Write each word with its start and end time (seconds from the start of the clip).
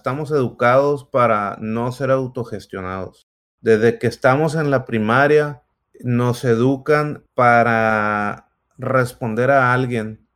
estamos 0.00 0.30
educados 0.30 1.04
para 1.04 1.58
no 1.60 1.92
ser 1.92 2.10
autogestionados. 2.10 3.28
Desde 3.60 3.98
que 3.98 4.06
estamos 4.06 4.54
en 4.54 4.70
la 4.70 4.86
primaria, 4.86 5.62
nos 6.02 6.42
educan 6.44 7.26
para 7.34 8.48
responder 8.78 9.50
a 9.50 9.74
alguien 9.74 10.26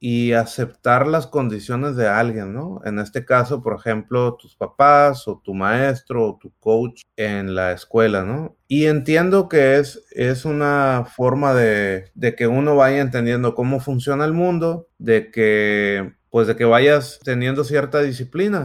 y 0.00 0.32
aceptar 0.32 1.06
las 1.06 1.26
condiciones 1.26 1.94
de 1.96 2.08
alguien, 2.08 2.54
¿no? 2.54 2.80
En 2.86 2.98
este 2.98 3.26
caso, 3.26 3.62
por 3.62 3.76
ejemplo, 3.78 4.34
tus 4.36 4.56
papás 4.56 5.28
o 5.28 5.42
tu 5.44 5.52
maestro 5.52 6.26
o 6.26 6.38
tu 6.38 6.52
coach 6.58 7.02
en 7.16 7.54
la 7.54 7.72
escuela, 7.72 8.24
¿no? 8.24 8.56
Y 8.66 8.86
entiendo 8.86 9.50
que 9.50 9.76
es, 9.76 10.06
es 10.12 10.46
una 10.46 11.06
forma 11.14 11.52
de, 11.52 12.12
de 12.14 12.34
que 12.34 12.46
uno 12.46 12.76
vaya 12.76 13.02
entendiendo 13.02 13.54
cómo 13.54 13.78
funciona 13.78 14.24
el 14.24 14.32
mundo, 14.32 14.88
de 14.96 15.30
que, 15.30 16.14
pues 16.30 16.46
de 16.46 16.56
que 16.56 16.64
vayas 16.64 17.18
teniendo 17.22 17.62
cierta 17.62 18.00
disciplina. 18.00 18.64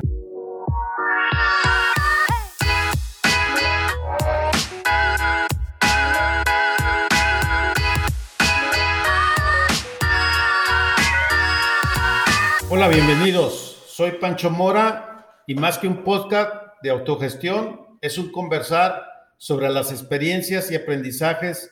Hola, 12.74 12.88
bienvenidos. 12.88 13.84
Soy 13.86 14.12
Pancho 14.12 14.50
Mora 14.50 15.28
y 15.46 15.56
más 15.56 15.78
que 15.78 15.90
un 15.90 16.06
podcast 16.06 16.54
de 16.82 16.90
autogestión, 16.90 17.82
es 18.00 18.18
un 18.18 18.32
conversar 18.32 19.04
sobre 19.38 19.70
las 19.70 19.92
experiencias 19.92 20.72
y 20.72 20.76
aprendizajes 20.76 21.70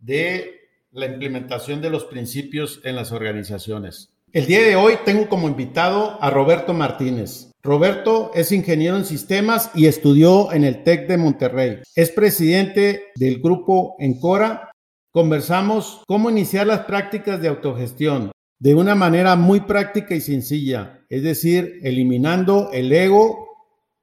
de 0.00 0.62
la 0.90 1.06
implementación 1.06 1.80
de 1.80 1.90
los 1.90 2.06
principios 2.06 2.80
en 2.82 2.96
las 2.96 3.12
organizaciones. 3.12 4.10
El 4.32 4.46
día 4.46 4.62
de 4.62 4.74
hoy 4.74 4.94
tengo 5.04 5.28
como 5.28 5.46
invitado 5.46 6.18
a 6.20 6.28
Roberto 6.28 6.74
Martínez. 6.74 7.52
Roberto 7.62 8.32
es 8.34 8.50
ingeniero 8.50 8.96
en 8.96 9.04
sistemas 9.04 9.70
y 9.76 9.86
estudió 9.86 10.52
en 10.52 10.64
el 10.64 10.82
TEC 10.82 11.06
de 11.06 11.18
Monterrey. 11.18 11.78
Es 11.94 12.10
presidente 12.10 13.12
del 13.14 13.40
grupo 13.40 13.94
Encora. 14.00 14.72
Conversamos 15.12 16.02
cómo 16.08 16.30
iniciar 16.30 16.66
las 16.66 16.80
prácticas 16.80 17.40
de 17.40 17.46
autogestión, 17.46 18.32
de 18.58 18.74
una 18.74 18.94
manera 18.94 19.36
muy 19.36 19.60
práctica 19.60 20.14
y 20.14 20.20
sencilla, 20.20 21.04
es 21.08 21.22
decir, 21.22 21.80
eliminando 21.82 22.70
el 22.72 22.92
ego 22.92 23.46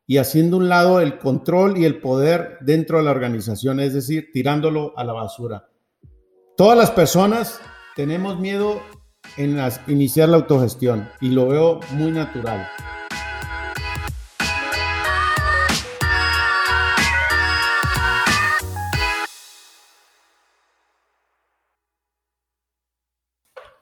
y 0.05 0.17
haciendo 0.17 0.57
un 0.57 0.69
lado 0.69 0.99
el 0.99 1.17
control 1.17 1.77
y 1.77 1.85
el 1.85 1.99
poder 1.99 2.57
dentro 2.61 2.97
de 2.97 3.05
la 3.05 3.11
organización, 3.11 3.79
es 3.79 3.93
decir, 3.93 4.29
tirándolo 4.31 4.97
a 4.97 5.03
la 5.03 5.13
basura. 5.13 5.69
Todas 6.55 6.77
las 6.77 6.91
personas 6.91 7.59
tenemos 7.95 8.39
miedo 8.39 8.81
en 9.37 9.57
iniciar 9.87 10.29
la 10.29 10.37
autogestión 10.37 11.09
y 11.21 11.29
lo 11.29 11.47
veo 11.47 11.79
muy 11.93 12.11
natural. 12.11 12.67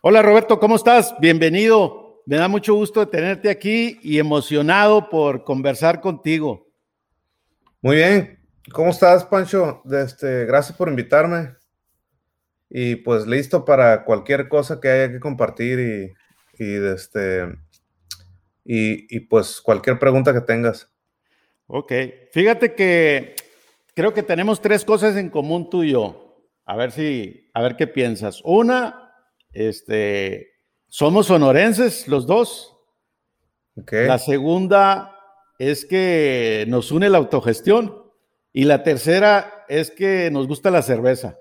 Hola 0.04 0.24
Roberto, 0.24 0.60
¿cómo 0.60 0.78
estás? 0.78 1.14
Bienvenido. 1.20 2.24
Me 2.26 2.38
da 2.38 2.48
mucho 2.48 2.74
gusto 2.74 3.08
tenerte 3.08 3.52
aquí 3.52 4.00
y 4.02 4.18
emocionado 4.18 5.12
por 5.12 5.44
conversar 5.44 6.02
contigo. 6.02 6.68
Muy 7.84 7.98
bien. 7.98 8.40
¿Cómo 8.74 8.90
estás, 8.90 9.24
Pancho? 9.24 9.84
Este, 9.92 10.46
gracias 10.46 10.76
por 10.76 10.90
invitarme. 10.90 11.54
Y 12.68 12.96
pues 12.96 13.28
listo 13.28 13.64
para 13.64 14.04
cualquier 14.04 14.50
cosa 14.50 14.80
que 14.82 14.90
haya 14.90 15.12
que 15.12 15.20
compartir 15.20 15.80
y, 15.80 16.64
y, 16.64 16.84
este, 16.84 17.44
y, 18.66 19.16
y 19.16 19.20
pues 19.20 19.62
cualquier 19.62 20.00
pregunta 20.00 20.34
que 20.34 20.42
tengas. 20.42 20.92
Ok. 21.68 21.94
Fíjate 22.32 22.74
que 22.74 23.36
creo 23.94 24.16
que 24.16 24.24
tenemos 24.24 24.62
tres 24.62 24.84
cosas 24.84 25.16
en 25.16 25.30
común 25.30 25.70
tú 25.70 25.84
y 25.84 25.92
yo. 25.92 26.44
A 26.66 26.76
ver 26.76 26.92
si, 26.92 27.52
a 27.54 27.62
ver 27.62 27.76
qué 27.76 27.86
piensas. 27.86 28.42
Una, 28.44 29.11
este, 29.54 30.54
somos 30.88 31.28
sonorenses 31.28 32.08
los 32.08 32.28
dos. 32.28 32.78
La 33.92 34.20
segunda 34.20 35.16
es 35.58 35.86
que 35.86 36.66
nos 36.68 36.92
une 36.92 37.10
la 37.10 37.18
autogestión. 37.18 38.02
Y 38.54 38.66
la 38.66 38.84
tercera 38.84 39.66
es 39.70 39.92
que 39.92 40.30
nos 40.32 40.48
gusta 40.48 40.72
la 40.72 40.82
cerveza. 40.82 41.38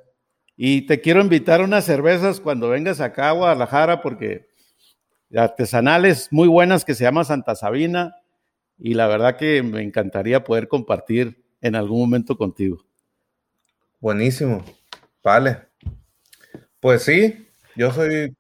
Y 0.56 0.82
te 0.82 1.00
quiero 1.00 1.20
invitar 1.20 1.60
a 1.60 1.65
unas 1.65 1.84
cervezas 1.84 2.38
cuando 2.38 2.69
vengas 2.69 3.00
acá 3.00 3.31
a 3.31 3.32
Guadalajara 3.32 4.03
porque 4.03 4.49
artesanales 5.34 6.28
muy 6.31 6.49
buenas 6.49 6.84
que 6.84 6.94
se 6.94 7.04
llama 7.04 7.25
Santa 7.25 7.54
Sabina 7.54 8.16
y 8.78 8.94
la 8.94 9.06
verdad 9.06 9.37
que 9.37 9.62
me 9.62 9.82
encantaría 9.82 10.44
poder 10.44 10.69
compartir 10.69 11.44
en 11.60 11.75
algún 11.75 12.00
momento 12.00 12.37
contigo. 12.37 12.84
Buenísimo. 14.00 14.65
Vale. 15.22 15.59
Pues 16.81 17.03
sí, 17.03 17.50
yo 17.76 17.92
soy, 17.92 18.36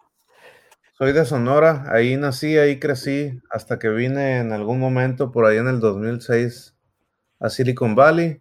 soy 0.98 1.12
de 1.12 1.24
Sonora, 1.24 1.84
ahí 1.88 2.16
nací, 2.16 2.58
ahí 2.58 2.78
crecí, 2.78 3.40
hasta 3.50 3.78
que 3.78 3.88
vine 3.88 4.38
en 4.38 4.52
algún 4.52 4.78
momento 4.78 5.30
por 5.32 5.46
ahí 5.46 5.58
en 5.58 5.68
el 5.68 5.80
2006 5.80 6.74
a 7.38 7.50
Silicon 7.50 7.94
Valley. 7.94 8.40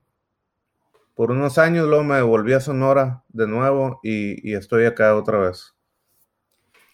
Por 1.16 1.31
unos 1.31 1.57
años 1.57 1.88
luego 1.88 2.03
me 2.03 2.22
volví 2.22 2.53
a 2.53 2.59
Sonora 2.59 3.23
de 3.29 3.47
nuevo 3.47 4.00
y, 4.03 4.53
estoy 4.53 4.85
acá 4.85 5.16
otra 5.16 5.39
vez. 5.39 5.73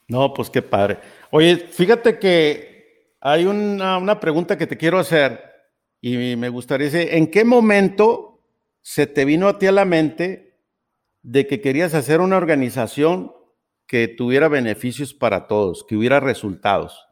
No, 0.08 0.34
pues 0.34 0.50
qué 0.50 0.62
padre. 0.62 1.00
Oye, 1.32 1.58
fíjate 1.58 2.20
que 2.20 3.16
hay 3.22 3.46
una, 3.46 3.98
una 3.98 4.20
pregunta 4.20 4.58
que 4.58 4.68
te 4.68 4.78
quiero 4.78 5.00
hacer 5.00 5.42
y 6.02 6.36
me 6.36 6.50
gustaría 6.50 6.90
decir, 6.90 7.14
¿en 7.14 7.30
qué 7.32 7.44
momento 7.44 8.40
se 8.82 9.08
te 9.08 9.26
vino 9.26 9.48
a 9.48 9.58
ti 9.58 9.66
a 9.66 9.72
la 9.72 9.86
mente 9.86 10.60
de 11.24 11.48
que 11.48 11.60
querías 11.60 11.96
hacer 11.96 12.22
una 12.22 12.38
organización 12.38 13.35
que 13.88 14.08
tuviera 14.08 14.48
beneficios 14.48 15.14
para 15.14 15.48
todos, 15.48 15.86
que 15.88 15.96
hubiera 15.96 16.20
resultados. 16.20 17.06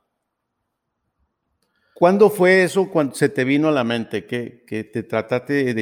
¿Cuándo 1.94 2.30
fue 2.30 2.64
eso 2.64 2.90
cuando 2.90 3.16
se 3.16 3.30
te 3.30 3.44
vino 3.44 3.68
a 3.68 3.72
la 3.72 3.84
mente 3.84 4.26
que, 4.26 4.64
te 4.92 5.04
trataste 5.04 5.74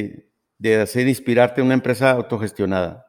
de, 0.60 0.82
hacer 0.82 1.08
inspirarte 1.08 1.62
en 1.62 1.68
una 1.68 1.74
empresa 1.74 2.12
autogestionada? 2.12 3.08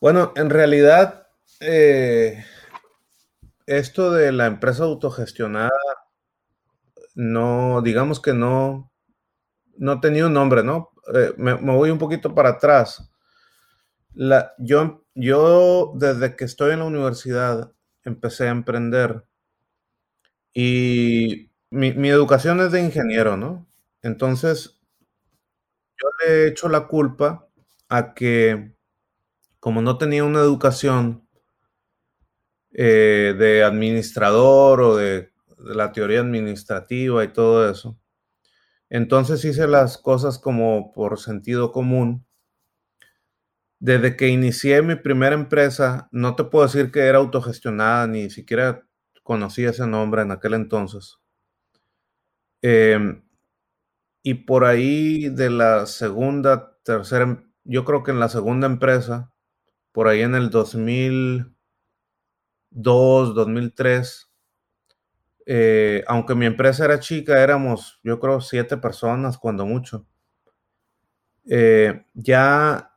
Bueno, 0.00 0.32
en 0.36 0.48
realidad, 0.48 1.26
eh, 1.60 2.44
esto 3.66 4.12
de 4.12 4.30
la 4.30 4.46
empresa 4.46 4.84
autogestionada, 4.84 5.70
no, 7.16 7.82
digamos 7.82 8.20
que 8.20 8.32
no, 8.32 8.92
no 9.76 10.00
tenía 10.00 10.26
un 10.26 10.34
nombre, 10.34 10.62
¿no? 10.62 10.90
Eh, 11.12 11.34
me, 11.36 11.56
me, 11.56 11.74
voy 11.74 11.90
un 11.90 11.98
poquito 11.98 12.32
para 12.32 12.50
atrás. 12.50 13.10
La, 14.14 14.54
yo 14.58 15.04
yo 15.20 15.94
desde 15.96 16.36
que 16.36 16.44
estoy 16.44 16.72
en 16.72 16.78
la 16.78 16.84
universidad 16.84 17.72
empecé 18.04 18.46
a 18.46 18.52
emprender 18.52 19.24
y 20.54 21.50
mi, 21.70 22.08
educación 22.08 22.60
es 22.60 22.70
de 22.70 22.82
ingeniero, 22.82 23.36
¿no? 23.36 23.66
Entonces, 24.02 24.80
yo 26.00 26.08
le 26.20 26.32
he 26.44 26.48
hecho 26.48 26.68
la 26.68 26.86
culpa 26.86 27.48
a 27.88 28.14
que 28.14 28.76
como 29.58 29.82
no 29.82 29.98
tenía 29.98 30.22
una 30.22 30.38
educación 30.38 31.28
eh, 32.70 33.34
de 33.36 33.64
administrador 33.64 34.80
o 34.80 34.96
de 34.96 35.32
la 35.58 35.90
teoría 35.90 36.20
administrativa 36.20 37.24
y 37.24 37.32
todo 37.32 37.68
eso, 37.68 37.98
entonces 38.88 39.44
hice 39.44 39.66
las 39.66 39.98
cosas 39.98 40.38
como 40.38 40.92
por 40.92 41.18
sentido 41.18 41.72
común 41.72 42.27
desde 43.80 44.16
que 44.16 44.28
inicié 44.28 44.82
mi 44.82 44.96
primera 44.96 45.34
empresa, 45.34 46.08
no 46.12 46.36
te 46.36 46.44
puedo 46.44 46.66
decir 46.66 46.90
que 46.92 47.00
era 47.00 47.18
autogestionada, 47.18 48.06
ni 48.06 48.30
siquiera 48.30 48.84
conocía 49.22 49.70
ese 49.70 49.86
nombre 49.86 50.22
en 50.22 50.32
aquel 50.32 50.54
entonces. 50.54 51.18
Em, 52.62 53.22
y 54.22 54.34
por 54.34 54.64
ahí 54.64 55.28
de 55.28 55.50
la 55.50 55.86
segunda, 55.86 56.76
tercera, 56.82 57.44
yo 57.64 57.84
creo 57.84 58.02
que 58.02 58.10
en 58.10 58.20
la 58.20 58.28
segunda 58.28 58.66
empresa, 58.66 59.32
por 59.92 60.08
ahí 60.08 60.22
en 60.22 60.34
el 60.34 60.50
2002, 60.50 61.54
2003, 63.34 64.30
eh, 65.46 66.04
aunque 66.08 66.34
mi 66.34 66.46
empresa 66.46 66.84
era 66.84 67.00
chica, 67.00 67.42
éramos, 67.42 68.00
yo 68.04 68.20
creo, 68.20 68.40
siete 68.40 68.76
personas, 68.76 69.38
cuando 69.38 69.66
mucho. 69.66 70.06
Eh, 71.46 72.04
ya 72.14 72.87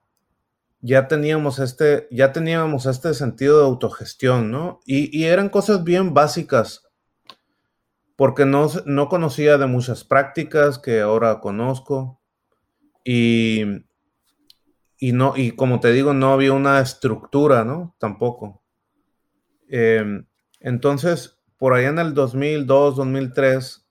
ya 0.81 1.07
teníamos 1.07 1.59
este, 1.59 2.07
ya 2.11 2.31
teníamos 2.31 2.85
este 2.85 3.13
sentido 3.13 3.59
de 3.59 3.65
autogestión, 3.65 4.51
¿no? 4.51 4.79
Y, 4.85 5.23
eran 5.25 5.49
cosas 5.49 5.83
bien 5.83 6.13
básicas, 6.13 6.87
porque 8.15 8.45
no, 8.45 8.67
no, 8.85 9.07
conocía 9.07 9.57
de 9.57 9.67
muchas 9.67 10.03
prácticas 10.03 10.79
que 10.79 11.01
ahora 11.01 11.39
conozco. 11.39 12.19
Y, 13.03 13.63
y, 14.97 15.13
no, 15.13 15.33
y 15.35 15.51
como 15.51 15.79
te 15.79 15.91
digo, 15.91 16.13
no 16.13 16.33
había 16.33 16.53
una 16.53 16.79
estructura, 16.79 17.63
¿no? 17.63 17.95
Tampoco. 17.99 18.61
Em, 19.69 20.25
entonces, 20.59 21.39
por 21.57 21.73
allá 21.73 21.89
en 21.89 21.99
el 21.99 22.13
2002, 22.13 22.95
2003, 22.95 23.87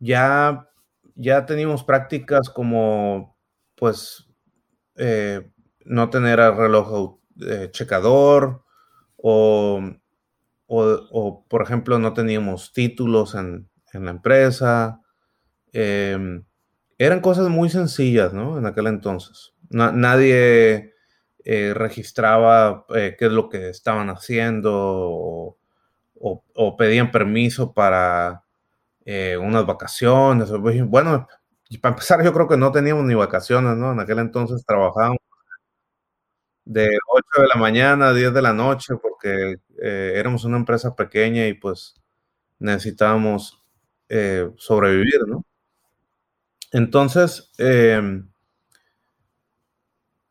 ya, 0.00 0.68
ya 1.14 1.46
teníamos 1.46 1.84
prácticas 1.84 2.50
como, 2.50 3.36
pues, 3.76 4.26
eh, 4.96 5.50
no 5.84 6.10
tener 6.10 6.40
el 6.40 6.56
reloj 6.56 7.18
eh, 7.40 7.68
checador 7.72 8.62
o, 9.16 9.80
o, 10.66 11.44
por 11.48 11.62
ejemplo, 11.62 11.98
no 11.98 12.12
teníamos 12.14 12.72
títulos 12.72 13.34
en, 13.34 13.68
en 13.92 14.04
la 14.04 14.10
empresa. 14.12 15.00
Em, 15.72 16.44
eran 16.98 17.20
cosas 17.20 17.48
muy 17.48 17.70
sencillas, 17.70 18.32
¿no? 18.32 18.58
En 18.58 18.66
aquel 18.66 18.86
entonces. 18.88 19.54
nadie 19.70 20.92
eh, 21.44 21.74
registraba 21.74 22.86
qué 22.88 23.16
es 23.18 23.32
lo 23.32 23.48
que 23.48 23.68
estaban 23.70 24.10
haciendo 24.10 24.72
o, 26.14 26.44
o 26.54 26.76
pedían 26.76 27.10
permiso 27.10 27.72
para 27.74 28.44
eh, 29.04 29.36
unas 29.36 29.66
vacaciones. 29.66 30.50
Bueno, 30.86 31.28
para 31.80 31.94
empezar, 31.94 32.24
yo 32.24 32.32
creo 32.32 32.48
que 32.48 32.56
no 32.56 32.72
teníamos 32.72 33.04
ni 33.04 33.14
vacaciones, 33.14 33.76
¿no? 33.76 33.92
En 33.92 34.00
aquel 34.00 34.18
entonces 34.20 34.64
trabajábamos 34.66 35.18
de 36.64 36.98
8 37.12 37.42
de 37.42 37.48
la 37.48 37.56
mañana 37.60 38.08
a 38.08 38.14
10 38.14 38.32
de 38.34 38.42
la 38.42 38.52
noche 38.54 38.94
porque 39.00 39.56
eh, 39.82 40.12
éramos 40.16 40.44
una 40.44 40.56
empresa 40.58 40.94
pequeña 40.96 41.46
y 41.46 41.54
pues 41.54 41.94
necesitábamos 42.58 43.60
eh, 44.08 44.50
sobrevivir, 44.56 45.20
¿no? 45.26 45.44
Entonces, 46.72 47.50
em, 47.56 48.28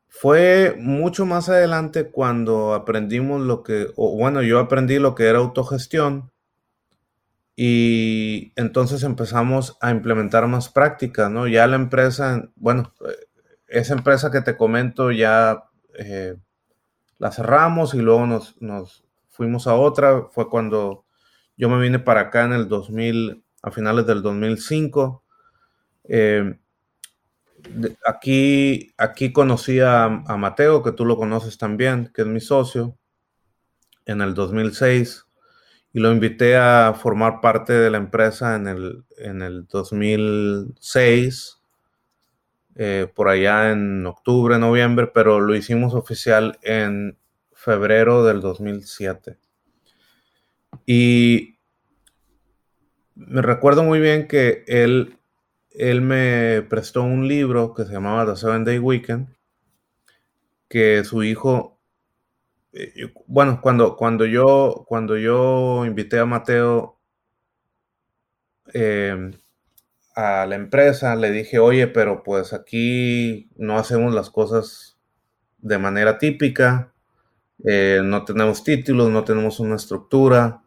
fue 0.07 0.77
mucho 0.79 1.25
más 1.25 1.49
adelante 1.49 2.09
cuando 2.09 2.73
aprendimos 2.73 3.41
lo 3.41 3.63
que, 3.63 3.89
o 3.97 4.15
bueno, 4.15 4.41
yo 4.41 4.59
aprendí 4.59 4.97
lo 4.97 5.13
que 5.15 5.25
era 5.25 5.39
autogestión 5.39 6.31
y 7.55 8.51
entonces 8.55 9.03
empezamos 9.03 9.77
a 9.81 9.91
implementar 9.91 10.47
más 10.47 10.69
prácticas, 10.69 11.29
¿no? 11.29 11.47
Ya 11.47 11.67
la 11.67 11.75
empresa, 11.75 12.49
bueno, 12.55 12.93
eh, 13.07 13.15
esa 13.67 13.93
empresa 13.93 14.31
que 14.31 14.41
te 14.41 14.57
comento 14.57 15.11
ya 15.11 15.63
eh, 15.97 16.35
la 17.19 17.31
cerramos 17.31 17.93
y 17.93 17.99
luego 17.99 18.25
nos, 18.25 19.03
fuimos 19.29 19.67
a 19.67 19.75
otra. 19.75 20.27
Fue 20.31 20.49
cuando 20.49 21.05
yo 21.57 21.69
me 21.69 21.81
vine 21.81 21.99
para 21.99 22.21
acá 22.21 22.45
en 22.45 22.53
el 22.53 22.67
2000, 22.67 23.43
a 23.61 23.71
finales 23.71 24.05
del 24.05 24.21
2005. 24.21 25.23
Eh, 26.05 26.57
aquí, 28.05 28.93
aquí 28.97 29.31
conocí 29.31 29.79
a, 29.79 30.05
a 30.05 30.37
Mateo, 30.37 30.83
que 30.83 30.91
tú 30.91 31.05
lo 31.05 31.17
conoces 31.17 31.57
también, 31.57 32.11
que 32.13 32.23
es 32.23 32.27
mi 32.27 32.39
socio, 32.39 32.97
en 34.05 34.21
el 34.21 34.33
2006 34.33 35.25
y 35.93 35.99
lo 35.99 36.11
invité 36.11 36.57
a 36.57 36.93
formar 36.95 37.39
parte 37.39 37.71
de 37.73 37.91
la 37.91 37.97
empresa 37.97 38.55
en 38.55 38.67
el, 38.67 39.05
en 39.17 39.43
el 39.43 39.67
2006, 39.67 41.61
eh, 42.75 43.07
por 43.13 43.29
allá 43.29 43.71
en 43.71 44.05
octubre, 44.05 44.57
noviembre, 44.57 45.07
pero 45.07 45.39
lo 45.39 45.55
hicimos 45.55 45.93
oficial 45.93 46.59
en 46.63 47.17
febrero 47.53 48.23
del 48.23 48.41
2007. 48.41 49.37
Y 50.85 51.57
me 53.15 53.41
recuerdo 53.41 53.83
muy 53.83 53.99
bien 53.99 54.27
que 54.27 54.63
él, 54.67 55.17
él 55.71 56.01
me 56.01 56.61
prestó 56.63 57.03
un 57.03 57.27
libro 57.27 57.73
que 57.73 57.85
se 57.85 57.93
llamaba 57.93 58.25
The 58.25 58.39
Seven 58.39 58.63
Day 58.65 58.79
Weekend, 58.79 59.27
que 60.67 61.03
su 61.03 61.23
hijo 61.23 61.73
eh, 62.73 63.13
bueno, 63.27 63.59
cuando, 63.61 63.95
cuando, 63.95 64.25
yo, 64.25 64.83
cuando 64.87 65.15
yo 65.17 65.85
invité 65.85 66.19
a 66.19 66.25
Mateo 66.25 66.99
em, 68.73 69.33
a 70.15 70.45
la 70.45 70.55
empresa, 70.55 71.15
le 71.15 71.31
dije, 71.31 71.59
oye, 71.59 71.87
pero 71.87 72.23
pues 72.23 72.53
aquí 72.53 73.49
no 73.55 73.77
hacemos 73.77 74.13
las 74.13 74.29
cosas 74.29 74.97
de 75.59 75.77
manera 75.77 76.17
típica, 76.17 76.93
eh, 77.65 78.01
no 78.03 78.25
tenemos 78.25 78.63
títulos, 78.63 79.09
no 79.09 79.23
tenemos 79.23 79.59
una 79.59 79.75
estructura, 79.75 80.63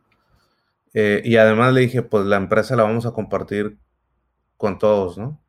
eh, 0.94 1.22
y 1.24 1.36
además 1.36 1.74
le 1.74 1.82
dije, 1.82 2.02
pues 2.02 2.24
la 2.26 2.36
empresa 2.36 2.76
la 2.76 2.84
vamos 2.84 3.06
a 3.06 3.12
compartir 3.12 3.78
con 4.56 4.78
todos, 4.78 5.18
¿no? 5.18 5.40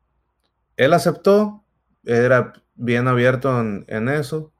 Él 0.76 0.92
aceptó, 0.92 1.64
era 2.04 2.52
bien 2.74 3.08
abierto 3.08 3.60
en 3.60 4.08
eso 4.08 4.52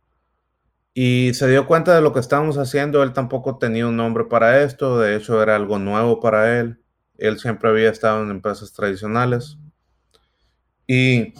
y 1.01 1.33
se 1.35 1.49
dio 1.49 1.69
cuenta 1.69 1.95
de 1.95 2.01
lo 2.01 2.13
que 2.13 2.19
estábamos 2.19 2.59
haciendo. 2.59 3.05
Él 3.05 3.13
tampoco 3.13 3.57
tenía 3.57 3.87
un 3.87 3.97
nombre 3.97 4.25
para 4.25 4.65
esto, 4.65 4.99
de 4.99 5.15
hecho 5.15 5.41
era 5.41 5.55
algo 5.55 5.79
nuevo 5.79 6.19
para 6.19 6.59
él. 6.59 6.83
Él 7.19 7.39
siempre 7.39 7.69
había 7.69 7.91
estado 7.91 8.23
en 8.23 8.31
empresas 8.31 8.73
tradicionales. 8.73 9.59
Y 10.87 11.35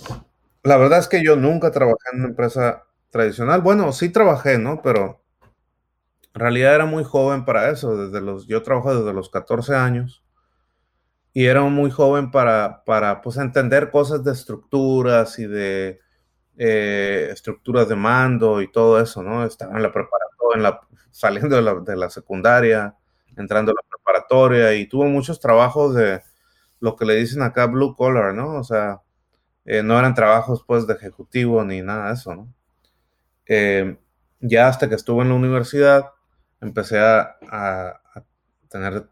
la 0.63 0.77
verdad 0.77 0.99
es 0.99 1.09
que 1.09 1.25
yo 1.25 1.37
nunca 1.37 1.71
trabajé 1.71 2.11
en 2.13 2.21
una 2.21 2.29
empresa 2.29 2.85
tradicional. 3.11 3.63
Bueno, 3.63 3.93
sí 3.93 4.11
trabajé, 4.11 4.59
¿no? 4.59 4.83
Pero 4.83 5.23
en 6.35 6.41
realidad 6.41 6.75
era 6.75 6.87
muy 6.87 7.05
joven 7.05 7.45
para 7.45 7.71
eso. 7.71 7.97
Desde 7.97 8.21
los, 8.21 8.47
yo 8.47 8.63
trabajo 8.63 8.95
desde 8.95 9.15
los 9.15 9.31
14 9.31 9.75
años 9.75 10.23
y 11.33 11.47
era 11.47 11.63
muy 11.63 11.91
joven 11.91 12.31
para, 12.31 12.83
para 12.85 13.21
pues, 13.23 13.37
entender 13.37 13.91
cosas 13.91 14.25
de 14.25 14.33
estructuras 14.33 15.39
y 15.39 15.47
de 15.47 16.01
eh, 16.57 17.29
estructuras 17.33 17.89
de 17.89 17.95
mando 17.95 18.61
y 18.61 18.73
todo 18.73 19.01
eso, 19.01 19.23
¿no? 19.23 19.45
Estaba 19.45 19.77
en 19.77 19.83
la 19.83 19.93
preparatoria, 19.93 20.57
en 20.57 20.63
la, 20.65 20.81
saliendo 21.13 21.55
de 21.55 21.63
la, 21.63 21.75
de 21.75 21.97
la, 21.97 22.11
secundaria, 22.11 22.97
entrando 23.39 23.73
a 23.73 23.75
la 23.75 23.89
preparatoria 23.89 24.75
y 24.75 24.87
tuvo 24.87 25.05
muchos 25.07 25.41
trabajos 25.41 25.95
de 25.95 26.23
lo 26.81 26.97
que 26.97 27.05
le 27.05 27.17
dicen 27.17 27.43
acá 27.43 27.67
blue 27.67 27.95
collar, 27.97 28.35
¿no? 28.35 28.57
O 28.57 28.65
sea, 28.65 29.03
eh, 29.65 29.83
no 29.83 29.99
eran 29.99 30.15
trabajos 30.15 30.65
pues 30.67 30.87
de 30.87 30.95
ejecutivo 30.95 31.65
ni 31.65 31.83
nada 31.83 32.09
de 32.09 32.15
eso, 32.15 32.35
¿no? 32.35 32.55
Eh, 33.47 33.99
ya 34.41 34.69
hasta 34.69 34.89
que 34.89 34.95
estuve 34.95 35.23
en 35.23 35.31
la 35.31 35.35
universidad, 35.35 36.13
empecé 36.61 36.99
a, 36.99 37.37
a, 37.51 38.01
tener, 38.69 39.09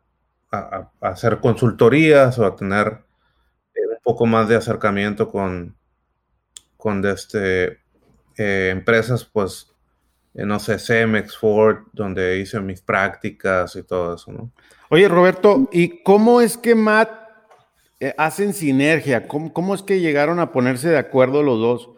a, 0.52 0.90
hacer 1.00 1.40
consultorías 1.40 2.38
o 2.38 2.46
a 2.46 2.54
tener 2.56 2.88
un 2.88 3.98
poco 4.02 4.26
más 4.26 4.48
de 4.48 4.56
acercamiento 4.56 5.30
con, 5.30 5.76
con 6.76 7.04
este, 7.06 7.80
eh, 8.36 8.70
empresas, 8.70 9.24
pues, 9.24 9.72
eh, 9.72 9.75
no 10.44 10.58
sé, 10.58 10.78
Cemex, 10.78 11.36
Ford, 11.36 11.78
donde 11.92 12.38
hice 12.38 12.60
mis 12.60 12.82
prácticas 12.82 13.74
y 13.76 13.82
todo 13.82 14.16
eso, 14.16 14.32
¿no? 14.32 14.50
Oye, 14.90 15.08
Roberto, 15.08 15.68
¿y 15.72 16.02
cómo 16.02 16.40
es 16.40 16.58
que 16.58 16.74
Matt 16.74 17.10
eh, 17.98 18.14
hacen 18.18 18.52
sinergia? 18.52 19.26
¿Cómo, 19.26 19.74
es 19.74 19.82
que 19.82 20.00
llegaron 20.00 20.38
a 20.38 20.52
ponerse 20.52 20.88
de 20.88 20.98
acuerdo 20.98 21.42
los 21.42 21.58
dos 21.58 21.90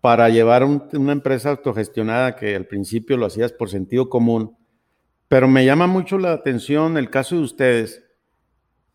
para 0.00 0.28
llevar 0.28 0.64
una 0.64 1.12
empresa 1.12 1.50
autogestionada 1.50 2.36
que 2.36 2.54
al 2.54 2.66
principio 2.66 3.16
lo 3.16 3.26
hacías 3.26 3.52
por 3.52 3.68
sentido 3.68 4.08
común? 4.08 4.56
Pero 5.28 5.48
me 5.48 5.64
llama 5.64 5.86
mucho 5.86 6.18
la 6.18 6.32
atención 6.32 6.96
el 6.96 7.10
caso 7.10 7.36
de 7.36 7.42
ustedes 7.42 8.02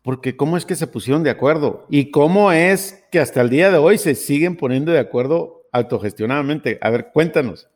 porque 0.08 0.36
¿cómo 0.36 0.56
es 0.56 0.64
que 0.64 0.74
se 0.74 0.86
pusieron 0.86 1.22
de 1.22 1.28
acuerdo? 1.28 1.86
¿Y 1.90 2.10
cómo 2.10 2.50
es 2.50 3.04
que 3.12 3.20
hasta 3.20 3.42
el 3.42 3.50
día 3.50 3.70
de 3.70 3.76
hoy 3.76 3.98
se 3.98 4.14
siguen 4.14 4.56
poniendo 4.56 4.90
de 4.90 5.00
acuerdo 5.00 5.68
autogestionadamente? 5.70 6.78
A 6.80 6.88
ver, 6.88 7.10
cuéntanos. 7.12 7.68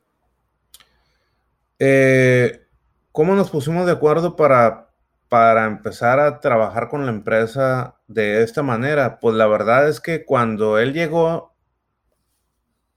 Eh, 1.85 2.65
¿Cómo 3.11 3.35
nos 3.35 3.51
pusimos 3.51 3.87
de 3.87 3.93
acuerdo 3.93 4.37
para, 4.37 4.91
para 5.29 5.67
empezar 5.67 6.21
a 6.21 6.39
trabajar 6.39 6.89
con 6.89 7.07
la 7.07 7.13
empresa 7.13 7.97
de 8.07 8.43
esta 8.43 8.63
manera? 8.63 9.19
Pues 9.19 9.35
la 9.35 9.49
verdad 9.49 9.89
es 9.89 10.01
que 10.01 10.25
cuando 10.25 10.79
él 10.79 10.93
llegó, 10.93 11.57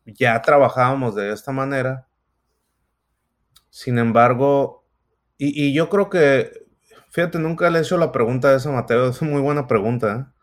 ya 0.05 0.39
trabajábamos 0.41 1.15
de 1.15 1.31
esta 1.33 1.51
manera. 1.51 2.07
Sin 3.71 3.97
embargo, 3.97 4.85
y, 5.37 5.69
y 5.69 5.73
yo 5.73 5.89
creo 5.89 6.09
que 6.09 6.65
Fíjate, 7.15 7.39
nunca 7.39 7.69
le 7.69 7.79
he 7.79 7.81
hecho 7.81 7.97
la 7.97 8.11
pregunta 8.11 8.51
de 8.51 8.57
eso 8.57 8.67
a 8.71 8.73
Mateo, 8.73 9.07
es 9.07 9.21
una 9.21 9.31
muy 9.31 9.41
buena 9.41 9.67
pregunta. 9.67 10.15
¿eh? 10.17 10.33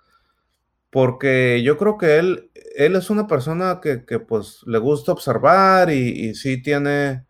Porque 0.88 1.62
yo 1.62 1.76
creo 1.76 1.99
que 1.99 2.16
él, 2.16 2.50
él 2.75 2.96
es 2.96 3.11
una 3.11 3.26
persona 3.26 3.78
que, 3.82 3.99
pues 4.20 4.62
le 4.64 4.78
gusta 4.78 5.12
observar 5.12 5.90
y, 5.90 6.34
sí 6.34 6.62
tiene, 6.62 7.26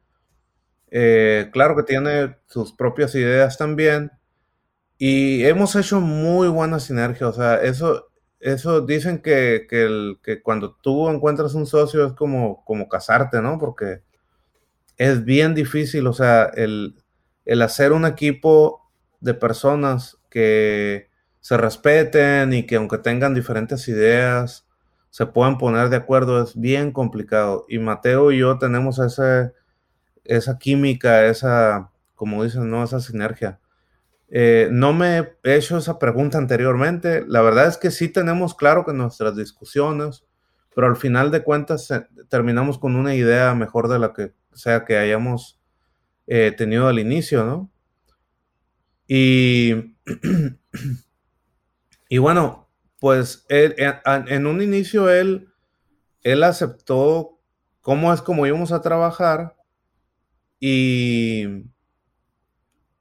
eh, 0.92 1.48
claro 1.52 1.74
que 1.74 1.84
tiene 1.84 2.36
sus 2.46 2.72
propias 2.74 3.14
ideas 3.14 3.56
también. 3.56 4.12
Y 4.98 5.44
hemos 5.44 5.74
hecho 5.74 6.00
muy 6.00 6.48
buena 6.48 6.78
sinergia, 6.78 7.28
o 7.28 7.32
sea, 7.32 7.56
eso, 7.56 8.08
eso 8.40 8.82
dicen 8.82 9.20
que, 9.20 9.66
que 9.68 10.42
cuando 10.42 10.76
tú 10.76 11.08
encuentras 11.08 11.54
un 11.54 11.66
socio 11.66 12.06
es 12.06 12.12
como, 12.12 12.64
como 12.64 12.88
casarte, 12.88 13.42
¿no? 13.42 13.58
Porque 13.58 14.02
es 14.98 15.24
bien 15.24 15.54
difícil, 15.54 16.06
o 16.06 16.12
sea, 16.12 16.44
el, 16.54 16.96
el 17.44 17.62
hacer 17.62 17.92
un 17.92 18.04
equipo 18.06 18.82
de 19.20 19.34
personas 19.34 20.18
que 20.30 21.08
se 21.40 21.56
respeten 21.56 22.52
y 22.52 22.66
que 22.66 22.76
aunque 22.76 22.98
tengan 22.98 23.34
diferentes 23.34 23.88
ideas, 23.88 24.66
se 25.10 25.26
puedan 25.26 25.58
poner 25.58 25.88
de 25.88 25.96
acuerdo 25.96 26.42
es 26.42 26.58
bien 26.58 26.92
complicado. 26.92 27.64
Y 27.68 27.78
Mateo 27.78 28.32
y 28.32 28.38
yo 28.38 28.58
tenemos 28.58 28.98
ese, 28.98 29.52
esa 30.24 30.58
química, 30.58 31.26
esa, 31.26 31.90
como 32.14 32.44
dicen, 32.44 32.70
¿no? 32.70 32.84
Esa 32.84 33.00
sinergia. 33.00 33.60
Eh, 34.34 34.68
no 34.72 34.94
me 34.94 35.34
he 35.42 35.56
hecho 35.56 35.76
esa 35.76 35.98
pregunta 35.98 36.38
anteriormente. 36.38 37.22
La 37.28 37.42
verdad 37.42 37.68
es 37.68 37.76
que 37.76 37.90
sí 37.90 38.08
tenemos 38.08 38.54
claro 38.54 38.86
que 38.86 38.94
nuestras 38.94 39.36
discusiones, 39.36 40.24
pero 40.74 40.86
al 40.86 40.96
final 40.96 41.30
de 41.30 41.42
cuentas 41.42 41.90
eh, 41.90 42.06
terminamos 42.30 42.78
con 42.78 42.96
una 42.96 43.14
idea 43.14 43.54
mejor 43.54 43.88
de 43.88 43.98
la 43.98 44.14
que 44.14 44.32
sea 44.54 44.86
que 44.86 44.96
hayamos 44.96 45.60
eh, 46.26 46.54
tenido 46.56 46.88
al 46.88 46.98
inicio, 46.98 47.44
¿no? 47.44 47.70
Y, 49.06 49.96
y 52.08 52.16
bueno, 52.16 52.70
pues 53.00 53.44
en 53.50 54.46
un 54.46 54.62
inicio 54.62 55.10
él, 55.10 55.48
él 56.22 56.42
aceptó 56.42 57.38
cómo 57.82 58.14
es 58.14 58.22
como 58.22 58.46
íbamos 58.46 58.72
a 58.72 58.80
trabajar 58.80 59.56
y, 60.64 61.44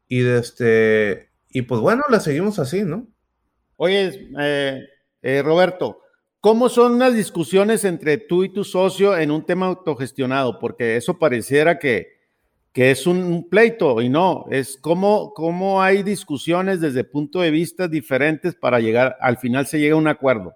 y, 0.08 0.26
este, 0.26 1.30
y 1.52 1.62
pues 1.62 1.80
bueno, 1.80 2.02
la 2.10 2.20
seguimos 2.20 2.58
así, 2.58 2.82
¿no? 2.82 3.08
Oye, 3.76 4.30
eh, 4.40 4.82
eh, 5.22 5.42
Roberto, 5.44 6.02
¿cómo 6.40 6.70
son 6.70 6.98
las 6.98 7.14
discusiones 7.14 7.86
entre 7.86 8.18
tú 8.18 8.44
y 8.44 8.50
tu 8.50 8.64
socio 8.64 9.16
en 9.16 9.30
un 9.30 9.46
tema 9.46 9.68
autogestionado? 9.68 10.58
Porque 10.58 10.96
eso 10.96 11.20
pareciera 11.20 11.78
que, 11.78 12.08
que 12.74 12.90
es 12.90 13.06
un, 13.06 13.48
pleito 13.48 14.02
y 14.02 14.10
no, 14.10 14.46
es 14.50 14.76
cómo, 14.82 15.32
cómo 15.36 15.84
hay 15.84 16.02
discusiones 16.02 16.82
desde 16.82 17.04
puntos 17.04 17.44
de 17.44 17.52
vista 17.52 17.88
diferentes 17.88 18.56
para 18.56 18.80
llegar, 18.80 19.18
al 19.22 19.38
final 19.38 19.68
se 19.68 19.80
llega 19.80 19.94
a 19.94 20.00
un 20.00 20.08
acuerdo. 20.08 20.56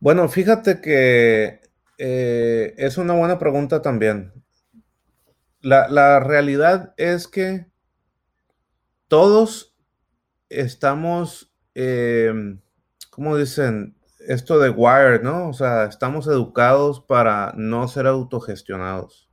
Bueno, 0.00 0.26
fíjate 0.26 0.80
que 0.80 1.60
eh, 1.98 2.74
es 2.78 2.96
una 2.96 3.12
buena 3.12 3.38
pregunta 3.38 3.82
también. 3.82 4.32
La, 5.64 5.88
la 5.88 6.20
realidad 6.20 6.92
es 6.98 7.26
que 7.26 7.66
todos 9.08 9.74
estamos, 10.50 11.54
eh, 11.74 12.58
¿cómo 13.08 13.34
dicen? 13.36 13.96
Esto 14.28 14.58
de 14.58 14.68
Wired, 14.68 15.22
¿no? 15.22 15.48
O 15.48 15.54
sea, 15.54 15.84
estamos 15.84 16.26
educados 16.26 17.00
para 17.00 17.54
no 17.56 17.88
ser 17.88 18.06
autogestionados. 18.06 19.30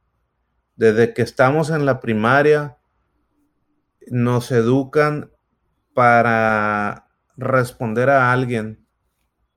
Desde 0.78 1.14
que 1.14 1.22
estamos 1.22 1.70
en 1.70 1.86
la 1.86 2.00
primaria, 2.00 2.78
nos 4.08 4.52
educan 4.54 5.32
para 5.94 7.10
responder 7.36 8.10
a 8.10 8.32
alguien 8.32 8.88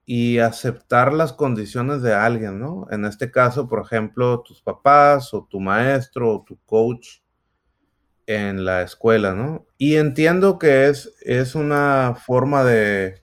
y 0.07 0.39
aceptar 0.39 1.13
las 1.13 1.33
condiciones 1.33 2.03
de 2.03 2.15
alguien, 2.15 2.59
¿no? 2.59 2.87
En 2.91 3.05
este 3.05 3.31
caso, 3.31 3.69
por 3.69 3.81
ejemplo, 3.81 4.43
tus 4.43 4.61
papás 4.61 5.33
o 5.33 5.47
tu 5.51 5.61
maestro 5.61 6.31
o 6.35 6.45
tu 6.45 6.59
coach 6.67 7.21
en 8.27 8.65
la 8.65 8.83
escuela, 8.83 9.35
¿no? 9.35 9.67
Y 9.79 9.97
entiendo 9.97 10.59
que 10.59 10.89
es, 10.89 11.15
es 11.23 11.55
una 11.55 12.15
forma 12.15 12.65
de, 12.65 13.23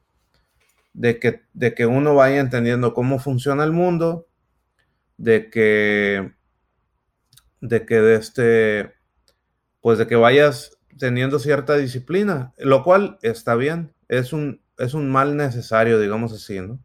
de, 0.93 1.19
que, 1.19 1.41
de 1.53 1.73
que 1.75 1.85
uno 1.85 2.15
vaya 2.15 2.39
entendiendo 2.39 2.93
cómo 2.93 3.19
funciona 3.19 3.63
el 3.63 3.71
mundo, 3.71 4.27
de 5.17 5.49
que, 5.51 6.33
de 7.61 7.85
que 7.85 8.01
de 8.01 8.15
este, 8.15 8.93
pues 9.81 9.99
de 9.99 10.07
que 10.07 10.15
vayas 10.15 10.79
teniendo 10.97 11.37
cierta 11.37 11.77
disciplina, 11.77 12.53
lo 12.57 12.83
cual 12.83 13.19
está 13.21 13.55
bien, 13.55 13.93
es 14.07 14.33
un, 14.33 14.61
es 14.81 14.93
un 14.93 15.09
mal 15.09 15.37
necesario, 15.37 15.99
digamos 15.99 16.33
así, 16.33 16.59
¿no? 16.59 16.79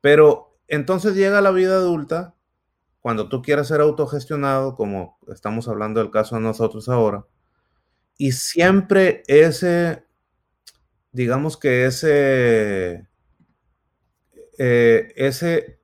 Pero 0.00 0.58
entonces 0.68 1.14
llega 1.14 1.40
la 1.40 1.50
vida 1.50 1.74
adulta 1.76 2.34
cuando 3.00 3.28
tú 3.28 3.42
quieres 3.42 3.68
ser 3.68 3.80
autogestionado, 3.80 4.74
como 4.76 5.18
estamos 5.32 5.68
hablando 5.68 6.00
del 6.00 6.10
caso 6.10 6.36
de 6.36 6.42
nosotros 6.42 6.88
ahora, 6.88 7.26
y 8.18 8.32
siempre 8.32 9.22
ese, 9.26 10.04
digamos 11.12 11.56
que 11.56 11.86
ese, 11.86 13.08
eh, 14.58 15.12
ese, 15.16 15.80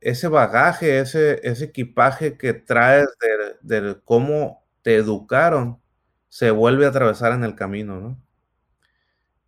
ese 0.00 0.28
bagaje, 0.28 1.00
ese, 1.00 1.40
ese 1.46 1.66
equipaje 1.66 2.38
que 2.38 2.54
traes 2.54 3.06
de, 3.62 3.80
de, 3.82 4.00
cómo 4.04 4.64
te 4.82 4.96
educaron, 4.96 5.80
se 6.28 6.50
vuelve 6.50 6.86
a 6.86 6.88
atravesar 6.88 7.32
en 7.32 7.44
el 7.44 7.54
camino, 7.54 8.00
¿no? 8.00 8.29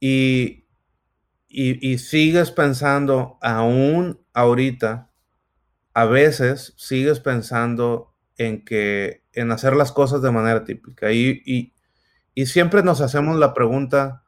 Y, 0.04 0.66
y, 1.46 1.98
sigues 1.98 2.50
pensando, 2.50 3.38
aún 3.40 4.20
ahorita, 4.32 5.12
a 5.94 6.04
veces 6.06 6.74
sigues 6.76 7.20
pensando 7.20 8.12
en 8.36 8.64
que 8.64 9.22
en 9.32 9.52
hacer 9.52 9.76
las 9.76 9.92
cosas 9.92 10.20
de 10.20 10.32
manera 10.32 10.64
típica. 10.64 11.12
Y, 11.12 11.40
y, 11.46 11.72
y 12.34 12.46
siempre 12.46 12.82
nos 12.82 13.00
hacemos 13.00 13.36
la 13.36 13.54
pregunta 13.54 14.24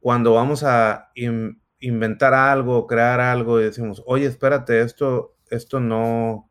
cuando 0.00 0.34
vamos 0.34 0.64
a 0.64 1.12
in, 1.14 1.62
inventar 1.78 2.34
algo, 2.34 2.88
crear 2.88 3.20
algo 3.20 3.60
y 3.60 3.64
decimos, 3.66 4.02
oye, 4.06 4.26
espérate, 4.26 4.80
esto, 4.80 5.36
esto 5.50 5.78
no, 5.78 6.50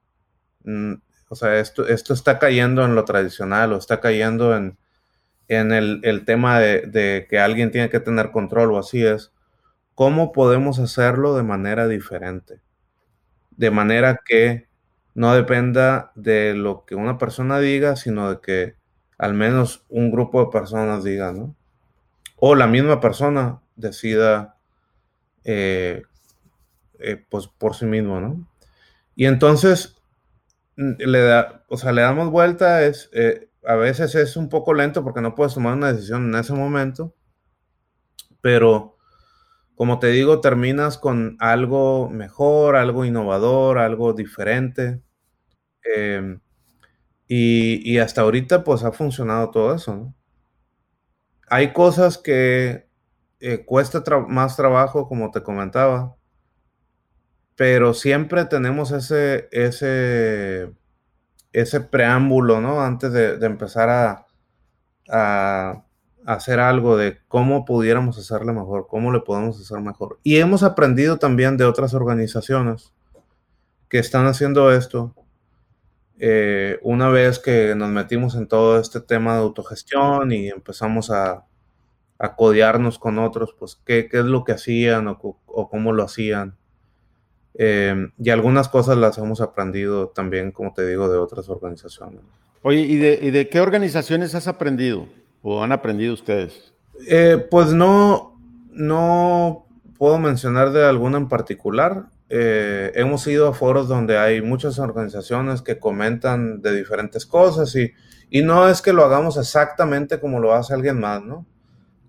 mm, 0.63 0.93
o 1.27 1.35
sea, 1.35 1.59
esto, 1.59 1.85
esto 1.85 2.13
está 2.13 2.39
cayendo 2.39 2.85
en 2.85 2.95
lo 2.95 3.03
tradicional 3.03 3.73
o 3.73 3.77
está 3.77 3.99
cayendo 3.99 4.55
en, 4.55 4.77
en 5.47 5.71
el, 5.71 6.01
el 6.03 6.25
tema 6.25 6.59
de, 6.59 6.81
de, 6.81 7.27
que 7.29 7.39
alguien 7.39 7.71
tiene 7.71 7.89
que 7.89 7.99
tener 7.99 8.31
control 8.31 8.71
o 8.73 8.79
así 8.79 9.05
es. 9.05 9.31
¿Cómo 9.95 10.31
podemos 10.31 10.79
hacerlo 10.79 11.35
de 11.35 11.43
manera 11.43 11.87
diferente? 11.87 12.63
de 13.57 13.71
manera 13.71 14.21
que 14.25 14.67
no 15.15 15.33
dependa 15.35 16.11
de 16.15 16.53
lo 16.55 16.85
que 16.85 16.95
una 16.95 17.17
persona 17.17 17.59
diga, 17.59 17.95
sino 17.95 18.29
de 18.29 18.41
que 18.41 18.75
al 19.17 19.33
menos 19.33 19.85
un 19.89 20.11
grupo 20.11 20.43
de 20.43 20.51
personas 20.51 21.03
diga, 21.03 21.31
¿no? 21.31 21.55
O 22.37 22.55
la 22.55 22.67
misma 22.67 22.99
persona 22.99 23.61
decida, 23.75 24.57
eh, 25.43 26.03
eh, 26.99 27.23
pues 27.29 27.47
por 27.47 27.75
sí 27.75 27.85
mismo, 27.85 28.19
¿no? 28.19 28.47
Y 29.15 29.25
entonces 29.25 29.97
le 30.75 31.21
da, 31.21 31.63
o 31.69 31.77
sea, 31.77 31.91
le 31.91 32.01
damos 32.01 32.31
vuelta, 32.31 32.83
es, 32.83 33.09
eh, 33.13 33.49
a 33.65 33.75
veces 33.75 34.15
es 34.15 34.35
un 34.37 34.49
poco 34.49 34.73
lento 34.73 35.03
porque 35.03 35.21
no 35.21 35.35
puedes 35.35 35.53
tomar 35.53 35.73
una 35.73 35.93
decisión 35.93 36.27
en 36.33 36.39
ese 36.39 36.53
momento, 36.53 37.15
pero 38.41 38.97
como 39.75 39.99
te 39.99 40.07
digo, 40.07 40.41
terminas 40.41 40.97
con 40.97 41.37
algo 41.39 42.09
mejor, 42.09 42.75
algo 42.75 43.05
innovador, 43.05 43.79
algo 43.79 44.13
diferente. 44.13 45.01
Eh, 45.95 46.39
y, 47.27 47.91
y, 47.91 47.99
hasta 47.99 48.21
ahorita 48.21 48.63
pues 48.63 48.83
ha 48.83 48.91
funcionado 48.91 49.51
todo 49.51 49.75
eso, 49.75 49.95
¿no? 49.95 50.15
Hay 51.49 51.73
cosas 51.73 52.17
que 52.17 52.87
eh, 53.39 53.65
cuesta 53.65 54.03
tra 54.03 54.19
más 54.19 54.55
trabajo, 54.55 55.07
como 55.07 55.31
te 55.31 55.43
comentaba, 55.43 56.15
pero 57.55 57.93
siempre 57.93 58.45
tenemos 58.45 58.91
ese, 58.91 59.47
ese, 59.51 60.71
ese 61.53 61.81
preámbulo, 61.81 62.59
¿no? 62.61 62.81
Antes 62.81 63.13
de, 63.13 63.45
empezar 63.45 63.89
a, 63.89 64.27
a 65.09 65.83
hacer 66.25 66.59
algo 66.59 66.97
de 66.97 67.19
cómo 67.27 67.65
pudiéramos 67.65 68.17
hacerle 68.17 68.53
mejor, 68.53 68.87
cómo 68.87 69.11
le 69.11 69.21
podemos 69.21 69.59
hacer 69.59 69.79
mejor. 69.81 70.19
Y 70.23 70.37
hemos 70.37 70.63
aprendido 70.63 71.17
también 71.17 71.57
de 71.57 71.65
otras 71.65 71.93
organizaciones 71.93 72.93
que 73.89 73.99
están 73.99 74.25
haciendo 74.25 74.71
esto. 74.71 75.13
Eh, 76.19 76.79
una 76.83 77.09
vez 77.09 77.39
que 77.39 77.75
nos 77.75 77.89
metimos 77.89 78.35
en 78.35 78.47
todo 78.47 78.79
este 78.79 79.01
tema 79.01 79.33
de 79.33 79.41
autogestión 79.41 80.31
y 80.31 80.49
empezamos 80.49 81.11
a, 81.11 81.45
a 82.17 82.35
codearnos 82.35 82.97
con 82.99 83.19
otros, 83.19 83.55
pues 83.59 83.79
qué, 83.85 84.07
qué 84.09 84.19
es 84.19 84.25
lo 84.25 84.43
que 84.43 84.53
hacían 84.53 85.07
o, 85.07 85.19
o 85.45 85.69
cómo 85.69 85.91
lo 85.91 86.03
hacían. 86.03 86.57
Eh, 87.55 88.07
y 88.17 88.29
algunas 88.29 88.69
cosas 88.69 88.97
las 88.97 89.17
hemos 89.17 89.41
aprendido 89.41 90.09
también, 90.09 90.51
como 90.51 90.73
te 90.73 90.85
digo, 90.87 91.09
de 91.09 91.17
otras 91.17 91.49
organizaciones. 91.49 92.21
Oye, 92.61 92.79
¿y 92.79 92.97
de, 92.97 93.19
y 93.21 93.31
de 93.31 93.49
qué 93.49 93.59
organizaciones 93.59 94.35
has 94.35 94.47
aprendido? 94.47 95.07
¿O 95.41 95.63
han 95.63 95.71
aprendido 95.71 96.13
ustedes? 96.13 96.73
Eh, 97.07 97.45
pues 97.51 97.73
no, 97.73 98.39
no 98.71 99.65
puedo 99.97 100.17
mencionar 100.17 100.71
de 100.71 100.85
alguna 100.85 101.17
en 101.17 101.27
particular. 101.27 102.05
Eh, 102.29 102.91
hemos 102.95 103.27
ido 103.27 103.47
a 103.47 103.53
foros 103.53 103.87
donde 103.87 104.17
hay 104.17 104.41
muchas 104.41 104.79
organizaciones 104.79 105.61
que 105.61 105.77
comentan 105.77 106.61
de 106.61 106.75
diferentes 106.75 107.25
cosas 107.25 107.75
y, 107.75 107.91
y, 108.29 108.41
no 108.41 108.67
es 108.67 108.81
que 108.81 108.93
lo 108.93 109.03
hagamos 109.03 109.37
exactamente 109.37 110.19
como 110.19 110.39
lo 110.39 110.53
hace 110.53 110.73
alguien 110.73 110.99
más, 110.99 111.23
¿no? 111.23 111.45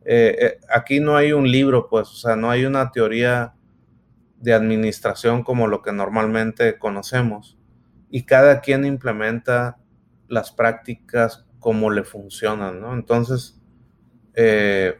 Eh, 0.05 0.37
eh, 0.39 0.61
aquí 0.69 1.01
no 1.01 1.17
hay 1.17 1.33
un 1.33 1.51
libro, 1.51 1.89
pues, 1.89 2.09
o 2.09 2.15
sea, 2.15 2.37
no 2.37 2.51
hay 2.51 2.65
una 2.65 2.91
teoría 2.91 3.55
de 4.45 4.55
administración 4.55 5.43
como 5.43 5.67
lo 5.67 5.83
que 5.83 5.93
normalmente 5.93 6.79
conocemos 6.79 7.59
y 8.11 8.23
cada 8.25 8.61
quien 8.61 8.85
implementa 8.85 9.79
las 10.29 10.53
prácticas 10.53 11.47
cómo 11.59 11.91
le 11.91 12.05
funcionan, 12.05 12.81
¿no? 12.81 12.95
Entonces, 12.95 13.61
eh, 14.35 14.99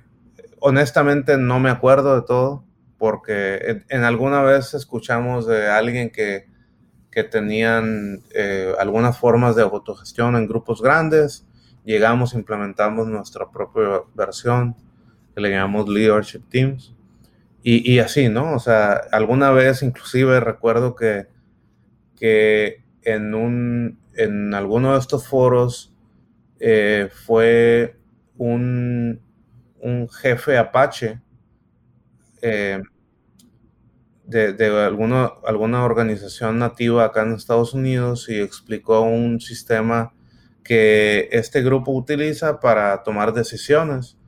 honestamente 0.61 1.37
no 1.37 1.61
me 1.61 1.71
acuerdo 1.71 2.17
de 2.17 2.23
todo, 2.27 2.65
porque 2.99 3.57
en, 3.67 3.85
en 3.89 4.05
alguna 4.05 4.43
vez 4.43 4.75
escuchamos 4.75 5.47
de 5.47 5.69
alguien 5.69 6.11
que, 6.11 6.47
que 7.11 7.23
tenían 7.23 8.23
eh, 8.35 8.73
algunas 8.79 9.19
formas 9.19 9.57
de 9.57 9.63
autogestión 9.63 10.37
en 10.37 10.49
grupos 10.49 10.83
grandes 10.83 11.47
llegamos, 11.85 12.35
implementamos 12.35 13.07
nuestra 13.07 13.51
propia 13.51 14.03
versión, 14.15 14.75
que 15.35 15.41
le 15.41 15.51
llamamos 15.51 15.89
Leadership 15.89 16.43
Teams. 16.49 16.95
Y, 17.66 17.99
así, 18.00 18.28
¿no? 18.28 18.54
O 18.54 18.59
sea, 18.59 18.92
alguna 19.11 19.50
vez 19.50 19.83
inclusive 19.83 20.38
recuerdo 20.38 20.94
que, 20.94 21.28
que 22.14 22.85
en, 23.00 23.35
un, 23.35 23.99
en 24.12 24.52
alguno 24.52 24.92
de 24.92 24.99
estos 24.99 25.26
foros 25.26 25.94
eh, 26.61 27.09
fue 27.11 27.97
un, 28.37 29.18
un, 29.80 30.11
jefe 30.11 30.59
Apache 30.59 31.23
eh, 32.42 32.83
de, 34.26 34.52
de 34.52 34.66
alguna, 34.85 35.30
alguna 35.47 35.87
organización 35.87 36.59
nativa 36.59 37.06
acá 37.06 37.23
en 37.23 37.33
Estados 37.33 37.73
Unidos 37.73 38.28
y 38.28 38.42
explicó 38.42 39.00
un 39.00 39.40
sistema 39.40 40.12
que 40.62 41.30
este 41.33 41.62
grupo 41.62 41.92
utiliza 41.92 42.61
para 42.61 43.02
tomar 43.02 43.33
decisiones 43.33 44.18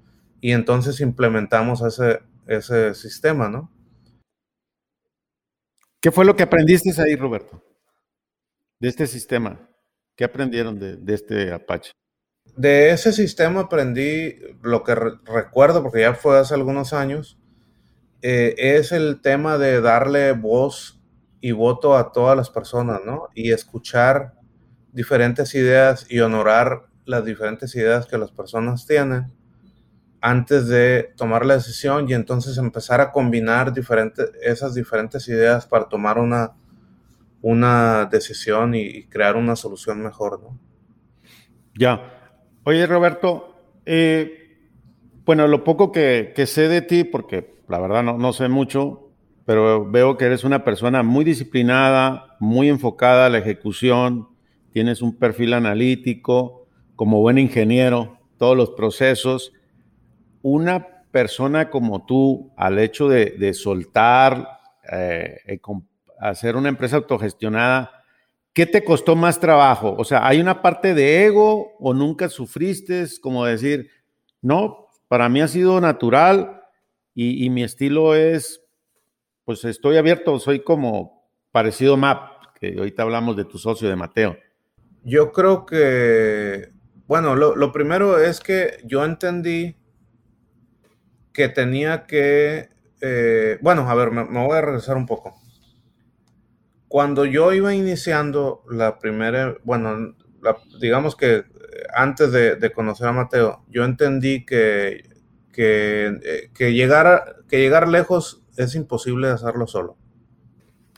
y 0.40 0.52
entonces 0.52 1.00
implementamos 1.02 1.82
ese, 1.82 2.20
ese 2.46 2.94
sistema, 2.94 3.48
¿no? 3.48 3.72
¿Qué 6.00 6.10
fue 6.12 6.24
lo 6.24 6.36
que 6.36 6.44
aprendiste 6.44 6.90
ahí, 7.02 7.16
Roberto? 7.16 7.62
De 8.78 8.88
este 8.88 9.06
sistema. 9.06 9.68
¿Qué 10.16 10.24
aprendieron 10.24 10.78
de, 10.78 10.96
de 10.96 11.14
este 11.14 11.52
Apache? 11.52 11.92
De 12.56 12.90
ese 12.90 13.12
sistema 13.12 13.62
aprendí 13.62 14.36
lo 14.62 14.82
que 14.82 14.94
re 14.94 15.12
recuerdo, 15.24 15.82
porque 15.82 16.00
ya 16.00 16.14
fue 16.14 16.38
hace 16.38 16.54
algunos 16.54 16.92
años, 16.92 17.38
eh, 18.22 18.54
es 18.56 18.92
el 18.92 19.20
tema 19.20 19.58
de 19.58 19.80
darle 19.80 20.32
voz 20.32 21.00
y 21.40 21.52
voto 21.52 21.96
a 21.96 22.12
todas 22.12 22.36
las 22.36 22.50
personas, 22.50 23.00
¿no? 23.04 23.28
Y 23.34 23.52
escuchar 23.52 24.34
diferentes 24.92 25.54
ideas 25.54 26.06
y 26.08 26.20
honorar 26.20 26.86
las 27.04 27.24
diferentes 27.24 27.74
ideas 27.74 28.06
que 28.06 28.18
las 28.18 28.32
personas 28.32 28.86
tienen 28.86 29.32
antes 30.26 30.66
de 30.66 31.12
tomar 31.16 31.46
la 31.46 31.54
decisión 31.54 32.10
y 32.10 32.12
entonces 32.12 32.58
empezar 32.58 33.00
a 33.00 33.12
combinar 33.12 33.72
diferentes, 33.72 34.28
esas 34.42 34.74
diferentes 34.74 35.28
ideas 35.28 35.66
para 35.66 35.84
tomar 35.84 36.18
una, 36.18 36.56
una 37.42 38.06
decisión 38.06 38.74
y, 38.74 39.04
crear 39.04 39.36
una 39.36 39.54
solución 39.54 40.02
mejor, 40.02 40.42
¿no? 40.42 40.58
Ya. 41.78 42.34
Oye, 42.64 42.84
Roberto, 42.88 43.54
eh, 43.84 44.58
bueno, 45.24 45.46
lo 45.46 45.62
poco 45.62 45.92
que, 45.92 46.32
que, 46.34 46.46
sé 46.46 46.66
de 46.66 46.82
ti, 46.82 47.04
porque 47.04 47.62
la 47.68 47.78
verdad 47.78 48.02
no, 48.02 48.18
no 48.18 48.32
sé 48.32 48.48
mucho, 48.48 49.12
pero 49.44 49.88
veo 49.88 50.16
que 50.16 50.24
eres 50.24 50.42
una 50.42 50.64
persona 50.64 51.04
muy 51.04 51.24
disciplinada, 51.24 52.36
muy 52.40 52.68
enfocada 52.68 53.26
a 53.26 53.30
la 53.30 53.38
ejecución, 53.38 54.26
tienes 54.72 55.02
un 55.02 55.16
perfil 55.16 55.52
analítico, 55.52 56.66
como 56.96 57.20
buen 57.20 57.38
ingeniero, 57.38 58.18
todos 58.38 58.56
los 58.56 58.70
procesos 58.70 59.52
una 60.48 61.02
persona 61.10 61.70
como 61.70 62.06
tú, 62.06 62.52
al 62.56 62.78
hecho 62.78 63.08
de, 63.08 63.52
soltar, 63.52 64.60
eh, 64.92 65.40
eh, 65.44 65.60
hacer 66.20 66.54
una 66.54 66.68
empresa 66.68 66.98
autogestionada, 66.98 68.04
¿qué 68.52 68.64
te 68.64 68.84
costó 68.84 69.16
más 69.16 69.40
trabajo? 69.40 69.96
O 69.98 70.04
sea, 70.04 70.24
¿hay 70.24 70.40
una 70.40 70.62
parte 70.62 70.94
de 70.94 71.26
ego 71.26 71.72
o 71.80 71.92
nunca 71.92 72.28
sufriste? 72.28 73.04
Como 73.20 73.44
decir, 73.44 73.90
no, 74.40 74.86
para 75.08 75.28
mí 75.28 75.40
ha 75.40 75.48
sido 75.48 75.80
natural 75.80 76.62
y, 77.12 77.44
y 77.44 77.50
mi 77.50 77.64
estilo 77.64 78.14
es, 78.14 78.62
pues 79.44 79.64
estoy 79.64 79.96
abierto, 79.96 80.38
soy 80.38 80.60
como 80.60 81.28
parecido 81.50 81.96
Map, 81.96 82.54
que 82.60 82.76
ahorita 82.78 83.02
hablamos 83.02 83.36
de 83.36 83.46
tu 83.46 83.58
socio, 83.58 83.88
de 83.88 83.96
Mateo. 83.96 84.36
Yo 85.02 85.32
creo 85.32 85.66
que, 85.66 86.68
bueno, 87.08 87.34
lo, 87.34 87.56
lo 87.56 87.72
primero 87.72 88.20
es 88.20 88.38
que 88.38 88.78
yo 88.84 89.04
entendí 89.04 89.76
que 91.36 91.50
tenía 91.50 92.06
que, 92.06 92.70
eh, 93.02 93.58
bueno, 93.60 93.90
a 93.90 93.94
ver, 93.94 94.10
me, 94.10 94.24
me, 94.24 94.46
voy 94.46 94.56
a 94.56 94.62
regresar 94.62 94.96
un 94.96 95.04
poco. 95.04 95.38
Cuando 96.88 97.26
yo 97.26 97.52
iba 97.52 97.74
iniciando 97.74 98.64
la 98.70 98.98
primera, 98.98 99.54
bueno, 99.62 100.16
la, 100.40 100.56
digamos 100.80 101.14
que 101.14 101.44
antes 101.94 102.32
de, 102.32 102.56
de, 102.56 102.72
conocer 102.72 103.06
a 103.08 103.12
Mateo, 103.12 103.66
yo 103.68 103.84
entendí 103.84 104.46
que, 104.46 105.10
que, 105.52 106.18
eh, 106.24 106.50
que, 106.54 106.72
llegar, 106.72 107.42
que 107.50 107.60
llegar 107.60 107.86
lejos 107.86 108.42
es 108.56 108.74
imposible 108.74 109.28
hacerlo 109.28 109.66
solo. 109.66 109.98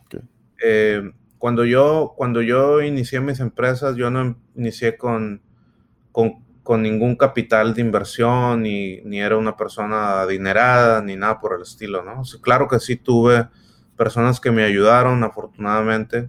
Okay. 0.06 0.20
Eh, 0.62 1.02
cuando, 1.38 1.64
yo, 1.64 2.14
cuando 2.16 2.42
yo 2.42 2.80
inicié 2.80 3.18
mis 3.18 3.40
empresas, 3.40 3.96
yo 3.96 4.08
no 4.08 4.38
inicié 4.54 4.96
con, 4.96 5.42
con 6.12 6.44
con 6.68 6.82
ningún 6.82 7.16
capital 7.16 7.72
de 7.72 7.80
inversión, 7.80 8.60
ni, 8.60 9.00
ni, 9.00 9.22
era 9.22 9.38
una 9.38 9.56
persona 9.56 10.20
adinerada, 10.20 11.00
ni 11.00 11.16
nada 11.16 11.40
por 11.40 11.54
el 11.54 11.62
estilo, 11.62 12.04
¿no? 12.04 12.20
claro 12.42 12.68
que 12.68 12.78
sí 12.78 12.96
tuve 12.96 13.48
personas 13.96 14.38
que 14.38 14.50
me 14.50 14.64
ayudaron, 14.64 15.24
afortunadamente, 15.24 16.28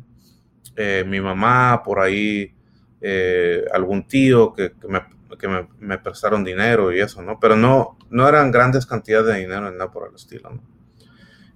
eh, 0.78 1.04
mi 1.06 1.20
mamá, 1.20 1.84
por 1.84 2.00
ahí, 2.00 2.56
eh, 3.02 3.66
algún 3.74 4.08
tío 4.08 4.54
que, 4.54 4.72
que, 4.80 4.88
me, 4.88 5.02
que 5.38 5.50
me, 5.50 5.68
me, 5.78 5.98
prestaron 5.98 6.46
dinero 6.46 6.94
y 6.94 7.02
eso, 7.02 7.22
¿no? 7.22 7.38
Pero 7.38 7.58
no, 7.58 7.98
no 8.10 8.26
eran 8.26 8.50
grandes 8.50 8.86
cantidades 8.86 9.34
de 9.34 9.42
dinero, 9.42 9.70
ni 9.70 9.78
nada 9.78 9.92
por 9.92 10.08
el 10.08 10.16
estilo, 10.16 10.52
¿no? 10.52 10.64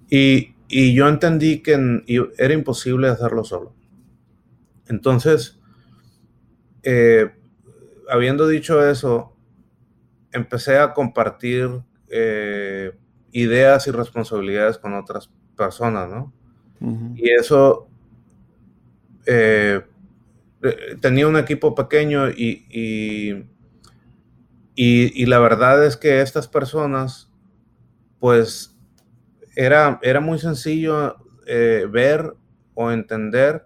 Y, 0.10 0.56
y 0.68 0.94
yo 0.94 1.08
entendí 1.08 1.64
que 1.64 2.04
era 2.38 2.54
imposible 2.54 3.08
hacerlo 3.08 3.46
solo. 3.46 3.74
Entonces, 4.90 5.58
eh, 6.84 7.32
habiendo 8.10 8.48
dicho 8.48 8.86
eso, 8.88 9.36
empecé 10.32 10.78
a 10.78 10.94
compartir 10.94 11.70
eh, 12.10 12.92
ideas 13.32 13.88
y 13.88 13.92
responsabilidades 13.92 14.78
con 14.78 14.94
otras 14.94 15.30
personas, 15.56 16.10
¿no? 16.10 16.34
Uh 16.80 16.92
-huh. 16.92 17.14
Y 17.16 17.30
eso, 17.32 17.88
eh, 19.26 19.82
tenía 21.02 21.28
un 21.28 21.38
equipo 21.38 21.76
pequeño 21.76 22.30
y, 22.30 22.66
y, 22.70 23.32
y, 24.76 25.24
y, 25.24 25.26
la 25.26 25.40
verdad 25.40 25.86
es 25.86 25.98
que 25.98 26.22
estas 26.22 26.48
personas, 26.48 27.30
pues, 28.20 28.76
era, 29.56 30.00
era 30.02 30.20
muy 30.20 30.40
sencillo 30.40 31.18
eh, 31.46 31.88
ver 31.90 32.34
o 32.74 32.92
entender 32.92 33.66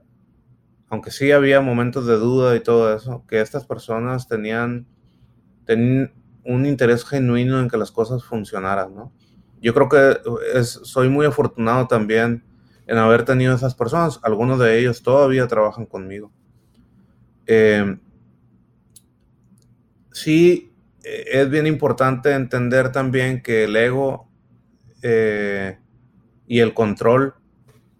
aunque 0.89 1.11
sí 1.11 1.31
había 1.31 1.61
momentos 1.61 2.05
de 2.05 2.15
duda 2.15 2.55
y 2.55 2.61
todo 2.61 2.95
eso, 2.95 3.25
que 3.27 3.41
estas 3.41 3.65
personas 3.65 4.27
tenían, 4.27 4.87
un 5.69 6.65
interés 6.65 7.03
genuino 7.03 7.59
en 7.59 7.69
que 7.69 7.75
las 7.75 7.91
cosas 7.91 8.23
funcionaran, 8.23 8.95
¿no? 8.95 9.11
Yo 9.61 9.73
creo 9.73 9.89
que 9.89 10.63
soy 10.63 11.09
muy 11.09 11.25
afortunado 11.25 11.87
también 11.87 12.45
en 12.85 12.97
haber 12.97 13.25
tenido 13.25 13.53
esas 13.53 13.75
personas. 13.75 14.21
Algunos 14.23 14.57
de 14.59 14.79
ellos 14.79 15.03
todavía 15.03 15.45
trabajan 15.47 15.85
conmigo. 15.85 16.31
Eh, 17.47 17.97
sí, 20.13 20.73
es 21.03 21.49
bien 21.49 21.67
importante 21.67 22.31
entender 22.31 22.93
también 22.93 23.41
que 23.41 23.65
el 23.65 23.75
ego 23.75 24.29
eh, 25.01 25.79
y 26.45 26.59
el 26.59 26.73
control 26.73 27.35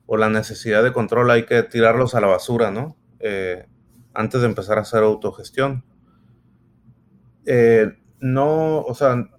o 0.08 0.18
la 0.18 0.30
necesidad 0.30 0.84
de 0.84 0.94
control 0.94 1.30
hay 1.30 1.46
que 1.46 1.62
tirarlos 1.64 2.16
a 2.16 2.22
la 2.22 2.28
basura, 2.28 2.72
¿no? 2.72 2.98
Eh, 3.20 3.68
antes 4.14 4.42
de 4.42 4.48
empezar 4.48 4.80
a 4.80 4.82
hacer 4.82 5.04
autogestión. 5.04 5.84
Eh, 7.46 7.94
no, 8.20 8.82
o 8.82 8.94
sea, 8.96 9.30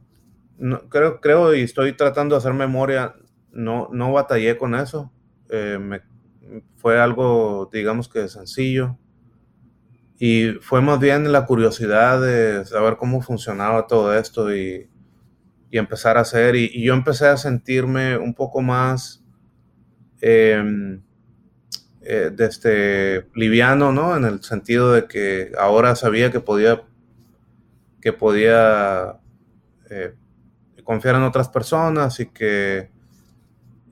no, 0.59 0.89
creo, 0.89 1.21
creo 1.21 1.55
y 1.55 1.63
estoy 1.63 1.95
tratando 1.95 2.35
de 2.35 2.41
hacer 2.41 2.53
memoria, 2.53 3.15
no, 3.51 3.89
no 3.93 4.13
batallé 4.13 4.57
con 4.59 4.75
eso. 4.75 5.11
Eh, 5.49 5.79
me, 5.81 6.03
fue 6.77 7.01
algo, 7.01 7.69
digamos 7.73 8.09
que 8.09 8.29
sencillo. 8.29 8.99
Y 10.19 10.53
fue 10.61 10.83
más 10.83 11.01
bien 11.01 11.33
la 11.33 11.47
curiosidad 11.47 12.21
de 12.21 12.65
saber 12.67 12.97
cómo 12.97 13.23
funcionaba 13.23 13.87
todo 13.87 14.17
esto 14.17 14.55
y, 14.55 14.91
y 15.71 15.79
empezar 15.79 16.19
a 16.19 16.23
hacer. 16.23 16.57
Y, 16.57 16.71
y, 16.73 16.85
yo 16.85 16.95
empecé 16.95 17.27
a 17.27 17.37
sentirme 17.37 18.19
un 18.19 18.35
poco 18.35 18.61
más 18.61 19.25
eh, 20.21 21.01
eh, 22.11 22.35
este, 22.39 23.27
liviano, 23.35 23.93
¿no? 23.93 24.17
En 24.17 24.25
el 24.25 24.43
sentido 24.43 24.93
de 24.93 25.07
que 25.07 25.53
ahora 25.59 25.95
sabía 25.95 26.31
que 26.31 26.41
podía, 26.41 26.85
que 28.01 28.15
podía 28.15 29.19
eh, 29.91 30.15
confiar 30.85 31.17
en 31.17 31.25
otras 31.25 31.51
personas 31.51 32.19
y 32.19 32.31
que, 32.31 32.91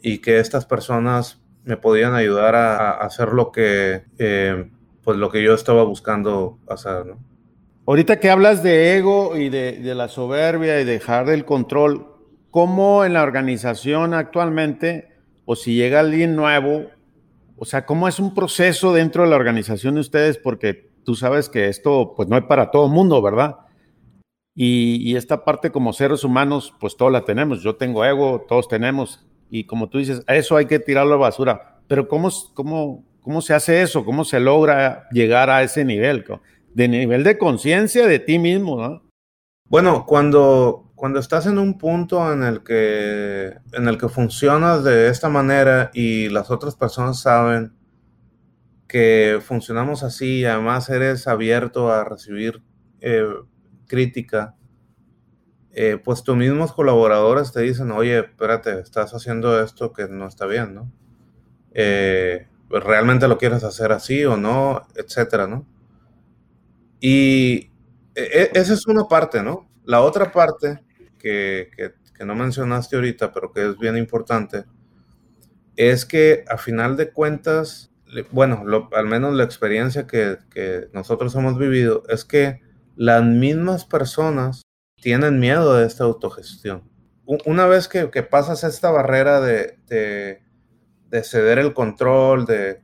y 0.01 0.19
que 0.23 0.39
estas 0.39 0.65
personas 0.65 1.43
me 1.65 1.77
podían 1.77 2.15
ayudar 2.15 2.55
a, 2.55 2.93
hacer 2.93 3.35
lo 3.35 3.53
que, 3.53 4.05
eh, 4.19 4.71
pues 5.05 5.19
lo 5.19 5.31
que 5.31 5.43
yo 5.43 5.53
estaba 5.53 5.85
buscando 5.85 6.59
hacer, 6.69 7.05
¿no? 7.05 7.19
Ahorita 7.87 8.19
que 8.19 8.31
hablas 8.31 8.63
de 8.63 8.97
ego 8.97 9.37
y 9.37 9.51
de, 9.51 9.73
de 9.73 9.95
la 9.95 10.09
soberbia 10.09 10.81
y 10.81 10.87
dejar 10.87 11.29
el 11.29 11.45
control, 11.45 12.07
¿cómo 12.51 13.05
en 13.05 13.13
la 13.13 13.23
organización 13.23 14.15
actualmente 14.15 15.16
o 15.47 15.57
si 15.57 15.75
llega 15.75 16.01
alguien 16.01 16.37
nuevo, 16.37 16.87
o 17.57 17.65
sea, 17.65 17.87
¿cómo 17.87 18.07
es 18.07 18.19
un 18.19 18.35
proceso 18.35 18.93
dentro 18.93 19.23
de 19.23 19.31
la 19.31 19.37
organización 19.37 19.95
de 19.95 20.01
ustedes? 20.01 20.37
Porque 20.37 20.91
tú 21.05 21.15
sabes 21.15 21.49
que 21.49 21.69
esto, 21.69 22.13
pues 22.15 22.29
no 22.29 22.37
es 22.37 22.45
para 22.45 22.71
todo 22.71 22.87
el 22.87 22.93
mundo, 22.93 23.23
¿verdad? 23.23 23.57
Y, 24.55 25.15
esta 25.17 25.45
parte 25.45 25.71
como 25.71 25.93
seres 25.93 26.25
humanos, 26.25 26.75
pues 26.81 26.97
todos 26.97 27.13
la 27.13 27.25
tenemos. 27.25 27.63
Yo 27.63 27.77
tengo 27.77 28.05
ego, 28.05 28.45
todos 28.49 28.69
tenemos. 28.69 29.25
Y 29.51 29.65
como 29.65 29.89
tú 29.89 29.99
dices, 29.99 30.23
eso 30.27 30.57
hay 30.57 30.67
que 30.67 30.79
tirarlo 30.79 31.15
a 31.15 31.17
la 31.17 31.23
basura. 31.23 31.81
Pero 31.87 32.09
¿cómo, 32.09 32.31
cómo, 32.55 33.05
cómo 33.21 33.43
se 33.43 33.53
hace 33.53 33.83
eso? 33.83 34.05
¿Cómo 34.05 34.25
se 34.25 34.41
logra 34.41 35.09
llegar 35.13 35.51
a 35.51 35.63
ese 35.63 35.85
nivel? 35.85 36.25
De 36.73 36.89
nivel 36.89 37.23
de 37.23 37.37
conciencia 37.37 38.07
de 38.07 38.19
ti 38.19 38.39
mismo, 38.39 38.81
¿no? 38.81 39.03
Bueno, 39.69 40.07
cuando, 40.07 40.86
cuando 40.97 41.21
estás 41.21 41.47
en 41.47 41.59
un 41.59 41.79
punto 41.79 42.33
en 42.33 42.43
el 42.43 42.65
que 42.65 43.59
en 43.73 43.87
el 43.87 43.99
que 43.99 44.09
funcionas 44.09 44.83
de 44.83 45.09
esta 45.09 45.29
manera 45.29 45.91
y 45.95 46.31
las 46.31 46.51
otras 46.51 46.75
personas 46.75 47.21
saben 47.21 47.75
que 48.89 49.41
funcionamos 49.45 50.03
así 50.03 50.41
y 50.41 50.45
además 50.47 50.89
eres 50.89 51.29
abierto 51.29 51.93
a 51.93 52.05
recibir 52.05 52.63
eh, 53.01 53.27
crítica, 53.87 54.55
eh, 55.73 56.01
pues 56.03 56.23
tus 56.23 56.37
mismos 56.37 56.73
colaboradores 56.73 57.53
te 57.53 57.61
dicen, 57.61 57.91
oye, 57.91 58.21
espérate, 58.21 58.81
estás 58.81 59.13
haciendo 59.13 59.63
esto 59.63 59.93
que 59.93 60.09
no 60.09 60.27
está 60.27 60.47
bien, 60.47 60.75
¿no? 60.75 60.91
Eh, 61.75 62.49
¿Realmente 62.71 63.29
lo 63.29 63.39
quieres 63.39 63.65
hacer 63.65 63.93
así 63.93 64.25
o 64.25 64.37
no? 64.37 64.87
Etcétera, 64.95 65.47
¿no? 65.47 65.67
Y 67.01 67.71
e, 68.15 68.23
e, 68.23 68.51
esa 68.55 68.73
es 68.73 68.87
una 68.87 69.05
parte, 69.09 69.43
¿no? 69.43 69.69
La 69.85 70.01
otra 70.01 70.33
parte 70.33 70.86
que, 71.27 72.25
no 72.25 72.35
mencionaste 72.35 72.97
ahorita, 72.97 73.33
pero 73.33 73.53
que 73.53 73.69
es 73.69 73.79
bien 73.79 73.97
importante, 73.97 74.65
es 75.77 76.07
que 76.07 76.45
a 76.49 76.57
final 76.57 76.97
de 76.97 77.11
cuentas, 77.11 77.93
bueno, 78.31 78.65
al 78.93 79.07
menos 79.07 79.35
la 79.35 79.45
experiencia 79.45 80.07
que, 80.07 80.39
nosotros 80.93 81.35
hemos 81.35 81.59
vivido 81.59 82.05
es 82.09 82.25
que 82.25 82.61
las 82.97 83.25
mismas 83.25 83.85
personas 83.85 84.63
tienen 85.01 85.39
miedo 85.39 85.75
de 85.75 85.87
esta 85.87 86.05
autogestión. 86.05 86.83
Una 87.45 87.67
vez 87.67 87.89
que, 87.89 88.07
pasas 88.23 88.65
esta 88.65 88.91
barrera 88.91 89.41
de, 89.41 89.79
de, 89.89 91.23
ceder 91.25 91.59
el 91.59 91.75
control, 91.75 92.47
de, 92.47 92.83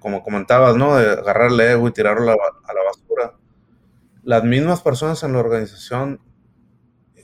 como 0.00 0.22
comentabas, 0.22 0.76
¿no? 0.76 0.96
De 0.96 1.10
agarrarle 1.10 1.72
ego 1.72 1.88
y 1.88 1.92
tirarlo 1.92 2.32
a 2.32 2.34
la, 2.34 2.82
basura, 2.84 3.38
las 4.24 4.44
mismas 4.44 4.82
personas 4.82 5.22
en 5.22 5.32
la 5.32 5.38
organización 5.38 6.20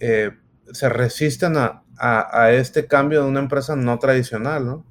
eh, 0.01 0.31
se 0.73 0.89
resisten 0.89 1.57
a, 1.57 1.79
este 2.51 2.89
cambio 2.89 3.23
de 3.23 3.29
una 3.29 3.39
empresa 3.39 3.77
no 3.77 3.99
tradicional, 3.99 4.67
¿no? 4.67 4.85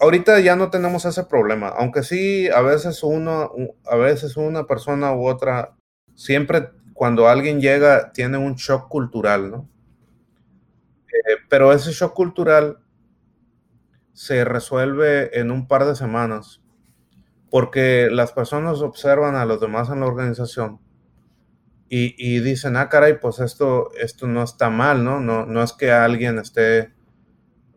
Ahorita 0.00 0.38
ya 0.40 0.54
no 0.54 0.70
tenemos 0.70 1.06
ese 1.06 1.24
problema, 1.24 1.68
aunque 1.68 2.02
sí, 2.02 2.48
a 2.48 2.60
veces 2.60 3.02
uno, 3.02 3.52
a 3.86 3.96
veces 3.96 4.36
una 4.36 4.66
persona 4.66 5.14
u 5.14 5.26
otra, 5.26 5.76
siempre 6.14 6.70
cuando 6.92 7.26
alguien 7.26 7.60
llega 7.60 8.12
tiene 8.12 8.36
un 8.36 8.56
shock 8.56 8.88
cultural, 8.88 9.50
¿no? 9.50 9.68
Eh, 11.06 11.36
pero 11.48 11.72
ese 11.72 11.92
shock 11.92 12.12
cultural 12.12 12.78
se 14.12 14.44
resuelve 14.44 15.38
en 15.38 15.50
un 15.50 15.66
par 15.66 15.86
de 15.86 15.96
semanas 15.96 16.60
porque 17.50 18.08
las 18.10 18.32
personas 18.32 18.82
observan 18.82 19.36
a 19.36 19.46
los 19.46 19.60
demás 19.60 19.88
en 19.88 20.00
la 20.00 20.06
organización 20.06 20.80
y, 21.90 22.40
dicen, 22.40 22.76
ah, 22.76 22.88
caray, 22.90 23.18
pues 23.18 23.38
esto, 23.38 23.90
esto 23.98 24.26
no 24.26 24.42
está 24.42 24.68
mal, 24.68 25.04
¿no? 25.04 25.20
No, 25.20 25.46
no 25.46 25.62
es 25.62 25.72
que 25.72 25.90
alguien 25.90 26.38
esté, 26.38 26.92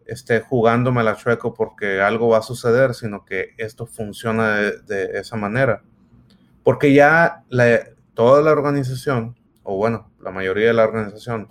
esté 0.06 0.42
jugándome 0.42 1.02
la 1.02 1.16
chueco 1.16 1.54
porque 1.54 2.02
algo 2.02 2.28
va 2.28 2.40
a 2.40 2.42
suceder, 2.42 2.94
sino 2.94 3.24
que 3.24 3.54
esto 3.58 3.86
funciona 3.86 4.58
de, 4.58 5.12
esa 5.14 5.38
manera. 5.38 5.84
Porque 6.64 6.94
ya 6.94 7.46
toda 8.14 8.42
la 8.42 8.52
organización, 8.52 9.38
o 9.64 9.78
bueno, 9.78 10.12
la 10.22 10.32
mayoría 10.32 10.68
de 10.68 10.74
la 10.74 10.84
organización, 10.84 11.48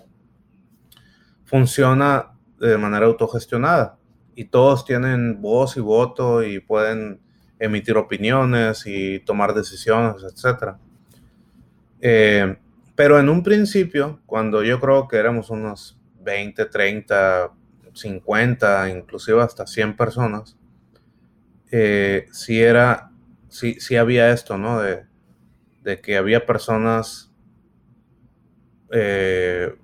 funciona 1.46 2.32
de 2.58 2.76
manera 2.76 3.06
autogestionada 3.06 3.96
y 4.34 4.44
todos 4.44 4.84
tienen 4.84 5.40
voz 5.40 5.78
y 5.78 5.80
voto 5.80 6.42
y 6.42 6.60
pueden 6.60 7.22
emitir 7.58 7.96
opiniones 7.96 8.86
y 8.86 9.20
tomar 9.20 9.54
decisiones, 9.54 10.22
etcétera. 10.22 10.78
Eh, 12.00 12.56
pero 12.94 13.18
en 13.18 13.28
un 13.28 13.42
principio, 13.42 14.20
cuando 14.26 14.62
yo 14.62 14.80
creo 14.80 15.08
que 15.08 15.16
éramos 15.16 15.50
unos 15.50 15.98
20, 16.20 16.66
30, 16.66 17.52
50, 17.94 18.90
inclusive 18.90 19.42
hasta 19.42 19.66
100 19.66 19.96
personas, 19.96 20.56
eh, 21.70 22.26
sí 22.32 22.60
era, 22.60 23.10
sí, 23.48 23.80
sí 23.80 23.96
había 23.96 24.30
esto, 24.32 24.58
¿no? 24.58 24.80
De, 24.80 25.06
que 26.02 26.16
había 26.16 26.46
personas, 26.46 27.32
eh, 28.92 29.74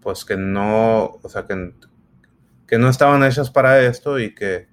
pues 0.00 0.24
que 0.24 0.36
no, 0.36 1.20
o 1.22 1.28
sea, 1.28 1.46
que, 1.46 1.74
que 2.66 2.78
no 2.78 2.88
estaban 2.88 3.22
hechas 3.24 3.50
para 3.50 3.80
esto 3.82 4.18
y 4.18 4.34
que, 4.34 4.68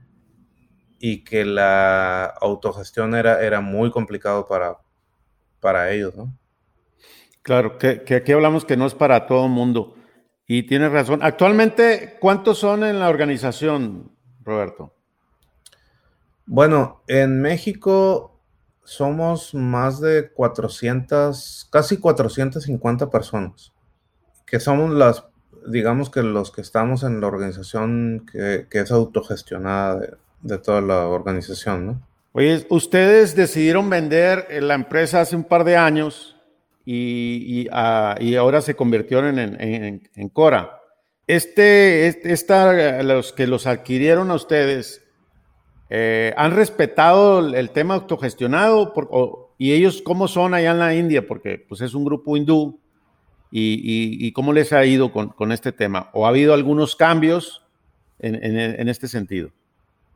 y 1.00 1.24
que 1.24 1.46
la 1.46 2.26
autogestión 2.26 3.16
era, 3.16 3.42
era 3.44 3.62
muy 3.62 3.92
complicado 3.92 4.48
para, 4.48 4.78
para 5.60 5.92
ellos, 5.92 6.16
¿no? 6.16 6.36
Claro, 7.42 7.78
que, 7.78 8.04
aquí 8.16 8.32
hablamos 8.32 8.66
que 8.66 8.78
no 8.78 8.86
es 8.86 8.94
para 8.94 9.26
todo 9.26 9.46
el 9.46 9.52
mundo. 9.52 9.96
Y 10.46 10.64
tienes 10.64 10.92
razón. 10.92 11.20
Actualmente, 11.24 12.18
¿cuántos 12.20 12.60
son 12.60 12.84
en 12.84 13.00
la 13.00 13.10
organización, 13.10 14.12
Roberto? 14.44 14.94
Bueno, 16.46 17.04
en 17.08 17.42
México 17.42 18.40
somos 18.84 19.54
más 19.54 20.02
de 20.02 20.32
400, 20.32 21.70
casi 21.72 21.98
450 21.98 23.10
personas, 23.10 23.72
que 24.46 24.60
somos 24.60 24.92
las, 24.92 25.26
digamos 25.68 26.10
que 26.10 26.24
los 26.24 26.52
que 26.52 26.62
estamos 26.62 27.04
en 27.04 27.22
la 27.22 27.28
organización 27.28 28.26
que, 28.30 28.68
es 28.70 28.92
autogestionada 28.92 30.00
de, 30.00 30.14
de, 30.42 30.58
toda 30.58 30.82
la 30.82 31.08
organización, 31.08 31.86
¿no? 31.86 32.08
Oye, 32.34 32.66
ustedes 32.70 33.36
decidieron 33.36 33.90
vender 33.90 34.48
la 34.62 34.74
empresa 34.74 35.22
hace 35.22 35.36
un 35.36 35.44
par 35.44 35.64
de 35.64 35.78
años 35.78 36.41
Ah, 37.72 38.16
y, 38.20 38.36
ahora 38.36 38.62
se 38.62 38.76
convirtieron 38.76 39.38
en, 39.40 40.30
Cora. 40.34 40.80
Este, 41.28 42.08
esta, 42.08 43.04
los 43.04 43.34
que 43.34 43.48
los 43.48 43.68
adquirieron 43.68 44.32
a 44.32 44.36
ustedes, 44.36 45.04
eh, 45.90 46.34
¿han 46.36 46.56
respetado 46.56 47.56
el, 47.56 47.70
tema 47.70 47.96
autogestionado? 47.96 48.94
¿Y 49.58 49.74
ellos 49.74 50.02
cómo 50.02 50.28
son 50.28 50.54
allá 50.54 50.72
en 50.72 50.80
la 50.80 50.96
India? 50.96 51.28
Porque 51.28 51.64
pues, 51.70 51.82
es 51.82 51.94
un 51.94 52.04
grupo 52.04 52.36
hindú. 52.36 52.80
¿Y, 53.54 54.32
cómo 54.32 54.54
les 54.54 54.72
ha 54.74 54.86
ido 54.86 55.12
con, 55.12 55.52
este 55.52 55.72
tema? 55.72 56.10
¿O 56.14 56.26
ha 56.26 56.30
habido 56.30 56.54
algunos 56.54 56.96
cambios 56.96 57.64
en, 58.20 58.90
este 58.90 59.08
sentido? 59.08 59.52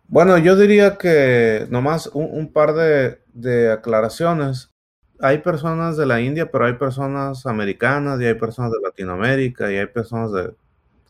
Bueno, 0.08 0.38
yo 0.38 0.56
diría 0.56 0.98
que 0.98 1.68
nomás 1.70 2.08
un, 2.14 2.52
par 2.52 2.74
de, 2.74 3.20
de 3.34 3.72
aclaraciones 3.72 4.75
hay 5.20 5.40
personas 5.40 5.98
de 5.98 6.06
la 6.06 6.22
India, 6.22 6.52
pero 6.52 6.66
hay 6.66 6.74
personas 6.74 7.46
americanas 7.46 8.20
y 8.22 8.26
hay 8.26 8.36
personas 8.36 8.72
de 8.72 8.80
Latinoamérica 8.84 9.72
y 9.72 9.78
hay 9.78 9.88
personas 9.88 10.32
de, 10.32 10.54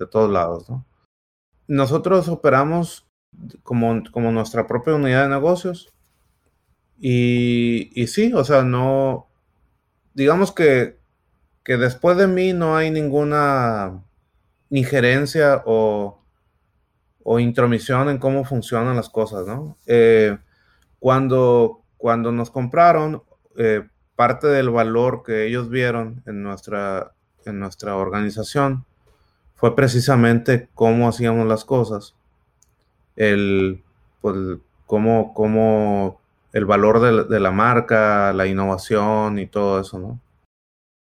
todos 0.08 0.32
lados, 0.32 0.70
¿no? 0.70 0.86
Nosotros 1.68 2.28
operamos 2.28 3.08
como, 3.64 4.04
como 4.12 4.32
nuestra 4.32 4.68
propia 4.68 4.96
unidad 4.96 5.24
de 5.24 5.30
negocios 5.30 5.94
y, 7.00 7.92
y 8.00 8.08
sí, 8.08 8.34
o 8.34 8.44
sea, 8.44 8.64
no, 8.64 9.28
digamos 10.14 10.52
que, 10.52 10.98
que 11.64 11.78
después 11.78 12.18
de 12.18 12.28
mí 12.28 12.54
no 12.54 12.78
hay 12.78 12.92
ninguna 12.92 14.04
injerencia 14.70 15.64
o, 15.66 16.22
o 17.24 17.40
intromisión 17.40 18.10
en 18.10 18.20
cómo 18.20 18.46
funcionan 18.46 18.96
las 18.96 19.10
cosas, 19.10 19.48
¿no? 19.48 19.78
Eh, 19.88 20.38
cuando, 21.00 21.82
cuando 21.98 22.32
nos 22.32 22.52
compraron, 22.52 23.24
eh, 23.58 23.88
parte 24.16 24.48
del 24.48 24.70
valor 24.70 25.24
que 25.24 25.46
ellos 25.46 25.70
vieron 25.70 26.24
en 26.26 26.44
nuestra, 26.44 27.14
en 27.46 27.60
nuestra 27.60 27.96
organización 27.96 28.86
fue 29.56 29.76
precisamente 29.76 30.70
cómo 30.74 31.08
hacíamos 31.08 31.48
las 31.48 31.66
cosas, 31.66 32.16
el, 33.16 33.84
pues, 34.22 34.36
cómo, 34.86 35.34
cómo 35.34 36.20
el 36.54 36.66
valor 36.66 37.28
de, 37.28 37.40
la 37.40 37.52
marca, 37.52 38.34
la 38.34 38.48
innovación 38.48 39.40
y 39.40 39.48
todo 39.48 39.80
eso, 39.80 40.00
¿no? 40.00 40.20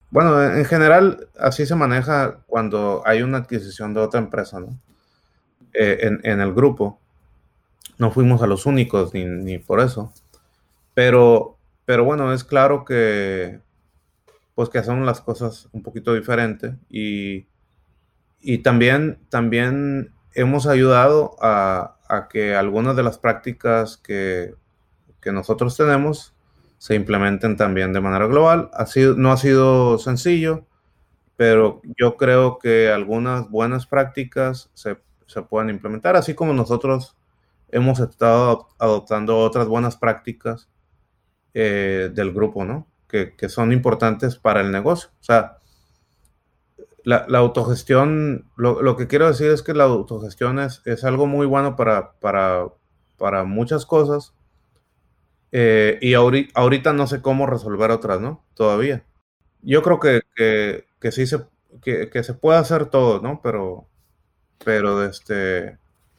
Bueno, 0.09 0.41
en 0.43 0.63
general 0.65 1.27
así 1.39 1.65
se 1.65 1.75
maneja 1.75 2.37
cuando 2.45 3.01
hay 3.05 3.23
una 3.23 3.39
adquisición 3.39 3.93
de 3.93 4.01
otra 4.01 4.19
empresa, 4.19 4.59
¿no? 4.59 4.77
Eh, 5.73 6.11
en, 6.23 6.39
el 6.39 6.53
grupo. 6.53 6.99
No 7.97 8.11
fuimos 8.11 8.43
a 8.43 8.47
los 8.47 8.67
únicos 8.67 9.13
ni, 9.13 9.25
ni 9.25 9.57
por 9.57 9.79
eso. 9.79 10.13
Pero 10.93 11.52
pero 11.85 12.03
bueno, 12.03 12.33
es 12.33 12.43
claro 12.43 12.85
que 12.85 13.59
pues 14.55 14.69
que 14.69 14.77
hacemos 14.77 15.05
las 15.05 15.21
cosas 15.21 15.69
un 15.71 15.81
poquito 15.81 16.13
diferente 16.13 16.75
y, 16.89 17.47
también, 18.61 19.19
también 19.29 20.13
hemos 20.33 20.67
ayudado 20.67 21.35
a, 21.41 21.97
que 22.29 22.55
algunas 22.55 22.95
de 22.95 23.03
las 23.03 23.17
prácticas 23.17 23.97
que, 23.97 24.55
nosotros 25.25 25.77
tenemos 25.77 26.35
se 26.77 26.95
implementen 26.95 27.55
también 27.55 27.93
de 27.93 28.01
manera 28.01 28.27
global. 28.27 28.69
Ha 28.73 28.85
sido, 28.85 29.15
no 29.15 29.31
ha 29.31 29.37
sido 29.37 29.97
sencillo, 29.97 30.65
pero 31.37 31.81
yo 31.97 32.17
creo 32.17 32.59
que 32.59 32.91
algunas 32.91 33.49
buenas 33.49 33.87
prácticas 33.87 34.69
se, 34.73 34.97
se 35.25 35.41
pueden 35.43 35.69
implementar, 35.69 36.17
así 36.17 36.35
como 36.35 36.53
nosotros 36.53 37.15
hemos 37.69 37.99
estado 38.01 38.67
adoptando 38.77 39.39
otras 39.39 39.67
buenas 39.67 39.95
prácticas 39.95 40.69
eh, 41.53 42.09
del 42.13 42.31
grupo, 42.33 42.65
¿no? 42.65 42.87
Que, 43.07 43.35
que, 43.35 43.49
son 43.49 43.71
importantes 43.71 44.37
para 44.37 44.61
el 44.61 44.71
negocio. 44.71 45.09
O 45.21 45.23
sea, 45.23 45.59
la, 47.03 47.25
la 47.27 47.39
autogestión, 47.39 48.49
lo, 48.55 48.81
lo, 48.81 48.95
que 48.95 49.07
quiero 49.07 49.27
decir 49.27 49.51
es 49.51 49.61
que 49.61 49.73
la 49.73 49.83
autogestión 49.85 50.59
es, 50.59 50.81
es 50.85 51.03
algo 51.03 51.27
muy 51.27 51.45
bueno 51.45 51.75
para, 51.75 52.13
para, 52.19 52.67
para 53.17 53.43
muchas 53.43 53.85
cosas. 53.85 54.33
Eh, 55.51 55.99
y 56.01 56.15
ahorita, 56.15 56.59
ahorita, 56.59 56.93
no 56.93 57.07
sé 57.07 57.21
cómo 57.21 57.45
resolver 57.45 57.91
otras, 57.91 58.19
¿no? 58.19 58.43
Todavía. 58.55 59.05
Yo 59.61 59.83
creo 59.83 59.99
que, 59.99 60.21
que, 60.35 60.85
que 60.99 61.11
sí 61.11 61.27
se, 61.27 61.45
que, 61.81 62.09
que, 62.09 62.23
se 62.23 62.33
puede 62.33 62.59
hacer 62.59 62.87
todo, 62.87 63.21
¿no? 63.21 63.41
Pero, 63.43 63.87
pero 64.65 65.03
este, 65.05 65.77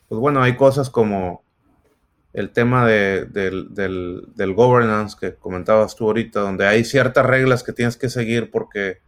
pues 0.08 0.20
bueno, 0.20 0.42
hay 0.42 0.56
cosas 0.56 0.90
como 0.90 1.43
el 2.34 2.50
tema 2.50 2.84
de, 2.84 3.26
del, 3.26 3.72
del, 3.72 4.24
del, 4.34 4.54
governance 4.54 5.16
que 5.18 5.34
comentabas 5.36 5.94
tú 5.94 6.06
ahorita, 6.06 6.40
donde 6.40 6.66
hay 6.66 6.84
ciertas 6.84 7.24
reglas 7.24 7.62
que 7.62 7.72
tienes 7.72 7.96
que 7.96 8.08
seguir 8.08 8.50
porque, 8.50 8.98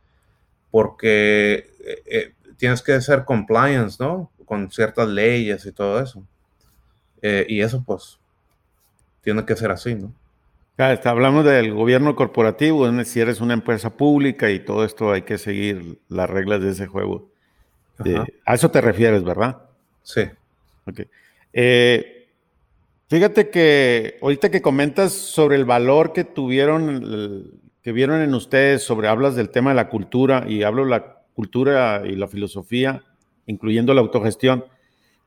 porque 0.71 1.69
eh, 1.81 2.03
eh, 2.07 2.33
tienes 2.57 2.83
que 2.83 3.01
ser 3.01 3.25
compliance, 3.25 3.97
¿no? 3.99 4.31
Con 4.45 4.71
ciertas 4.71 5.09
leyes 5.09 5.67
y 5.67 5.73
todo 5.73 6.01
eso. 6.01 6.23
Eh, 7.21 7.45
y 7.49 7.61
eso 7.63 7.83
pues 7.85 8.21
tiene 9.23 9.45
que 9.45 9.57
ser 9.57 9.73
así, 9.73 9.97
¿no? 9.97 10.15
hablamos 10.79 11.45
del 11.47 11.73
gobierno 11.73 12.15
corporativo, 12.15 12.87
si 13.05 13.19
eres 13.19 13.41
una 13.41 13.55
empresa 13.55 13.97
pública 13.97 14.51
y 14.51 14.61
todo 14.61 14.85
esto 14.85 15.11
hay 15.11 15.23
que 15.23 15.39
seguir 15.39 15.99
las 16.09 16.29
reglas 16.29 16.61
de 16.61 16.71
ese 16.71 16.87
juego. 16.87 17.31
a 18.45 18.55
eso 18.55 18.71
te 18.71 18.83
refieres, 18.83 19.25
¿verdad? 19.25 19.63
Sí. 20.03 20.29
Ok. 20.87 21.01
Eh, 21.55 22.16
Fíjate 23.09 23.51
que 23.51 24.19
ahorita 24.21 24.51
que 24.51 24.63
comentas 24.63 25.13
sobre 25.13 25.57
el 25.57 25.65
valor 25.65 26.13
que 26.13 26.25
tuvieron, 26.25 27.61
que 27.81 27.93
vieron 27.93 28.21
en 28.21 28.35
ustedes, 28.35 28.83
sobre 28.83 29.07
hablas 29.07 29.37
del 29.37 29.51
tema 29.51 29.71
de 29.71 29.77
la 29.77 29.89
cultura 29.89 30.45
y 30.49 30.65
hablo 30.65 30.83
de 30.83 30.91
la 30.91 31.23
cultura 31.33 32.03
y 32.05 32.17
la 32.17 32.27
filosofía, 32.27 33.05
incluyendo 33.47 33.95
la 33.95 34.01
autogestión. 34.01 34.65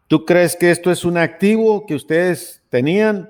¿Tú 0.07 0.25
crees 0.25 0.57
que 0.57 0.71
esto 0.71 0.91
es 0.91 1.05
un 1.05 1.17
activo 1.17 1.85
que 1.85 1.95
ustedes 1.95 2.63
tenían? 2.69 3.29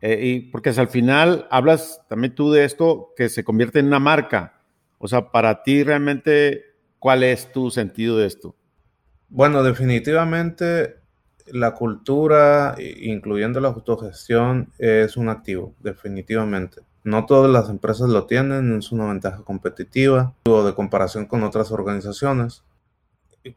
Eh, 0.00 0.26
y 0.26 0.40
porque 0.50 0.70
al 0.70 0.88
final 0.88 1.46
hablas 1.50 2.00
también 2.08 2.34
tú 2.34 2.50
de 2.50 2.64
esto 2.64 3.12
que 3.16 3.28
se 3.28 3.44
convierte 3.44 3.78
en 3.78 3.86
una 3.86 4.00
marca. 4.00 4.60
O 4.98 5.06
sea, 5.06 5.30
para 5.30 5.62
ti 5.62 5.84
realmente, 5.84 6.64
¿cuál 6.98 7.22
es 7.22 7.52
tu 7.52 7.70
sentido 7.70 8.18
de 8.18 8.26
esto? 8.26 8.56
Bueno, 9.28 9.62
definitivamente 9.62 10.97
la 11.52 11.74
cultura, 11.74 12.76
incluyendo 12.78 13.60
la 13.60 13.68
autogestión, 13.68 14.72
es 14.78 15.16
un 15.16 15.28
activo, 15.28 15.74
definitivamente. 15.80 16.82
No 17.04 17.26
todas 17.26 17.50
las 17.50 17.70
empresas 17.70 18.08
lo 18.08 18.26
tienen, 18.26 18.78
es 18.78 18.92
una 18.92 19.06
ventaja 19.06 19.42
competitiva 19.42 20.34
o 20.46 20.64
de 20.64 20.74
comparación 20.74 21.26
con 21.26 21.42
otras 21.42 21.70
organizaciones. 21.70 22.64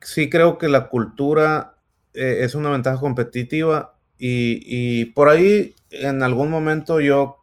Sí 0.01 0.29
creo 0.29 0.57
que 0.57 0.69
la 0.69 0.87
cultura 0.87 1.75
eh, 2.13 2.39
es 2.41 2.55
una 2.55 2.69
ventaja 2.69 2.99
competitiva 2.99 3.95
y, 4.17 5.05
por 5.05 5.29
ahí 5.29 5.73
en 5.89 6.21
algún 6.21 6.51
momento 6.51 6.99
yo 7.01 7.37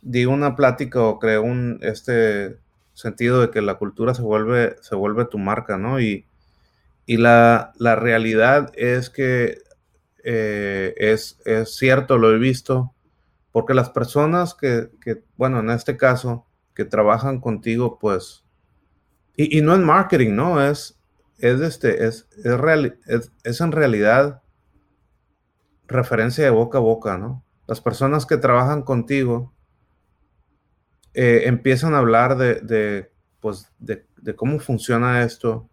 di 0.00 0.26
una 0.26 0.54
plática 0.54 1.02
o 1.02 1.18
creé 1.18 1.38
un 1.38 1.80
este 1.82 2.56
sentido 2.94 3.40
de 3.40 3.50
que 3.50 3.62
la 3.62 3.74
cultura 3.74 4.14
se 4.14 4.22
vuelve, 4.22 4.76
se 4.80 4.94
vuelve 4.94 5.24
tu 5.24 5.38
marca, 5.38 5.76
¿no? 5.76 6.00
Y, 6.00 6.24
y 7.08 7.16
la, 7.16 7.72
la 7.78 7.96
realidad 7.96 8.70
es 8.74 9.08
que 9.08 9.62
eh, 10.24 10.94
es, 10.98 11.40
es, 11.46 11.74
cierto, 11.74 12.18
lo 12.18 12.34
he 12.34 12.38
visto, 12.38 12.92
porque 13.50 13.72
las 13.72 13.88
personas 13.88 14.54
que, 14.54 14.90
que, 15.00 15.24
bueno, 15.38 15.60
en 15.60 15.70
este 15.70 15.96
caso, 15.96 16.44
que 16.74 16.84
trabajan 16.84 17.40
contigo, 17.40 17.98
pues, 17.98 18.44
y, 19.38 19.62
no 19.62 19.74
en 19.74 19.84
marketing, 19.84 20.34
¿no? 20.34 20.62
Es, 20.62 21.00
es, 21.38 21.62
este, 21.62 22.06
es, 22.06 22.28
es, 22.44 22.60
real, 22.60 22.98
es, 23.06 23.32
es 23.42 23.62
en 23.62 23.72
realidad 23.72 24.42
referencia 25.86 26.44
de 26.44 26.50
boca 26.50 26.76
a 26.76 26.82
boca, 26.82 27.16
¿no? 27.16 27.42
Las 27.66 27.80
personas 27.80 28.26
que 28.26 28.36
trabajan 28.36 28.82
contigo 28.82 29.54
eh, 31.14 31.44
empiezan 31.46 31.94
a 31.94 32.00
hablar 32.00 32.36
de, 32.36 32.56
de 32.56 33.10
pues, 33.40 33.72
de, 33.78 34.04
de, 34.18 34.36
cómo 34.36 34.60
funciona 34.60 35.22
esto 35.22 35.67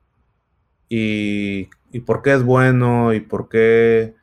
y, 0.89 1.69
y 1.91 1.99
por 2.01 2.21
qué 2.21 2.33
es 2.33 2.43
bueno 2.43 3.13
y 3.13 3.19
por 3.21 3.49
qué 3.49 4.15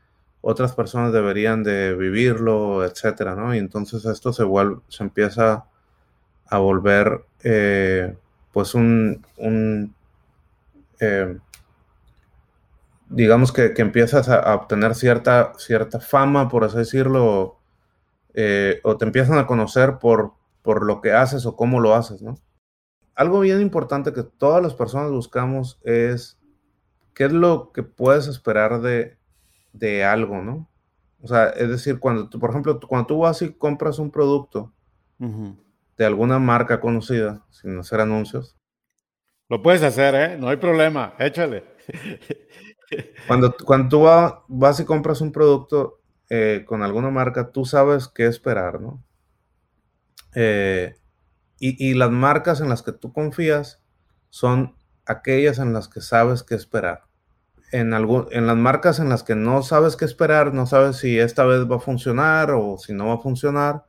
otras 0.43 0.75
personas 0.75 1.13
deberían 1.13 1.63
de 1.63 1.95
vivirlo, 1.95 2.85
etcétera, 2.85 3.35
¿no? 3.35 3.55
Y 3.55 3.59
entonces 3.59 4.05
esto 4.05 4.33
se 4.33 4.45
vuelve, 4.45 4.81
se 4.89 5.05
empieza 5.05 5.67
a 6.47 6.59
volver, 6.59 7.25
eh, 7.45 8.17
pues 8.53 8.75
un, 8.75 9.25
un 9.39 9.95
eh, 11.01 11.39
digamos 13.09 13.53
que, 13.53 13.73
que, 13.73 13.83
empiezas 13.83 14.29
a, 14.29 14.55
obtener 14.55 14.95
cierta, 14.95 15.53
cierta 15.59 16.01
fama, 16.01 16.49
por 16.49 16.65
así 16.65 16.79
decirlo, 16.79 17.59
eh, 18.35 18.81
o 18.85 18.97
te 18.97 19.05
empiezan 19.05 19.39
a 19.39 19.47
conocer 19.47 19.99
por, 19.99 20.33
por 20.63 20.85
lo 20.85 21.01
que 21.01 21.13
haces 21.13 21.47
o 21.47 21.57
cómo 21.57 21.81
lo 21.81 21.95
haces, 21.95 22.23
¿no? 22.23 22.37
Algo 23.15 23.41
bien 23.41 23.61
importante 23.61 24.13
que 24.13 24.23
todas 24.23 24.63
las 24.63 24.75
personas 24.75 25.11
buscamos 25.11 25.79
es 25.85 26.39
qué 27.15 27.25
es 27.25 27.33
lo 27.33 27.73
que 27.73 27.83
puedes 27.83 28.27
esperar 28.27 28.81
de, 28.81 29.17
de 29.73 30.05
algo, 30.05 30.43
¿no? 30.43 30.69
O 31.23 31.29
sea, 31.29 31.51
es 31.51 31.69
decir, 31.69 32.01
cuando 32.01 32.29
tú, 32.29 32.39
por 32.39 32.51
ejemplo, 32.51 32.81
cuando 32.81 33.07
tú 33.07 33.19
vas 33.19 33.43
y 33.43 33.53
compras 33.53 33.99
un 33.99 34.11
producto 34.11 34.73
de 35.97 36.05
alguna 36.05 36.41
marca 36.41 36.81
conocida, 36.81 37.45
sin 37.51 37.79
hacer 37.79 38.01
anuncios. 38.01 38.57
Lo 39.49 39.63
puedes 39.63 39.83
hacer, 39.83 40.15
¿eh? 40.17 40.37
No 40.37 40.49
hay 40.49 40.57
problema, 40.57 41.15
échale. 41.21 41.65
cuando, 43.29 43.55
cuando 43.65 43.89
tú 43.89 44.03
vas 44.49 44.81
y 44.81 44.85
compras 44.85 45.21
un 45.21 45.31
producto 45.31 46.01
eh, 46.29 46.65
con 46.67 46.83
alguna 46.83 47.11
marca, 47.11 47.53
tú 47.53 47.65
sabes 47.65 48.09
qué 48.09 48.27
esperar, 48.27 48.81
¿no? 48.81 49.05
Eh, 50.35 50.97
y, 51.61 51.91
y 51.91 51.95
las 51.95 52.11
marcas 52.11 52.61
en 52.61 52.69
las 52.69 52.83
que 52.83 52.91
tú 52.91 53.13
confías 53.13 53.81
son 54.29 54.75
aquellas 55.07 55.59
en 55.59 55.73
las 55.73 55.89
que 55.89 56.01
sabes 56.01 56.43
qué 56.43 56.55
esperar 56.55 57.03
en, 57.73 57.95
en 57.95 58.47
las 58.47 58.57
marcas 58.57 59.01
en 59.01 59.09
las 59.09 59.23
que 59.23 59.35
no 59.35 59.63
sabes 59.63 59.97
qué 59.97 60.05
esperar, 60.05 60.53
no 60.53 60.67
sabes 60.67 60.97
si 60.97 61.19
esta 61.19 61.45
vez 61.45 61.69
va 61.69 61.77
a 61.77 61.81
funcionar 61.81 62.51
o 62.53 62.77
si 62.77 62.93
no 62.93 63.09
va 63.09 63.15
a 63.15 63.19
funcionar, 63.19 63.87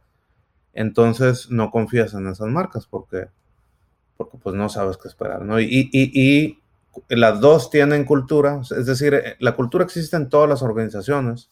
entonces 0.74 1.52
no 1.52 1.70
confías 1.70 2.14
en 2.14 2.28
esas 2.28 2.48
marcas 2.48 2.88
porque, 2.88 3.28
porque 4.16 4.38
pues 4.42 4.56
no 4.56 4.70
sabes 4.70 4.98
qué 4.98 5.10
esperar, 5.10 5.42
¿no? 5.44 5.60
Y, 5.60 5.90
y, 5.92 5.92
y 5.92 6.60
las 7.10 7.42
dos 7.42 7.70
tienen 7.70 8.06
cultura, 8.06 8.62
es 8.62 8.86
decir, 8.86 9.36
la 9.40 9.52
cultura 9.56 9.84
existe 9.84 10.16
en 10.16 10.30
todas 10.30 10.50
las 10.50 10.62
organizaciones 10.62 11.50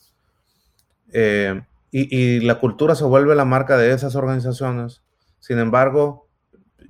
eh, 1.12 1.62
y, 1.91 2.17
y, 2.17 2.39
la 2.39 2.60
cultura 2.60 2.95
se 2.95 3.04
vuelve 3.04 3.36
la 3.36 3.43
marca 3.43 3.76
de 3.76 3.91
esas 3.91 4.15
organizaciones. 4.15 5.02
Sin 5.41 5.60
embargo, 5.60 6.30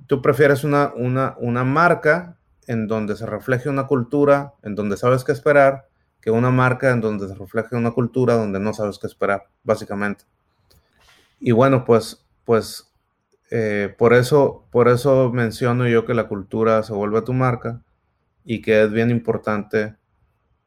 tú 0.05 0.21
prefieres 0.21 0.63
una, 0.63 0.93
una, 0.95 1.35
una 1.39 1.63
marca 1.63 2.37
en 2.71 2.87
donde 2.87 3.17
se 3.17 3.25
refleje 3.25 3.67
una 3.67 3.85
cultura, 3.85 4.53
en 4.63 4.75
donde 4.75 4.95
sabes 4.95 5.25
qué 5.25 5.33
esperar, 5.33 5.89
que 6.21 6.31
una 6.31 6.51
marca 6.51 6.91
en 6.91 7.01
donde 7.01 7.27
se 7.27 7.35
refleje 7.35 7.75
una 7.75 7.91
cultura 7.91 8.35
donde 8.35 8.61
no 8.61 8.73
sabes 8.73 8.97
qué 8.97 9.07
esperar, 9.07 9.49
básicamente. 9.63 10.23
Y 11.41 11.51
bueno, 11.51 11.83
pues, 11.83 12.25
pues 12.45 12.89
eh, 13.49 13.93
por, 13.97 14.13
eso, 14.13 14.67
por 14.71 14.87
eso 14.87 15.31
menciono 15.33 15.85
yo 15.89 16.05
que 16.05 16.13
la 16.13 16.29
cultura 16.29 16.81
se 16.83 16.93
vuelve 16.93 17.21
tu 17.23 17.33
marca 17.33 17.81
y 18.45 18.61
que 18.61 18.83
es 18.83 18.91
bien 18.91 19.11
importante 19.11 19.97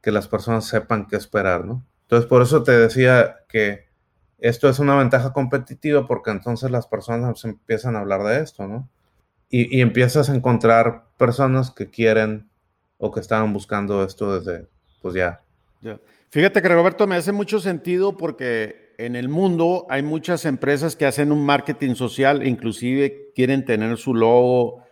que 0.02 0.12
las 0.12 0.28
personas 0.28 0.66
sepan 0.66 1.06
qué 1.06 1.16
esperar, 1.16 1.64
¿no? 1.64 1.86
Entonces, 2.02 2.28
por 2.28 2.42
eso 2.42 2.62
te 2.64 2.72
decía 2.72 3.36
que 3.48 3.86
esto 4.38 4.68
es 4.68 4.78
una 4.78 4.94
ventaja 4.96 5.32
competitiva 5.32 6.06
porque 6.06 6.32
entonces 6.32 6.70
las 6.70 6.86
personas 6.86 7.42
empiezan 7.46 7.96
a 7.96 8.00
hablar 8.00 8.24
de 8.24 8.42
esto, 8.42 8.68
¿no? 8.68 8.90
y, 9.56 9.80
empiezas 9.80 10.28
a 10.28 10.34
encontrar 10.34 11.03
personas 11.16 11.70
que 11.70 11.90
quieren 11.90 12.48
o 12.98 13.10
que 13.10 13.20
estaban 13.20 13.52
buscando 13.52 14.04
esto 14.04 14.38
desde, 14.38 14.66
pues 15.02 15.14
ya. 15.14 15.40
Fíjate 16.30 16.62
que 16.62 16.68
Roberto 16.68 17.06
me 17.06 17.16
hace 17.16 17.32
mucho 17.32 17.60
sentido 17.60 18.16
porque 18.16 18.94
en 18.98 19.16
el 19.16 19.28
mundo 19.28 19.86
hay 19.88 20.02
muchas 20.02 20.44
empresas 20.44 20.96
que 20.96 21.06
hacen 21.06 21.32
un 21.32 21.44
marketing 21.44 21.94
social, 21.94 22.46
inclusive 22.46 23.30
quieren 23.34 23.64
tener 23.64 23.96
su 23.98 24.14
logo, 24.14 24.82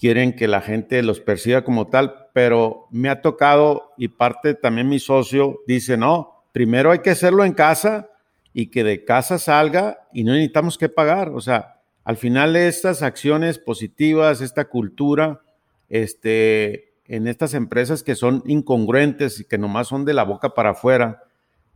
quieren 0.00 0.34
que 0.34 0.48
la 0.48 0.60
gente 0.60 1.02
los 1.02 1.20
perciba 1.20 1.62
como 1.62 1.88
tal, 1.88 2.28
pero 2.32 2.86
me 2.90 3.08
ha 3.08 3.20
tocado 3.20 3.92
y 3.96 4.08
parte 4.08 4.54
también 4.54 4.88
mi 4.88 4.98
socio 4.98 5.60
dice, 5.66 5.96
no, 5.96 6.44
primero 6.52 6.90
hay 6.90 7.00
que 7.00 7.10
hacerlo 7.10 7.44
en 7.44 7.52
casa 7.52 8.10
y 8.52 8.66
que 8.66 8.84
de 8.84 9.04
casa 9.04 9.38
salga 9.38 10.06
y 10.12 10.24
no 10.24 10.32
necesitamos 10.32 10.78
que 10.78 10.88
pagar, 10.88 11.30
o 11.30 11.40
sea, 11.40 11.76
al 12.04 12.16
final 12.16 12.56
estas 12.56 13.02
acciones 13.02 13.58
positivas, 13.58 14.40
esta 14.40 14.64
cultura, 14.64 15.42
este, 15.88 16.94
en 17.06 17.26
estas 17.26 17.54
empresas 17.54 18.02
que 18.02 18.14
son 18.14 18.42
incongruentes 18.46 19.40
y 19.40 19.44
que 19.44 19.58
nomás 19.58 19.88
son 19.88 20.04
de 20.04 20.14
la 20.14 20.24
boca 20.24 20.50
para 20.50 20.70
afuera 20.70 21.22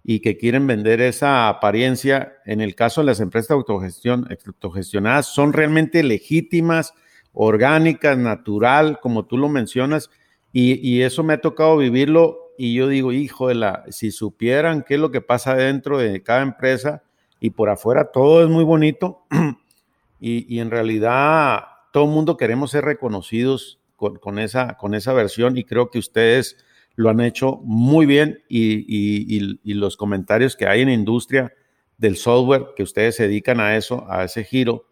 y 0.05 0.21
que 0.21 0.37
quieren 0.37 0.67
vender 0.67 1.01
esa 1.01 1.49
apariencia, 1.49 2.35
en 2.45 2.61
el 2.61 2.75
caso 2.75 3.01
de 3.01 3.07
las 3.07 3.21
empresas 3.21 3.49
de 3.49 3.55
autogestión, 3.55 4.29
autogestionadas, 4.47 5.27
son 5.27 5.53
realmente 5.53 6.03
legítimas, 6.03 6.93
orgánicas, 7.33 8.19
natural, 8.19 8.99
como 9.01 9.25
tú 9.25 9.39
lo 9.39 9.49
mencionas, 9.49 10.11
y, 10.53 11.01
eso 11.01 11.23
me 11.23 11.33
ha 11.33 11.41
tocado 11.41 11.79
vivirlo 11.79 12.53
y 12.59 12.75
yo 12.75 12.87
digo, 12.87 13.13
hijo 13.13 13.49
de 13.49 13.55
la, 13.55 13.85
si 13.89 14.11
supieran 14.11 14.83
qué 14.83 14.95
es 14.95 15.01
lo 15.01 15.11
que 15.11 15.23
pasa 15.23 15.55
dentro 15.55 15.97
de 15.97 16.23
cada 16.23 16.43
empresa 16.43 17.03
y 17.41 17.51
por 17.51 17.71
afuera 17.71 18.11
todo 18.13 18.43
es 18.43 18.51
muy 18.51 18.63
bonito 18.63 19.25
y, 20.21 20.55
y 20.55 20.61
en 20.61 20.71
realidad 20.71 21.61
todo 21.91 22.05
el 22.05 22.11
mundo 22.11 22.37
queremos 22.37 22.71
ser 22.73 22.85
reconocidos 22.85 23.81
con, 24.21 24.39
esa, 24.39 24.75
con 24.75 24.95
esa 24.95 25.13
versión 25.13 25.57
y 25.57 25.65
creo 25.65 25.91
que 25.91 25.99
ustedes 25.99 26.57
lo 26.95 27.11
han 27.11 27.21
hecho 27.21 27.61
muy 27.63 28.07
bien 28.07 28.43
y, 28.49 29.41
los 29.75 29.97
comentarios 29.97 30.57
que 30.57 30.67
hay 30.67 30.83
en 30.83 30.89
la 30.89 30.95
industria 30.95 31.53
del 31.99 32.17
software, 32.17 32.67
que 32.77 32.83
ustedes 32.83 33.17
se 33.17 33.29
dedican 33.29 33.61
a 33.61 33.77
eso, 33.77 34.07
a 34.11 34.25
ese 34.25 34.45
giro, 34.45 34.87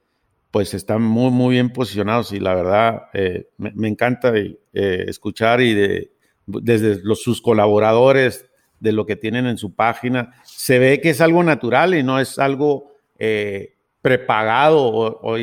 pues 0.50 0.74
están 0.74 1.02
muy, 1.02 1.30
muy 1.30 1.54
bien 1.54 1.70
posicionados 1.70 2.32
y 2.32 2.40
la 2.40 2.54
verdad 2.54 3.02
eh, 3.12 3.48
me, 3.58 3.88
encanta 3.88 4.32
eh, 4.34 4.58
escuchar 4.72 5.60
y 5.60 5.74
de, 5.74 6.12
desde 6.46 7.02
sus 7.14 7.40
colaboradores, 7.40 8.50
de 8.80 8.92
lo 8.92 9.06
que 9.06 9.14
tienen 9.14 9.46
en 9.46 9.58
su 9.58 9.74
página, 9.74 10.32
se 10.42 10.78
ve 10.78 11.00
que 11.00 11.10
es 11.10 11.20
algo 11.20 11.42
natural 11.44 11.94
y 11.94 12.02
no 12.02 12.18
es 12.18 12.38
algo 12.38 12.94
eh, 13.18 13.74
prepagado 14.00 14.82
o, 14.82 15.36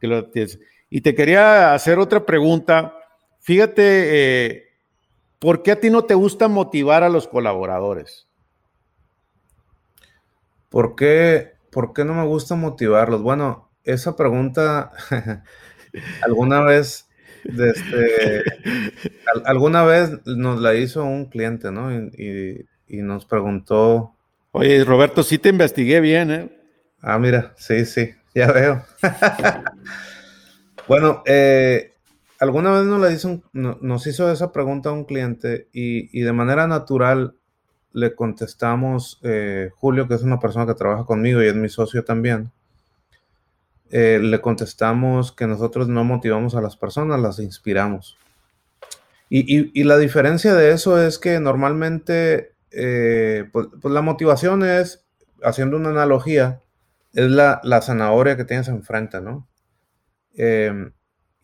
lo, 0.00 0.30
y 0.94 1.00
te 1.00 1.14
quería 1.14 1.72
hacer 1.72 1.98
otra 1.98 2.26
pregunta. 2.26 2.94
Fíjate, 3.40 3.84
eh, 3.86 4.64
¿por 5.38 5.62
qué 5.62 5.72
a 5.72 5.80
ti 5.80 5.88
no 5.88 6.04
te 6.04 6.12
gusta 6.12 6.48
motivar 6.48 7.02
a 7.02 7.08
los 7.08 7.26
colaboradores? 7.26 8.28
¿Por 10.68 10.94
qué, 10.94 11.52
por 11.70 11.94
qué 11.94 12.04
no 12.04 12.12
me 12.12 12.26
gusta 12.26 12.56
motivarlos? 12.56 13.22
Bueno, 13.22 13.70
esa 13.84 14.16
pregunta 14.16 14.92
alguna 16.20 16.60
vez, 16.60 17.08
desde, 17.44 18.44
alguna 19.46 19.84
vez 19.84 20.10
nos 20.26 20.60
la 20.60 20.74
hizo 20.74 21.04
un 21.04 21.24
cliente, 21.24 21.72
¿no? 21.72 21.90
Y, 21.90 22.66
y, 22.86 23.00
nos 23.00 23.24
preguntó. 23.24 24.14
Oye, 24.50 24.84
Roberto, 24.84 25.22
sí 25.22 25.38
te 25.38 25.48
investigué 25.48 26.00
bien, 26.00 26.30
¿eh? 26.30 26.50
Ah, 27.00 27.18
mira, 27.18 27.54
sí, 27.56 27.86
sí, 27.86 28.14
ya 28.34 28.52
veo. 28.52 28.84
Bueno, 30.88 31.22
eh, 31.26 31.92
alguna 32.40 32.72
vez 32.72 33.24
nos, 33.52 34.06
hizo 34.06 34.32
esa 34.32 34.52
pregunta 34.52 34.88
a 34.88 34.92
un 34.92 35.04
cliente 35.04 35.68
y, 35.72 36.20
de 36.20 36.32
manera 36.32 36.66
natural 36.66 37.34
le 37.92 38.14
contestamos, 38.14 39.20
eh, 39.22 39.70
Julio, 39.76 40.08
que 40.08 40.14
es 40.14 40.22
una 40.22 40.40
persona 40.40 40.66
que 40.66 40.74
trabaja 40.74 41.04
conmigo 41.04 41.42
y 41.42 41.46
es 41.46 41.54
mi 41.54 41.68
socio 41.68 42.04
también, 42.04 42.50
eh, 43.90 44.18
le 44.20 44.40
contestamos 44.40 45.30
que 45.30 45.46
nosotros 45.46 45.88
no 45.88 46.02
motivamos 46.02 46.54
a 46.54 46.62
las 46.62 46.76
personas, 46.76 47.20
las 47.20 47.38
inspiramos. 47.38 48.16
Y, 49.28 49.84
la 49.84 49.96
diferencia 49.96 50.54
de 50.54 50.72
eso 50.72 51.02
es 51.02 51.18
que 51.18 51.40
normalmente, 51.40 52.52
pues, 52.70 53.66
pues, 53.80 53.94
la 53.94 54.02
motivación 54.02 54.62
es, 54.62 55.04
haciendo 55.42 55.76
una 55.78 55.90
analogía, 55.90 56.60
es 57.14 57.30
la, 57.30 57.60
la 57.62 57.80
zanahoria 57.80 58.36
que 58.36 58.44
tienes 58.44 58.68
enfrente, 58.68 59.22
¿no? 59.22 59.46
Em, 60.34 60.92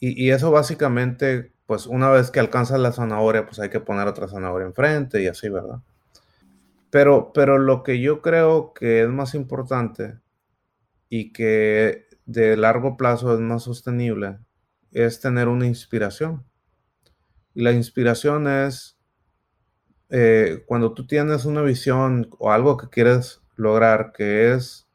y, 0.01 0.31
eso 0.31 0.51
básicamente, 0.51 1.53
pues 1.67 1.87
una 1.87 2.11
vez 2.11 2.31
que 2.31 2.41
alcanzas 2.41 2.81
la 2.81 2.93
zanahoria, 2.93 3.47
pues 3.47 3.59
hay 3.59 3.69
que 3.69 3.81
poner 3.81 4.07
otra 4.07 4.29
zanahoria 4.29 4.67
enfrente 4.67 5.23
y 5.23 5.27
así, 5.27 5.49
¿verdad? 5.49 5.81
Pero, 6.91 7.33
pero 7.35 7.59
lo 7.59 7.83
que 7.83 8.01
yo 8.01 8.23
creo 8.23 8.73
que 8.73 9.03
es 9.03 9.09
más 9.09 9.35
importante 9.35 10.19
y 11.09 11.33
que 11.33 12.07
de 12.27 12.57
largo 12.57 12.97
plazo 12.97 13.35
es 13.35 13.41
más 13.41 13.65
sostenible 13.65 14.39
es 14.93 15.21
tener 15.21 15.49
una 15.49 15.67
inspiración. 15.67 16.45
Y 17.55 17.63
la 17.63 17.73
inspiración 17.73 18.47
es 18.49 18.99
eh, 20.11 20.65
cuando 20.67 20.95
tú 20.95 21.07
tienes 21.07 21.45
una 21.45 21.63
visión 21.63 22.31
o 22.39 22.53
algo 22.53 22.77
que 22.77 22.89
quieres 22.89 23.43
lograr, 23.57 24.13
que 24.13 24.53
es, 24.55 24.89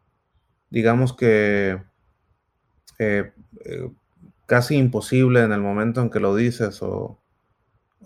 digamos 0.70 1.14
que 1.14 1.84
eh, 3.04 3.32
eh, 3.66 3.89
casi 4.46 4.78
imposible 4.78 5.42
en 5.42 5.52
el 5.52 5.60
momento 5.60 6.02
en 6.02 6.10
que 6.10 6.20
lo 6.20 6.36
dices 6.36 6.82
o, 6.82 7.20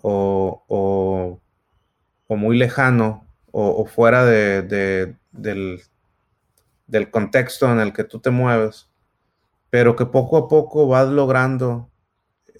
o, 0.02 1.40
muy 2.28 2.58
lejano 2.58 3.26
o, 3.52 3.84
fuera 3.86 4.24
de, 4.24 5.14
del, 5.32 7.10
contexto 7.10 7.70
en 7.72 7.80
el 7.80 7.92
que 7.92 8.04
tú 8.04 8.18
te 8.20 8.30
mueves, 8.30 8.88
pero 9.70 9.96
que 9.96 10.06
poco 10.06 10.36
a 10.36 10.48
poco 10.48 10.88
vas 10.88 11.08
logrando 11.08 11.88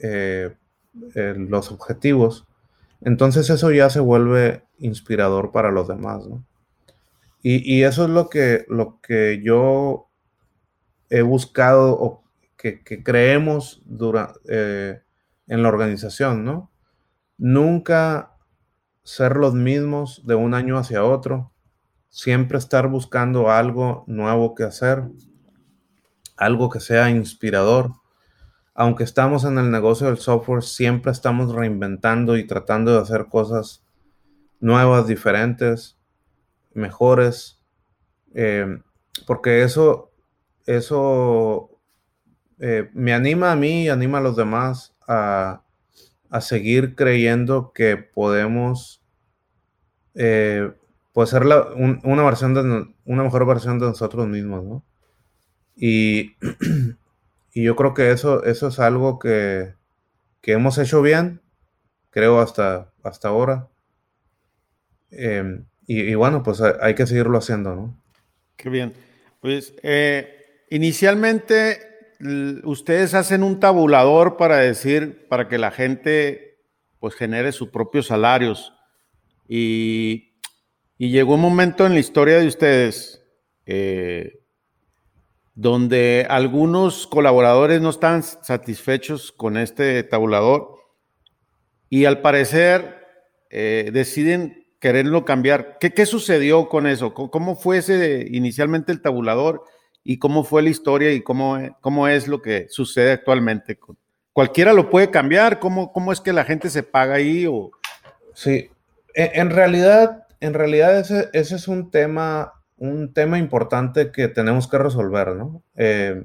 eh, 0.00 0.54
los 1.14 1.70
objetivos, 1.70 2.46
entonces 3.00 3.50
eso 3.50 3.70
ya 3.70 3.90
se 3.90 4.00
vuelve 4.00 4.64
inspirador 4.78 5.50
para 5.52 5.70
los 5.70 5.88
demás. 5.88 6.24
Y, 7.42 7.72
y, 7.72 7.84
eso 7.84 8.04
es 8.04 8.10
lo 8.10 8.28
que, 8.28 8.64
lo 8.68 9.00
que 9.00 9.40
yo 9.42 10.08
he 11.10 11.22
buscado 11.22 11.92
o 11.92 12.27
que, 12.58 12.82
creemos 13.04 13.82
eh, 14.48 15.00
en 15.46 15.62
la 15.62 15.68
organización, 15.68 16.44
¿no? 16.44 16.70
Nunca 17.38 18.34
ser 19.04 19.36
los 19.36 19.54
mismos 19.54 20.26
de 20.26 20.34
un 20.34 20.52
año 20.52 20.76
hacia 20.76 21.04
otro, 21.04 21.52
siempre 22.08 22.58
estar 22.58 22.88
buscando 22.88 23.50
algo 23.50 24.04
nuevo 24.08 24.54
que 24.54 24.64
hacer, 24.64 25.04
algo 26.36 26.68
que 26.68 26.80
sea 26.80 27.08
inspirador. 27.08 27.92
Aunque 28.74 29.04
estamos 29.04 29.44
en 29.44 29.58
el 29.58 29.70
negocio 29.70 30.08
del 30.08 30.18
software, 30.18 30.62
siempre 30.62 31.12
estamos 31.12 31.54
reinventando 31.54 32.36
y 32.36 32.46
tratando 32.46 32.92
de 32.92 33.00
hacer 33.00 33.26
cosas 33.26 33.84
nuevas, 34.60 35.06
diferentes, 35.06 35.96
mejores, 36.74 37.64
eh, 38.34 38.80
porque 39.26 39.62
eso 39.62 40.08
eso 40.68 41.67
eh, 42.60 42.90
me 42.92 43.12
anima 43.12 43.52
a 43.52 43.56
mí 43.56 43.84
y 43.84 43.88
anima 43.88 44.18
a 44.18 44.20
los 44.20 44.36
demás 44.36 44.94
a, 45.06 45.62
seguir 46.40 46.94
creyendo 46.94 47.72
que 47.72 47.96
podemos 47.96 49.02
eh, 50.14 50.70
pues 51.12 51.30
ser 51.30 51.44
una 51.44 52.22
versión 52.22 52.52
de 52.52 52.94
una 53.06 53.22
mejor 53.22 53.46
versión 53.46 53.78
de 53.78 53.86
nosotros 53.86 54.28
mismos, 54.28 54.62
¿no? 54.64 54.84
Y, 55.74 56.36
y 57.54 57.62
yo 57.62 57.76
creo 57.76 57.94
que 57.94 58.10
eso, 58.10 58.44
eso 58.44 58.68
es 58.68 58.78
algo 58.78 59.18
que, 59.18 59.74
hemos 60.42 60.78
hecho 60.78 61.02
bien, 61.02 61.40
creo 62.10 62.40
hasta, 62.40 62.92
hasta 63.02 63.28
ahora. 63.28 63.68
Em, 65.10 65.64
y, 65.86 66.14
bueno, 66.14 66.42
pues 66.42 66.60
hay, 66.60 66.94
que 66.94 67.06
seguirlo 67.06 67.38
haciendo, 67.38 67.74
¿no? 67.74 67.98
Qué 68.56 68.68
bien. 68.68 68.92
Pues 69.40 69.74
eh, 69.82 70.38
Inicialmente, 70.70 71.80
ustedes 72.64 73.14
hacen 73.14 73.42
un 73.42 73.60
tabulador 73.60 74.36
para 74.36 74.56
decir, 74.56 75.26
para 75.28 75.48
que 75.48 75.58
la 75.58 75.70
gente 75.70 76.58
pues 76.98 77.14
genere 77.14 77.52
sus 77.52 77.68
propios 77.68 78.06
salarios. 78.06 78.72
Y, 79.48 80.24
llegó 80.98 81.34
un 81.34 81.40
momento 81.40 81.86
en 81.86 81.94
la 81.94 82.00
historia 82.00 82.38
de 82.38 82.48
ustedes 82.48 83.24
eh, 83.66 84.40
donde 85.54 86.26
algunos 86.28 87.06
colaboradores 87.06 87.80
no 87.80 87.90
están 87.90 88.24
satisfechos 88.24 89.30
con 89.30 89.56
este 89.56 90.02
tabulador 90.02 90.74
y 91.88 92.04
al 92.04 92.20
parecer 92.20 93.06
eh, 93.50 93.90
deciden 93.92 94.66
quererlo 94.80 95.24
cambiar. 95.24 95.78
¿Qué, 95.78 95.92
¿Qué, 95.92 96.04
sucedió 96.04 96.68
con 96.68 96.86
eso? 96.88 97.14
¿Cómo 97.14 97.56
fue 97.56 97.78
ese 97.78 98.26
inicialmente 98.30 98.90
el 98.90 99.00
tabulador? 99.00 99.62
Y 100.10 100.18
cómo 100.18 100.42
fue 100.42 100.62
la 100.62 100.70
historia 100.70 101.12
y 101.12 101.20
cómo, 101.20 101.58
cómo 101.82 102.08
es 102.08 102.28
lo 102.28 102.40
que 102.40 102.66
sucede 102.70 103.12
actualmente. 103.12 103.78
Cualquiera 104.32 104.72
lo 104.72 104.88
puede 104.88 105.10
cambiar, 105.10 105.60
¿cómo, 105.60 105.92
cómo 105.92 106.12
es 106.12 106.22
que 106.22 106.32
la 106.32 106.44
gente 106.44 106.70
se 106.70 106.82
paga 106.82 107.16
ahí? 107.16 107.46
Sí, 108.32 108.70
e, 109.14 109.32
en, 109.34 109.50
realidad, 109.50 110.26
en 110.40 110.54
realidad 110.54 110.98
ese, 110.98 111.28
ese, 111.34 111.56
es 111.56 111.68
un 111.68 111.90
tema, 111.90 112.54
un 112.78 113.12
tema 113.12 113.38
importante 113.38 114.10
que 114.10 114.28
tenemos 114.28 114.66
que 114.66 114.78
resolver, 114.78 115.36
¿no? 115.36 115.62
Eh, 115.76 116.24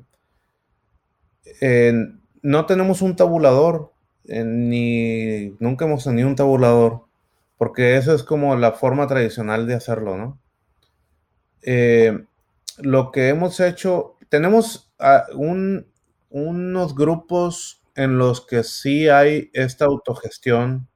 no 2.42 2.66
tenemos 2.66 3.02
un 3.02 3.18
tabulador, 3.18 3.92
ni 4.24 5.58
nunca 5.60 5.84
hemos 5.84 6.06
tenido 6.06 6.30
un 6.30 6.38
tabulador, 6.38 7.02
porque 7.58 7.98
eso 7.98 8.16
es 8.16 8.24
como 8.24 8.56
la 8.56 8.72
forma 8.72 9.08
tradicional 9.08 9.68
de 9.68 9.74
hacerlo, 9.74 10.16
¿no? 10.16 10.40
Eh, 11.64 12.24
lo 12.84 13.12
que 13.12 13.30
hemos 13.30 13.60
hecho, 13.60 14.18
tenemos 14.30 14.94
unos 16.30 16.96
grupos 16.96 17.82
en 17.96 18.18
los 18.18 18.46
que 18.46 18.64
sí 18.64 19.08
hay 19.08 19.50
esta 19.54 19.86
autogestión 19.86 20.90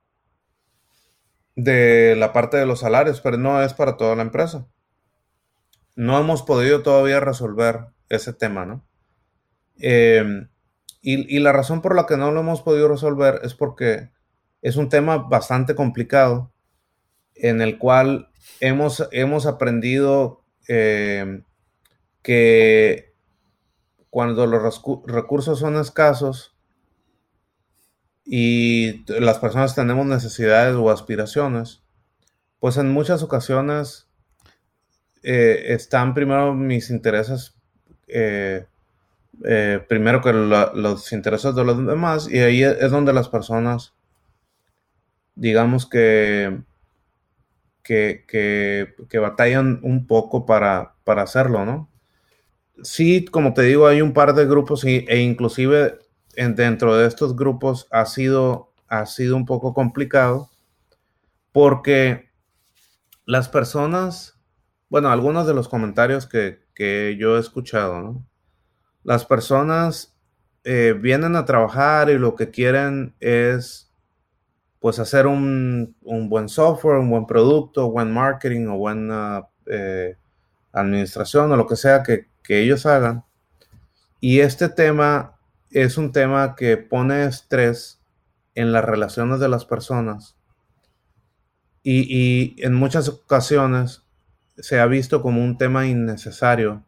de 1.56 2.16
la 2.18 2.34
parte 2.34 2.58
de 2.58 2.66
los 2.66 2.80
salarios, 2.82 3.22
pero 3.22 3.38
no 3.38 3.62
es 3.62 3.74
para 3.74 3.98
toda 3.98 4.16
la 4.16 4.22
empresa. 4.22 4.68
No 5.96 6.20
hemos 6.20 6.44
podido 6.44 6.84
todavía 6.84 7.20
resolver 7.20 7.88
ese 8.10 8.34
tema, 8.34 8.66
¿no? 8.66 8.86
Em, 9.80 10.50
y, 11.02 11.40
la 11.40 11.54
razón 11.54 11.82
por 11.82 11.96
la 11.96 12.06
que 12.06 12.18
no 12.18 12.32
lo 12.32 12.42
hemos 12.42 12.62
podido 12.62 12.88
resolver 12.88 13.40
es 13.44 13.54
porque 13.54 14.12
es 14.62 14.76
un 14.76 14.90
tema 14.90 15.18
bastante 15.18 15.76
complicado 15.76 16.52
en 17.36 17.62
el 17.62 17.78
cual 17.78 18.30
hemos, 18.60 19.08
hemos 19.12 19.46
aprendido 19.46 20.44
em, 20.68 21.44
que 22.28 23.14
cuando 24.10 24.46
los 24.48 24.82
recursos 25.06 25.60
son 25.60 25.78
escasos 25.78 26.54
y 28.26 29.06
las 29.08 29.40
personas 29.40 29.76
tenemos 29.76 30.06
necesidades 30.06 30.76
o 30.76 30.92
aspiraciones, 30.92 31.84
pues 32.60 32.76
en 32.76 32.92
muchas 32.92 33.24
ocasiones 33.24 34.10
eh, 35.24 35.68
están 35.68 36.14
primero 36.14 36.54
mis 36.54 36.90
intereses 36.90 37.56
eh, 38.10 38.66
eh, 39.46 39.80
primero 39.88 40.22
que 40.22 40.34
los 40.34 41.14
intereses 41.14 41.56
de 41.56 41.64
los 41.64 41.78
demás 41.88 42.28
y 42.30 42.40
ahí 42.40 42.62
es 42.62 42.92
donde 42.92 43.14
las 43.14 43.30
personas, 43.30 43.94
digamos 45.36 45.86
que, 45.86 46.60
que, 47.84 48.26
que, 48.28 49.18
batallan 49.18 49.80
un 49.82 50.08
poco 50.08 50.46
para, 50.46 50.96
para, 51.06 51.22
hacerlo, 51.22 51.64
¿no? 51.64 51.90
Sí, 52.84 53.26
como 53.26 53.54
te 53.54 53.64
digo, 53.64 53.88
hay 53.88 54.02
un 54.02 54.14
par 54.14 54.34
de 54.34 54.46
grupos 54.46 54.84
y, 54.84 55.06
e 55.08 55.22
inclusive 55.22 56.00
en, 56.36 56.56
dentro 56.56 56.96
de 56.96 57.08
estos 57.08 57.36
grupos 57.36 57.88
ha 57.92 58.06
sido, 58.06 58.74
ha 58.88 59.06
sido 59.06 59.36
un 59.36 59.46
poco 59.46 59.74
complicado 59.74 60.50
porque 61.52 62.30
las 63.26 63.50
personas, 63.50 64.40
bueno, 64.90 65.10
algunos 65.10 65.48
de 65.48 65.54
los 65.54 65.68
comentarios 65.68 66.28
que, 66.28 66.60
que 66.76 67.18
yo 67.20 67.38
he 67.38 67.40
escuchado, 67.40 68.02
¿no? 68.02 68.28
las 69.08 69.26
personas 69.26 70.14
eh, 70.66 70.94
vienen 71.00 71.38
a 71.38 71.46
trabajar 71.46 72.10
y 72.10 72.18
lo 72.18 72.36
que 72.36 72.52
quieren 72.52 73.16
es 73.22 73.90
pues 74.80 75.00
hacer 75.00 75.28
un, 75.28 75.96
buen 76.02 76.50
software, 76.50 76.98
un 76.98 77.10
buen 77.10 77.26
producto, 77.26 77.90
buen 77.90 78.12
marketing 78.12 78.68
o 78.68 78.78
buena 78.78 79.48
eh, 79.66 80.18
administración 80.74 81.54
o 81.54 81.56
lo 81.56 81.66
que 81.66 81.78
sea 81.78 82.04
que, 82.04 82.28
ellos 82.50 82.86
hagan. 82.86 83.26
Y 84.20 84.40
este 84.40 84.70
tema 84.70 85.40
es 85.72 85.98
un 85.98 86.12
tema 86.12 86.56
que 86.56 86.78
pone 86.78 87.26
estrés 87.26 88.02
en 88.56 88.72
las 88.72 88.84
relaciones 88.84 89.40
de 89.40 89.50
las 89.50 89.66
personas 89.66 90.38
y, 91.84 92.06
y 92.10 92.56
en 92.64 92.74
muchas 92.74 93.08
ocasiones 93.10 94.04
se 94.58 94.80
ha 94.80 94.86
visto 94.88 95.22
como 95.22 95.44
un 95.44 95.58
tema 95.58 95.86
innecesario 95.86 96.88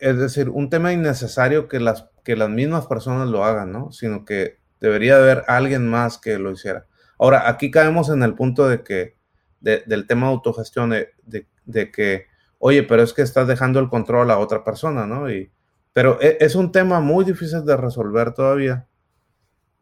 es 0.00 0.18
decir, 0.18 0.48
un 0.48 0.70
tema 0.70 0.92
innecesario 0.92 1.68
que 1.68 1.80
las, 1.80 2.08
que 2.24 2.36
las 2.36 2.48
mismas 2.48 2.86
personas 2.86 3.28
lo 3.28 3.44
hagan, 3.44 3.72
¿no? 3.72 3.92
Sino 3.92 4.24
que 4.24 4.58
debería 4.80 5.16
haber 5.16 5.44
alguien 5.48 5.88
más 5.88 6.18
que 6.18 6.38
lo 6.38 6.52
hiciera. 6.52 6.86
Ahora, 7.18 7.48
aquí 7.48 7.70
caemos 7.70 8.08
en 8.08 8.22
el 8.22 8.34
punto 8.34 8.68
de 8.68 8.82
que, 8.82 9.16
del 9.60 10.06
tema 10.06 10.26
de 10.26 10.32
autogestión, 10.32 10.90
de, 10.90 11.90
que, 11.92 12.26
oye, 12.64 12.84
pero 12.84 13.02
es 13.02 13.12
que 13.12 13.22
estás 13.22 13.48
dejando 13.48 13.80
el 13.80 13.88
control 13.88 14.30
a 14.30 14.38
otra 14.38 14.62
persona, 14.62 15.04
¿no? 15.04 15.28
Y, 15.28 15.50
pero 15.92 16.20
e, 16.20 16.38
es, 16.40 16.54
un 16.54 16.70
tema 16.70 17.00
muy 17.00 17.24
difícil 17.24 17.64
de 17.64 17.76
resolver 17.76 18.32
todavía. 18.34 18.86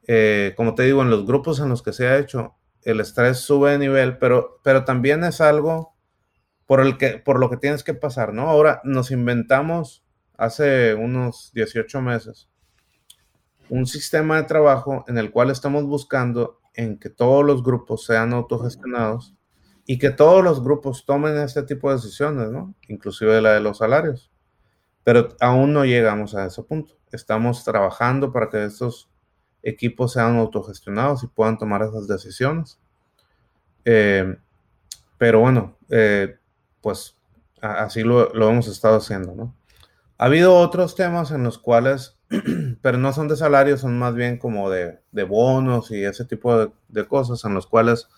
Eh, 0.07 0.55
como 0.57 0.75
te 0.75 0.85
digo, 0.85 1.03
en 1.03 1.11
los 1.11 1.27
grupos 1.27 1.61
en 1.61 1.69
los 1.69 1.83
que 1.83 1.93
se 1.93 2.07
ha 2.07 2.19
hecho, 2.19 2.57
el 2.83 3.01
estrés 3.01 3.41
sube 3.41 3.73
de 3.73 3.79
nivel, 3.79 4.17
pero, 4.17 4.61
pero 4.65 4.85
también 4.87 5.25
es 5.25 5.43
algo 5.43 5.95
por, 6.65 6.81
el 6.81 6.97
que, 6.97 7.19
por 7.19 7.39
lo 7.39 7.51
que 7.51 7.59
tienes 7.59 7.85
que 7.85 7.93
pasar, 7.93 8.33
¿no? 8.33 8.49
Ahora 8.49 8.81
nos 8.83 9.11
inventamos 9.11 10.03
hace 10.39 10.95
unos 10.95 11.53
18 11.53 12.01
meses 12.01 12.49
un 13.69 13.87
sistema 13.87 14.37
de 14.37 14.45
trabajo 14.45 15.05
en 15.07 15.17
el 15.17 15.31
cual 15.31 15.51
estamos 15.51 15.85
buscando 15.85 16.61
en 16.75 16.99
que 16.99 17.11
todos 17.11 17.45
los 17.45 17.63
grupos 17.63 18.05
sean 18.05 18.33
autogestionados 18.33 19.37
y 19.87 19.99
que 19.99 20.11
todos 20.11 20.43
los 20.43 20.63
grupos 20.63 21.05
tomen 21.05 21.37
este 21.39 21.63
tipo 21.63 21.89
de 21.89 21.97
decisiones, 21.97 22.51
¿no? 22.51 22.75
Inclusive 22.89 23.41
la 23.41 23.53
de 23.55 23.61
los 23.61 23.79
salarios. 23.79 24.31
Pero 25.05 25.29
aún 25.41 25.73
no 25.73 25.85
llegamos 25.85 26.35
a 26.35 26.47
ese 26.47 26.63
punto. 26.63 26.95
Estamos 27.11 27.65
trabajando 27.65 28.33
para 28.33 28.49
que 28.49 28.65
estos 28.65 29.11
equipos 29.63 30.13
sean 30.13 30.37
autogestionados 30.37 31.23
y 31.23 31.27
puedan 31.27 31.59
tomar 31.59 31.83
esas 31.83 32.07
decisiones. 32.07 32.79
Eh, 33.85 34.37
pero 35.19 35.41
bueno, 35.41 35.77
eh, 35.89 36.37
pues 36.81 37.17
así 37.61 38.03
lo, 38.03 38.33
hemos 38.33 38.69
estado 38.69 38.97
haciendo, 38.97 39.35
¿no? 39.35 39.55
Ha 40.19 40.27
habido 40.27 40.57
otros 40.57 40.95
temas 40.95 41.31
en 41.31 41.43
los 41.43 41.59
cuales, 41.59 42.19
pero 42.83 42.99
no 42.99 43.13
son 43.13 43.29
de 43.29 43.37
salarios, 43.37 43.81
son 43.81 43.99
más 43.99 44.15
bien 44.15 44.39
como 44.39 44.71
de, 44.71 45.01
bonos 45.29 45.91
y 45.91 46.05
ese 46.05 46.25
tipo 46.25 46.71
de, 46.89 47.07
cosas, 47.07 47.45
en 47.45 47.55
los 47.55 47.67
cuales 47.67 48.09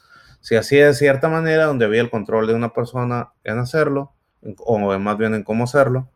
se 0.43 0.59
hacía 0.59 0.87
de 0.87 0.95
cierta 0.95 1.29
manera, 1.29 1.67
donde 1.67 1.85
había 1.85 2.01
el 2.01 2.11
control 2.11 2.49
de 2.49 2.55
una 2.55 2.73
persona 2.75 3.33
en 3.45 3.59
hacerlo, 3.59 4.13
o 4.59 4.99
más 4.99 5.17
bien 5.17 5.35
en 5.35 5.45
cómo 5.45 5.65
hacerlo, 5.65 6.11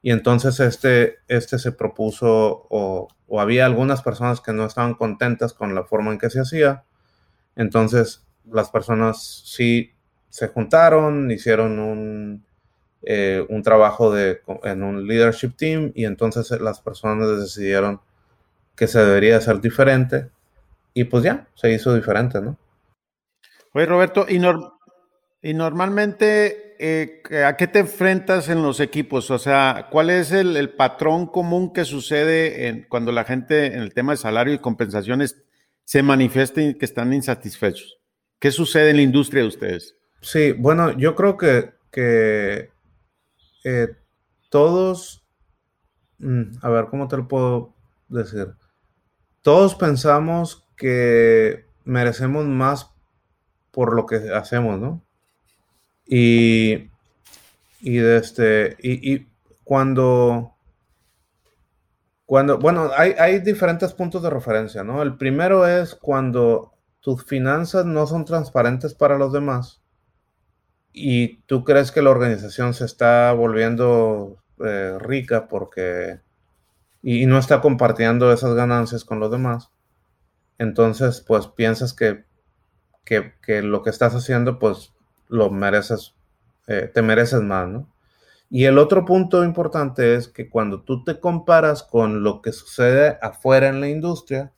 y 0.00 0.12
entonces 0.12 0.60
este, 0.60 1.16
este 1.26 1.58
se 1.58 1.72
propuso, 1.72 2.66
o, 2.70 3.08
había 3.38 3.66
algunas 3.66 4.02
personas 4.02 4.40
que 4.40 4.52
no 4.52 4.64
estaban 4.64 4.94
contentas 4.94 5.52
con 5.52 5.74
la 5.74 5.84
forma 5.84 6.12
en 6.12 6.18
que 6.18 6.30
se 6.30 6.40
hacía, 6.40 6.84
entonces 7.56 8.24
las 8.50 8.70
personas 8.70 9.42
sí 9.44 9.92
se 10.28 10.48
juntaron, 10.48 11.30
hicieron 11.32 11.80
un, 11.80 12.46
eh, 13.02 13.44
un 13.48 13.62
trabajo 13.64 14.12
de, 14.12 14.40
en 14.62 14.84
un 14.84 15.06
leadership 15.08 15.56
team 15.56 15.90
y 15.96 16.04
entonces 16.04 16.50
las 16.60 16.80
personas 16.80 17.40
decidieron 17.40 18.00
que 18.76 18.86
se 18.86 19.00
debería 19.00 19.38
hacer 19.38 19.60
diferente 19.60 20.30
y 20.94 21.04
pues 21.04 21.24
ya, 21.24 21.48
se 21.54 21.72
hizo 21.72 21.94
diferente, 21.94 22.40
¿no? 22.40 22.56
Oye, 23.78 23.86
Roberto, 23.86 24.26
y, 24.28 24.40
y 25.48 25.54
normalmente, 25.54 26.74
eh, 26.80 27.22
¿a 27.44 27.56
qué 27.56 27.68
te 27.68 27.78
enfrentas 27.78 28.48
en 28.48 28.60
los 28.60 28.80
equipos? 28.80 29.30
O 29.30 29.38
sea, 29.38 29.86
¿cuál 29.92 30.10
es 30.10 30.32
el, 30.32 30.70
patrón 30.70 31.28
común 31.28 31.72
que 31.72 31.84
sucede 31.84 32.88
cuando 32.88 33.12
la 33.12 33.22
gente 33.22 33.66
en 33.66 33.82
el 33.82 33.94
tema 33.94 34.14
de 34.14 34.16
salario 34.16 34.52
y 34.52 34.58
compensaciones 34.58 35.44
se 35.84 36.02
manifiesta 36.02 36.60
y 36.60 36.74
que 36.74 36.86
están 36.86 37.12
insatisfechos? 37.12 38.00
¿Qué 38.40 38.50
sucede 38.50 38.90
en 38.90 38.96
la 38.96 39.02
industria 39.02 39.42
de 39.42 39.48
ustedes? 39.48 39.94
Sí, 40.22 40.50
bueno, 40.50 40.90
yo 40.98 41.14
creo 41.14 41.36
que, 41.36 41.70
que 41.92 42.72
eh, 43.62 43.94
todos, 44.50 45.24
mm, 46.18 46.42
a 46.62 46.68
ver, 46.68 46.86
¿cómo 46.86 47.06
te 47.06 47.16
lo 47.16 47.28
puedo 47.28 47.76
decir? 48.08 48.48
Todos 49.40 49.76
pensamos 49.76 50.66
que 50.76 51.64
merecemos 51.84 52.44
más 52.44 52.97
por 53.78 53.94
lo 53.94 54.06
que 54.06 54.16
hacemos, 54.34 54.80
¿no? 54.80 55.04
Y, 56.04 56.90
y, 57.80 57.98
este, 57.98 58.76
y, 58.80 59.14
y 59.14 59.28
cuando, 59.62 60.56
cuando, 62.26 62.58
bueno, 62.58 62.90
hay, 62.96 63.12
hay 63.12 63.38
diferentes 63.38 63.92
puntos 63.92 64.20
de 64.24 64.30
referencia, 64.30 64.82
¿no? 64.82 65.00
El 65.00 65.16
primero 65.16 65.64
es 65.64 65.94
cuando 65.94 66.72
tus 66.98 67.24
finanzas 67.24 67.86
no 67.86 68.08
son 68.08 68.24
transparentes 68.24 68.94
para 68.94 69.16
los 69.16 69.32
demás 69.32 69.80
¿Y 70.92 71.42
tú 71.42 71.62
crees 71.62 71.92
que 71.92 72.02
la 72.02 72.10
organización 72.10 72.74
se 72.74 72.84
está 72.84 73.32
volviendo 73.32 74.42
eh, 74.64 74.96
rica 74.98 75.46
porque 75.46 76.20
y, 77.02 77.26
no 77.26 77.38
está 77.38 77.60
compartiendo 77.60 78.32
esas 78.32 78.54
ganancias 78.56 79.04
con 79.04 79.20
los 79.20 79.30
demás? 79.30 79.70
Entonces, 80.58 81.20
pues 81.24 81.46
piensas 81.46 81.94
que, 81.94 82.24
que, 83.04 83.62
lo 83.62 83.82
que 83.82 83.90
estás 83.90 84.14
haciendo, 84.14 84.58
pues 84.58 84.92
lo 85.28 85.50
mereces, 85.50 86.14
eh, 86.66 86.90
te 86.92 87.02
mereces 87.02 87.40
más, 87.42 87.68
¿no? 87.68 87.88
Y 88.50 88.64
el 88.64 88.78
otro 88.78 89.04
punto 89.04 89.44
importante 89.44 90.14
es 90.14 90.28
que 90.28 90.48
cuando 90.48 90.82
tú 90.82 91.04
te 91.04 91.20
comparas 91.20 91.82
con 91.82 92.22
lo 92.22 92.40
que 92.40 92.52
sucede 92.52 93.18
afuera 93.20 93.68
en 93.68 93.80
la 93.80 93.88
industria, 93.88 94.52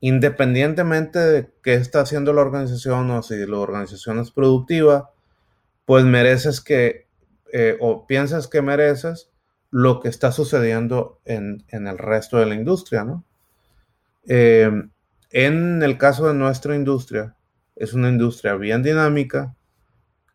independientemente 0.00 1.18
de 1.18 1.50
qué 1.62 1.74
está 1.74 2.00
haciendo 2.00 2.32
la 2.32 2.42
organización 2.42 3.10
o 3.10 3.22
si 3.22 3.46
la 3.46 3.58
organización 3.58 4.18
es 4.18 4.32
productiva, 4.32 5.10
pues 5.86 6.04
mereces 6.04 6.60
que, 6.60 7.06
eh, 7.52 7.76
o 7.80 8.06
piensas 8.06 8.48
que 8.48 8.62
mereces 8.62 9.30
lo 9.70 10.00
que 10.00 10.08
está 10.08 10.32
sucediendo 10.32 11.20
en, 11.24 11.64
el 11.70 11.98
resto 11.98 12.38
de 12.38 12.46
la 12.46 12.54
industria, 12.54 13.04
¿no? 13.04 13.24
Eh, 14.26 14.70
en 15.30 15.82
el 15.82 15.98
caso 15.98 16.28
de 16.28 16.34
nuestra 16.34 16.76
industria, 16.76 17.36
es 17.76 17.92
una 17.94 18.08
industria 18.08 18.54
bien 18.54 18.82
dinámica 18.82 19.54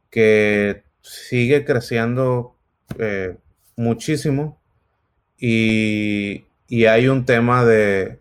que 0.10 0.84
sigue 1.02 1.66
creciendo 1.66 2.56
eh, 2.98 3.38
muchísimo 3.76 4.60
y, 5.38 6.46
y 6.70 6.86
hay 6.86 7.08
un 7.08 7.26
tema 7.26 7.66
de, 7.66 8.20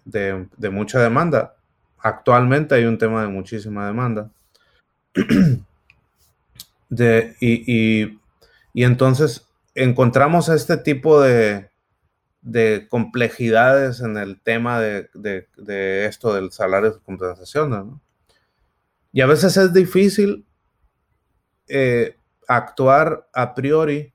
mucha 0.73 1.01
demanda. 1.01 1.55
Actualmente 1.99 2.75
hay 2.75 2.85
un 2.85 2.97
tema 2.97 3.23
de 3.23 3.29
muchísima 3.29 3.87
demanda. 3.87 4.31
de, 6.89 7.37
y, 7.41 8.19
entonces 8.75 9.47
encontramos 9.75 10.49
este 10.49 10.79
tipo 10.79 11.21
de, 11.21 11.69
complejidades 12.89 14.01
en 14.01 14.16
el 14.16 14.41
tema 14.41 14.81
de, 14.81 16.07
esto 16.07 16.35
del 16.35 16.51
salario 16.51 16.93
de 16.93 17.01
compensación. 17.01 18.01
Y 19.13 19.21
a 19.21 19.27
veces 19.27 19.57
es 19.57 19.73
difícil 19.73 20.47
eh, 21.69 22.17
actuar 22.47 23.29
a 23.35 23.55
priori 23.55 24.13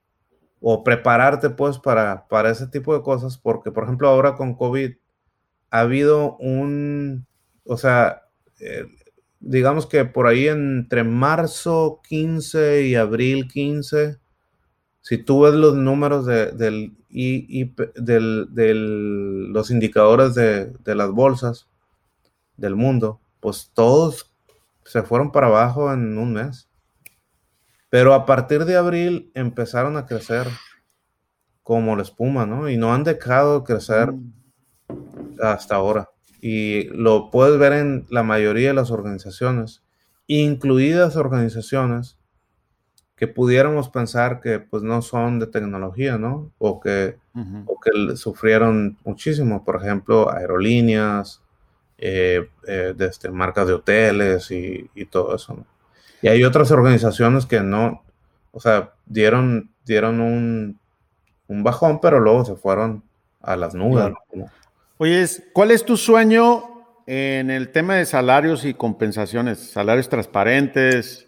o 0.60 0.84
prepararte 0.84 1.50
pues 1.50 1.78
para, 1.78 2.28
para 2.28 2.50
ese 2.50 2.68
tipo 2.68 2.94
de 2.96 3.04
cosas, 3.04 3.38
porque 3.38 3.72
por 3.72 3.84
ejemplo 3.84 4.08
ahora 4.08 4.36
con 4.36 4.56
COVID 4.56 4.94
ha 5.70 5.80
habido 5.80 6.38
un, 6.38 7.28
o 7.66 7.78
sea, 7.78 8.24
eh, 8.60 8.86
digamos 9.40 9.86
que 9.88 10.06
por 10.06 10.28
ahí 10.28 10.48
entre 10.48 11.04
marzo 11.04 12.02
15 12.08 12.84
y 12.88 12.96
abril 12.96 13.48
15, 13.48 14.18
si 15.02 15.18
tú 15.18 15.42
ves 15.42 15.54
los 15.54 15.76
números 15.76 16.26
de, 16.26 16.52
del, 16.52 16.96
y, 17.10 17.74
del, 17.96 19.52
los 19.52 19.70
indicadores 19.70 20.34
de, 20.34 20.68
de 20.68 20.96
las 20.96 21.12
bolsas 21.12 21.68
del 22.56 22.76
mundo, 22.76 23.20
pues 23.42 23.72
todos 23.74 24.33
se 24.86 25.04
fueron 25.04 25.32
para 25.32 25.48
abajo 25.48 25.92
en 25.94 26.18
un 26.18 26.34
mes. 26.34 26.70
Pero 27.90 28.14
a 28.14 28.26
partir 28.26 28.66
de 28.66 28.76
abril 28.76 29.32
empezaron 29.36 29.98
a 29.98 30.06
crecer 30.06 30.48
como 31.62 31.96
la 31.96 32.02
espuma, 32.02 32.46
¿no? 32.46 32.70
Y 32.70 32.78
no 32.78 32.94
han 32.94 33.04
dejado 33.04 33.60
de 33.60 33.66
crecer 33.66 34.12
mm. 34.12 34.34
hasta 35.42 35.76
ahora. 35.76 36.10
Y 36.42 36.86
lo 36.90 37.30
puedes 37.30 37.58
ver 37.58 37.74
en 37.74 38.06
la 38.10 38.24
mayoría 38.24 38.70
de 38.70 38.74
las 38.74 38.92
organizaciones, 38.92 39.84
incluidas 40.28 41.16
organizaciones 41.16 42.18
que 43.16 43.28
pudiéramos 43.28 43.90
pensar 43.90 44.42
que 44.42 44.60
pues 44.60 44.82
no 44.82 45.02
son 45.02 45.40
de 45.40 45.48
tecnología, 45.48 46.18
¿no? 46.18 46.52
O 46.58 46.80
que, 46.82 47.18
que 47.34 48.18
sufrieron 48.18 48.98
muchísimo, 49.06 49.64
por 49.64 49.78
ejemplo, 49.78 50.32
aerolíneas, 50.32 51.43
eh, 51.98 52.50
eh, 52.68 52.94
desde 52.96 53.30
marcas 53.30 53.68
de 53.68 53.74
hoteles 53.74 54.52
y, 54.52 54.90
y 54.96 55.06
todo 55.06 55.36
eso, 55.36 55.54
¿no? 55.54 55.66
Y 56.24 56.30
hay 56.30 56.44
otras 56.46 56.72
organizaciones 56.72 57.46
que 57.46 57.60
no, 57.60 58.02
o 58.54 58.60
sea, 58.62 58.94
dieron, 59.06 59.72
dieron 59.86 60.22
un, 60.22 60.80
bajón, 61.48 62.00
pero 62.00 62.20
luego 62.20 62.46
se 62.46 62.56
fueron 62.56 63.04
a 63.42 63.58
las 63.58 63.76
nubes. 63.76 64.14
Oye, 64.98 65.28
¿cuál 65.52 65.72
es 65.72 65.84
tu 65.84 65.98
sueño 65.98 66.86
en 67.06 67.52
el 67.52 67.74
tema 67.74 67.96
de 67.96 68.06
salarios 68.06 68.64
y 68.64 68.74
compensaciones? 68.74 69.72
Salarios 69.72 70.08
transparentes. 70.08 71.28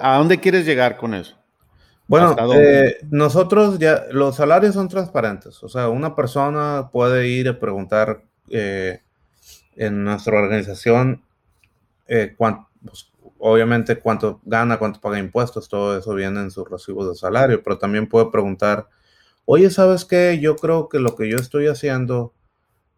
¿A 0.00 0.16
dónde 0.16 0.40
quieres 0.40 0.64
llegar 0.64 0.96
con 0.96 1.14
eso? 1.14 1.36
Bueno, 2.08 2.34
eh, 2.54 2.96
nosotros 3.10 3.78
ya, 3.78 4.04
los 4.10 4.34
salarios 4.34 4.74
son 4.74 4.88
transparentes. 4.88 5.62
O 5.62 5.68
sea, 5.68 5.90
una 5.90 6.16
persona 6.16 6.88
puede 6.90 7.28
ir 7.28 7.48
a 7.50 7.60
preguntar 7.60 8.24
eh, 8.48 9.02
en 9.80 10.04
nuestra 10.04 10.38
organización 10.38 11.22
eh, 12.06 12.36
pues, 12.36 13.10
obviamente 13.38 13.98
cuánto 13.98 14.40
gana, 14.44 14.78
cuánto 14.78 15.00
paga 15.00 15.18
impuestos, 15.18 15.68
todo 15.70 15.96
eso 15.96 16.14
viene 16.14 16.40
en 16.40 16.50
sus 16.50 16.68
recibos 16.68 17.08
de 17.08 17.14
salario, 17.14 17.62
pero 17.62 17.78
también 17.78 18.06
puede 18.06 18.30
preguntar, 18.30 18.88
oye, 19.46 19.70
¿sabes 19.70 20.04
qué? 20.04 20.38
Yo 20.38 20.56
creo 20.56 20.88
que 20.90 20.98
lo 20.98 21.16
que 21.16 21.30
yo 21.30 21.36
estoy 21.38 21.66
haciendo 21.68 22.34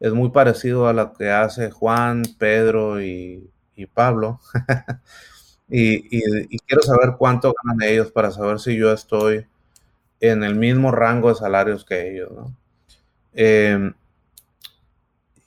es 0.01 0.12
muy 0.12 0.30
parecido 0.30 0.89
a 0.89 0.93
lo 0.93 1.12
que 1.12 1.30
hace 1.30 1.70
Juan, 1.70 2.24
Pedro 2.39 3.01
y, 3.01 3.49
Pablo. 3.95 4.41
y, 5.68 6.59
quiero 6.66 6.83
saber 6.83 7.14
cuánto 7.18 7.53
ganan 7.62 7.89
ellos 7.89 8.11
para 8.11 8.30
saber 8.33 8.59
si 8.61 8.76
yo 8.76 8.93
estoy 8.93 9.47
en 10.20 10.43
el 10.43 10.57
mismo 10.57 10.91
rango 10.91 11.28
de 11.28 11.35
salarios 11.37 11.85
que 11.85 12.12
ellos, 12.12 12.30
¿no? 12.33 12.57
Em, 13.35 13.95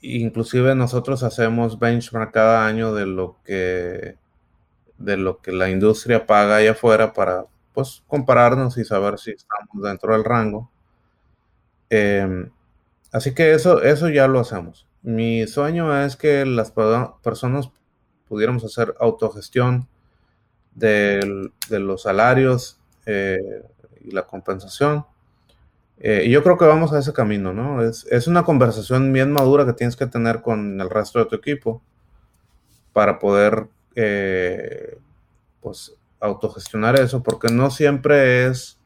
inclusive 0.06 0.76
nosotros 0.76 1.24
hacemos 1.24 1.80
benchmark 1.80 2.32
cada 2.32 2.66
año 2.68 2.94
de 2.94 3.06
lo 3.06 3.38
que 3.44 4.18
de 4.98 5.18
lo 5.18 5.42
que 5.42 5.52
la 5.52 5.70
industria 5.70 6.26
paga 6.26 6.58
allá 6.58 6.72
afuera 6.72 7.14
para 7.14 7.46
pues 7.74 8.04
compararnos 8.08 8.78
y 8.78 8.86
saber 8.86 9.20
si 9.20 9.32
estamos 9.32 9.84
dentro 9.84 10.14
del 10.14 10.24
rango. 10.24 10.72
Em, 11.90 12.50
así 13.12 13.34
que 13.34 13.54
eso, 13.54 13.82
eso 13.84 14.10
ya 14.10 14.28
lo 14.28 14.40
hacemos. 14.40 14.88
Mi 15.02 15.46
sueño 15.48 16.04
es 16.04 16.16
que 16.16 16.46
las 16.46 16.72
personas 16.72 17.70
pudiéramos 18.28 18.64
hacer 18.64 18.96
autogestión 19.00 19.88
de, 20.74 21.52
los 21.70 22.04
salarios 22.04 22.80
eh, 23.06 23.64
y 24.02 24.12
la 24.12 24.26
compensación. 24.26 25.06
Eh, 26.00 26.24
y 26.26 26.30
yo 26.30 26.44
creo 26.44 26.58
que 26.58 26.66
vamos 26.66 26.92
a 26.94 27.00
ese 27.00 27.14
camino, 27.14 27.54
¿no? 27.54 27.82
Es, 27.82 28.06
es, 28.12 28.28
una 28.28 28.44
conversación 28.44 29.14
bien 29.14 29.32
madura 29.32 29.66
que 29.66 29.74
tienes 29.74 29.96
que 29.96 30.08
tener 30.08 30.42
con 30.42 30.80
el 30.80 30.90
resto 30.90 31.20
de 31.20 31.26
tu 31.26 31.36
equipo 31.36 31.82
para 32.92 33.18
poder 33.18 33.68
eh, 33.96 34.98
pues 35.62 35.96
autogestionar 36.20 37.00
eso, 37.00 37.24
porque 37.24 37.52
no 37.52 37.72
siempre 37.72 38.48
es, 38.48 38.78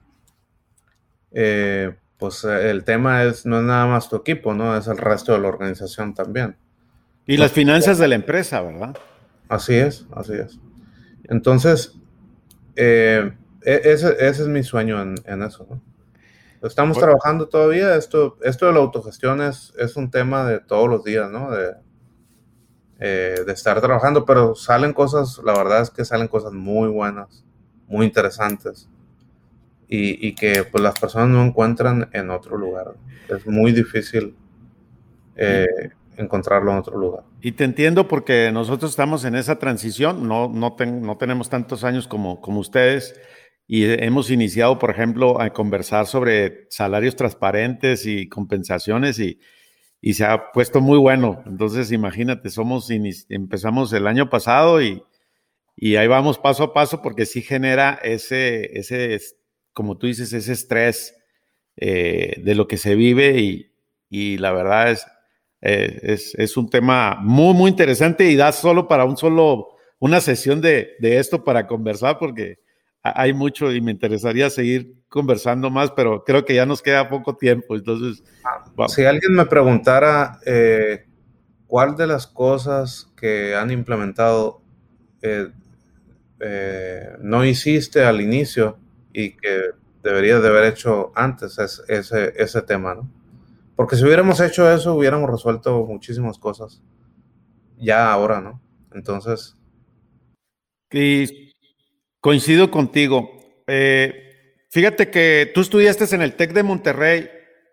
eh, 1.31 1.95
pues 2.17 2.43
el 2.43 2.83
tema 2.83 3.23
es, 3.23 3.45
no 3.45 3.57
es 3.57 3.63
nada 3.63 3.87
más 3.87 4.09
tu 4.09 4.15
equipo, 4.15 4.53
¿no? 4.53 4.77
Es 4.77 4.87
el 4.87 4.97
resto 4.97 5.33
de 5.33 5.39
la 5.39 5.47
organización 5.47 6.13
también. 6.13 6.57
Y 7.25 7.37
las 7.37 7.51
finanzas 7.51 7.97
de 7.97 8.07
la 8.07 8.15
empresa, 8.15 8.61
¿verdad? 8.61 8.97
Así 9.47 9.75
es, 9.75 10.05
así 10.11 10.33
es. 10.33 10.59
Entonces, 11.25 11.95
e, 12.75 13.33
ese, 13.63 14.15
es 14.19 14.39
mi 14.47 14.63
sueño 14.63 15.01
en, 15.01 15.43
eso, 15.43 15.67
¿no? 15.69 15.81
Estamos 16.61 16.97
trabajando 16.97 17.47
todavía, 17.47 17.95
esto, 17.95 18.37
esto 18.41 18.65
de 18.65 18.73
la 18.73 18.79
autogestión 18.79 19.41
es, 19.41 19.73
es 19.77 19.95
un 19.95 20.11
tema 20.11 20.45
de 20.45 20.59
todos 20.59 20.89
los 20.89 21.03
días, 21.03 21.31
¿no? 21.31 21.51
De, 21.51 21.73
eh, 22.99 23.43
de 23.45 23.53
estar 23.53 23.79
trabajando, 23.79 24.25
pero 24.25 24.55
salen 24.55 24.91
cosas, 24.91 25.39
la 25.45 25.53
verdad 25.53 25.81
es 25.81 25.89
que 25.89 26.03
salen 26.03 26.27
cosas 26.27 26.51
muy 26.51 26.89
buenas, 26.89 27.45
muy 27.87 28.05
interesantes 28.05 28.89
y, 29.87 30.35
que 30.35 30.65
pues 30.65 30.83
las 30.83 30.99
personas 30.99 31.29
no 31.29 31.43
encuentran 31.43 32.09
en 32.11 32.29
otro 32.29 32.57
lugar. 32.57 32.93
Es 33.27 33.47
muy 33.47 33.71
difícil 33.71 34.35
eh, 35.35 35.65
encontrarlo 36.17 36.71
en 36.71 36.77
otro 36.77 36.97
lugar. 36.97 37.23
Y 37.41 37.53
te 37.53 37.63
entiendo 37.63 38.07
porque 38.07 38.51
nosotros 38.51 38.91
estamos 38.91 39.23
en 39.23 39.35
esa 39.35 39.57
transición, 39.57 40.27
no, 40.27 40.49
no, 40.49 40.75
no 40.77 41.17
tenemos 41.17 41.49
tantos 41.49 41.83
años 41.83 42.07
como, 42.07 42.41
como 42.41 42.59
ustedes 42.59 43.19
y 43.71 43.85
hemos 43.85 44.31
iniciado, 44.31 44.79
por 44.79 44.89
ejemplo, 44.89 45.39
a 45.39 45.53
conversar 45.53 46.07
sobre 46.07 46.65
salarios 46.71 47.15
transparentes 47.15 48.07
y 48.07 48.27
compensaciones 48.27 49.19
y, 49.19 49.39
y 50.01 50.15
se 50.15 50.25
ha 50.25 50.51
puesto 50.51 50.81
muy 50.81 50.97
bueno. 50.97 51.43
Entonces, 51.45 51.91
imagínate, 51.91 52.49
somos 52.49 52.89
empezamos 52.89 53.93
el 53.93 54.07
año 54.07 54.27
pasado 54.27 54.81
y, 54.81 55.03
y, 55.75 55.97
ahí 55.97 56.07
vamos 56.07 56.39
paso 56.39 56.63
a 56.63 56.73
paso 56.73 57.03
porque 57.03 57.27
sí 57.27 57.43
genera 57.43 57.99
ese, 58.01 58.75
ese 58.75 59.19
como 59.71 59.99
tú 59.99 60.07
dices, 60.07 60.33
ese 60.33 60.53
estrés 60.53 61.15
eh, 61.77 62.41
de 62.43 62.55
lo 62.55 62.67
que 62.67 62.77
se 62.77 62.95
vive 62.95 63.37
y, 63.39 63.71
y 64.09 64.39
la 64.39 64.51
verdad 64.51 64.89
es, 64.93 65.05
eh, 65.61 65.99
es, 66.01 66.33
es, 66.33 66.57
un 66.57 66.71
tema 66.71 67.19
muy, 67.21 67.53
muy 67.53 67.69
interesante 67.69 68.31
y 68.31 68.35
da 68.35 68.51
solo 68.51 68.87
para 68.87 69.05
un 69.05 69.15
solo, 69.15 69.67
una 69.99 70.21
sesión 70.21 70.59
de, 70.59 70.93
de 70.97 71.19
esto 71.19 71.43
para 71.43 71.67
conversar 71.67 72.17
porque 72.17 72.67
hay 73.03 73.33
mucho 73.33 73.71
y 73.71 73.81
me 73.81 73.91
interesaría 73.91 74.49
seguir 74.49 74.95
conversando 75.07 75.69
más, 75.69 75.91
pero 75.91 76.23
creo 76.23 76.45
que 76.45 76.55
ya 76.55 76.65
nos 76.65 76.81
queda 76.81 77.09
poco 77.09 77.35
tiempo. 77.35 77.75
Entonces, 77.75 78.23
si 78.89 79.05
alguien 79.05 79.33
me 79.33 79.45
preguntara 79.45 80.39
eh, 80.45 81.05
cuál 81.67 81.95
de 81.95 82.07
las 82.07 82.27
cosas 82.27 83.11
que 83.15 83.55
han 83.55 83.71
implementado 83.71 84.61
eh, 85.21 85.49
eh, 86.39 87.09
no 87.21 87.43
hiciste 87.43 88.03
al 88.03 88.21
inicio 88.21 88.77
y 89.13 89.31
que 89.31 89.71
deberías 90.03 90.41
de 90.41 90.47
haber 90.47 90.65
hecho 90.65 91.11
antes, 91.15 91.57
es 91.59 91.83
ese, 91.87 92.33
ese 92.37 92.61
tema, 92.61 92.95
¿no? 92.95 93.09
Porque 93.75 93.95
si 93.95 94.03
hubiéramos 94.03 94.39
hecho 94.41 94.69
eso, 94.71 94.93
hubiéramos 94.95 95.29
resuelto 95.29 95.85
muchísimas 95.85 96.37
cosas 96.37 96.81
ya 97.77 98.11
ahora, 98.11 98.41
¿no? 98.41 98.61
Entonces. 98.93 99.55
Y 100.91 101.48
coincido 102.21 102.71
contigo. 102.71 103.31
Eh, 103.67 104.29
Fíjate 104.71 105.09
que 105.09 105.51
tú 105.53 105.61
estudiaste 105.61 106.13
en 106.15 106.21
el 106.21 106.35
TEC 106.35 106.53
de 106.53 106.61
Monterrey 106.61 107.29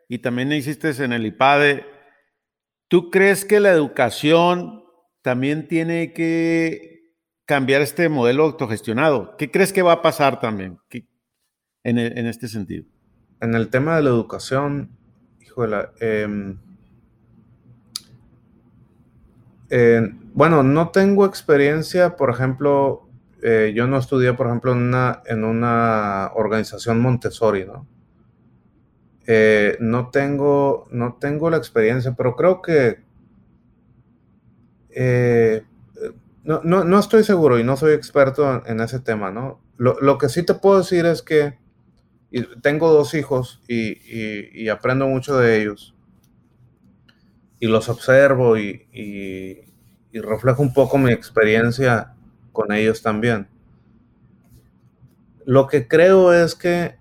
y 0.08 0.18
también 0.18 0.50
hiciste 0.52 0.90
en 1.04 1.12
el 1.12 1.26
IPADE. 1.26 1.84
¿Tú 2.88 3.10
crees 3.10 3.44
que 3.44 3.60
la 3.60 3.70
educación 3.70 4.82
también 5.20 5.68
tiene 5.68 6.14
que 6.14 7.12
cambiar 7.44 7.82
este 7.82 8.08
modelo 8.08 8.44
autogestionado? 8.44 9.36
¿Qué 9.36 9.50
crees 9.50 9.74
que 9.74 9.82
va 9.82 9.92
a 9.92 10.02
pasar 10.02 10.40
también 10.40 10.78
en, 11.84 11.98
este 11.98 12.48
sentido? 12.48 12.86
En 13.42 13.54
el 13.54 13.68
tema 13.68 13.96
de 13.96 14.02
la 14.02 14.10
educación, 14.10 14.96
híjole, 15.42 15.88
em, 16.00 16.58
Eh, 19.68 20.00
bueno, 20.32 20.62
no 20.62 20.90
tengo 20.90 21.26
experiencia, 21.26 22.14
por 22.14 22.30
ejemplo, 22.30 23.05
eh, 23.42 23.72
yo 23.74 23.86
no 23.86 23.98
estudié, 23.98 24.32
por 24.32 24.46
ejemplo, 24.46 24.72
en 24.72 24.78
una, 24.78 25.22
en 25.26 25.44
una 25.44 26.30
organización 26.34 27.00
Montessori, 27.00 27.64
¿no? 27.64 27.86
Eh, 29.26 29.76
no, 29.80 30.10
tengo, 30.10 30.86
no 30.90 31.16
tengo 31.20 31.50
la 31.50 31.56
experiencia, 31.56 32.14
pero 32.16 32.36
creo 32.36 32.62
que 32.62 33.04
no, 36.44 36.62
no, 36.62 36.98
estoy 36.98 37.22
seguro 37.24 37.58
y 37.58 37.64
no 37.64 37.76
soy 37.76 37.92
experto 37.92 38.62
en, 38.64 38.80
ese 38.80 39.00
tema, 39.00 39.30
¿no? 39.30 39.60
Lo, 39.76 40.16
que 40.16 40.28
sí 40.28 40.42
te 40.42 40.54
puedo 40.54 40.78
decir 40.78 41.04
es 41.04 41.22
que 41.22 41.58
tengo 42.62 42.90
dos 42.92 43.14
hijos 43.14 43.62
y, 43.68 44.68
aprendo 44.68 45.06
mucho 45.08 45.36
de 45.36 45.60
ellos. 45.60 45.94
Y 47.58 47.66
los 47.66 47.88
observo 47.88 48.56
y, 48.56 48.86
y 50.12 50.20
reflejo 50.20 50.62
un 50.62 50.72
poco 50.72 50.96
mi 50.96 51.12
experiencia 51.12 52.15
con 52.56 52.72
ellos 52.72 53.02
también. 53.02 53.46
Lo 55.44 55.68
que 55.68 55.86
creo 55.86 56.32
es 56.32 56.56
que 56.56 56.98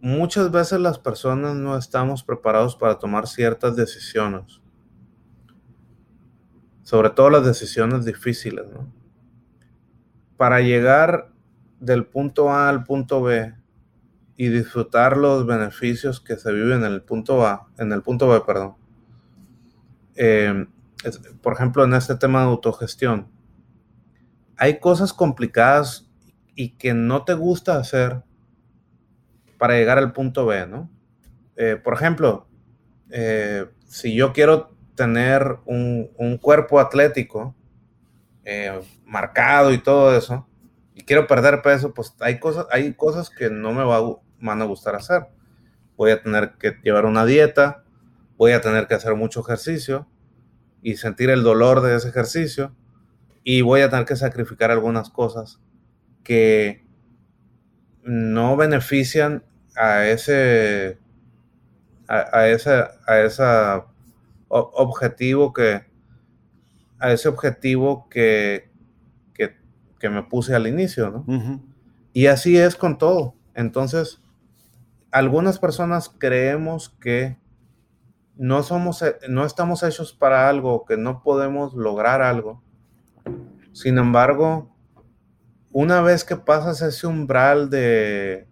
muchas 0.00 0.50
veces 0.50 0.80
las 0.80 0.98
personas 0.98 1.56
no 1.56 1.76
estamos 1.76 2.22
preparados 2.22 2.76
para 2.76 2.98
tomar 2.98 3.26
ciertas 3.26 3.76
decisiones 3.76 4.60
sobre 6.86 7.10
todo 7.10 7.30
las 7.30 7.44
decisiones 7.44 8.04
difíciles, 8.04 8.64
¿no? 8.72 8.88
Para 10.36 10.60
llegar 10.60 11.32
del 11.80 12.06
punto 12.06 12.48
A 12.52 12.68
al 12.68 12.84
punto 12.84 13.22
B 13.22 13.52
y 14.36 14.48
disfrutar 14.50 15.16
los 15.16 15.44
beneficios 15.48 16.20
que 16.20 16.36
se 16.36 16.52
viven 16.52 16.84
en 16.84 16.92
el 16.92 17.02
punto 17.02 17.44
A, 17.44 17.66
en 17.76 17.90
el 17.90 18.02
punto 18.02 18.28
B, 18.28 18.40
perdón. 18.46 18.76
Eh, 20.14 20.66
por 21.42 21.54
ejemplo, 21.54 21.82
en 21.82 21.94
este 21.94 22.14
tema 22.14 22.42
de 22.42 22.50
autogestión, 22.50 23.26
hay 24.56 24.78
cosas 24.78 25.12
complicadas 25.12 26.08
y 26.54 26.70
que 26.70 26.94
no 26.94 27.24
te 27.24 27.34
gusta 27.34 27.78
hacer 27.78 28.22
para 29.58 29.74
llegar 29.74 29.98
al 29.98 30.12
punto 30.12 30.46
B, 30.46 30.66
¿no? 30.66 30.90
Eh, 31.56 31.76
por 31.82 31.94
ejemplo, 31.94 32.46
eh, 33.10 33.66
si 33.86 34.14
yo 34.14 34.32
quiero 34.32 34.74
tener 34.94 35.58
un, 35.64 36.38
cuerpo 36.40 36.80
atlético 36.80 37.54
eh, 38.44 38.80
marcado 39.04 39.72
y 39.72 39.78
todo 39.78 40.16
eso, 40.16 40.46
y 40.94 41.02
quiero 41.02 41.26
perder 41.26 41.62
peso, 41.62 41.92
pues 41.92 42.14
hay 42.20 42.38
cosas, 42.38 42.66
hay 42.70 42.94
cosas 42.94 43.30
que 43.30 43.50
no 43.50 43.72
me 43.72 43.84
va, 43.84 44.00
van 44.40 44.62
a 44.62 44.64
gustar 44.64 44.94
hacer. 44.94 45.26
Voy 45.96 46.10
a 46.10 46.22
tener 46.22 46.54
que 46.58 46.78
llevar 46.82 47.04
una 47.04 47.24
dieta, 47.24 47.84
voy 48.36 48.52
a 48.52 48.60
tener 48.60 48.86
que 48.86 48.94
hacer 48.94 49.14
mucho 49.14 49.40
ejercicio 49.40 50.06
y 50.82 50.96
sentir 50.96 51.30
el 51.30 51.42
dolor 51.42 51.80
de 51.80 51.96
ese 51.96 52.08
ejercicio, 52.08 52.74
y 53.46 53.60
voy 53.60 53.82
a 53.82 53.88
tener 53.88 54.06
que 54.06 54.16
sacrificar 54.16 54.72
algunas 54.72 55.08
cosas 55.08 55.60
que 56.24 56.84
no 58.02 58.56
benefician 58.56 59.44
a 59.76 60.04
ese 60.06 60.98
a, 62.08 62.38
a 62.38 62.48
esa 62.48 62.90
a 63.06 63.20
esa 63.20 63.86
objetivo 64.48 65.52
que, 65.52 65.84
a 66.98 67.12
ese 67.12 67.28
objetivo 67.28 68.08
que, 68.08 68.70
que, 69.34 70.10
me 70.10 70.22
puse 70.22 70.54
al 70.54 70.68
inicio, 70.68 71.10
¿no? 71.10 71.60
Y 72.12 72.26
así 72.26 72.56
es 72.56 72.76
con 72.76 72.96
todo. 72.96 73.34
Entonces, 73.54 74.22
algunas 75.10 75.58
personas 75.58 76.08
creemos 76.16 76.90
que 77.00 77.36
no 78.36 78.62
somos, 78.62 79.04
no 79.28 79.44
estamos 79.44 79.82
hechos 79.82 80.12
para 80.12 80.48
algo, 80.48 80.84
que 80.84 80.96
no 80.96 81.24
podemos 81.24 81.74
lograr 81.74 82.22
algo. 82.22 82.62
Sin 83.76 83.98
embargo, 83.98 84.74
una 85.70 86.00
vez 86.00 86.24
que 86.24 86.34
pasas 86.34 86.80
ese 86.80 87.06
umbral 87.06 87.68
de, 87.68 88.48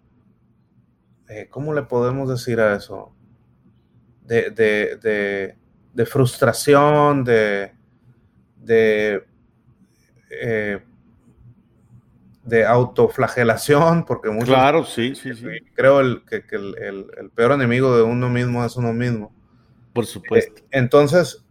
eh, 1.27 1.47
¿cómo 1.49 1.73
le 1.73 1.81
podemos 1.81 2.29
decir 2.29 2.59
a 2.59 2.75
eso? 2.75 3.11
de, 4.21 5.57
de 5.95 6.05
frustración, 6.05 7.23
de, 7.23 7.71
de, 8.57 9.23
eh, 10.29 10.79
de 12.43 12.65
autoflagelación, 12.65 14.05
porque 14.05 14.29
muchos, 14.29 14.49
Claro, 14.49 14.83
sí, 14.83 15.15
sí, 15.15 15.33
sí. 15.33 15.47
Creo 15.73 16.01
el, 16.01 16.23
que, 16.25 16.43
el, 16.51 17.31
peor 17.33 17.53
enemigo 17.53 17.97
de 17.97 18.03
uno 18.03 18.29
mismo 18.29 18.63
es 18.63 18.75
uno 18.75 18.93
mismo. 18.93 19.33
Por 19.91 20.05
supuesto. 20.05 20.61
Eh, 20.61 20.67
entonces, 20.71 21.44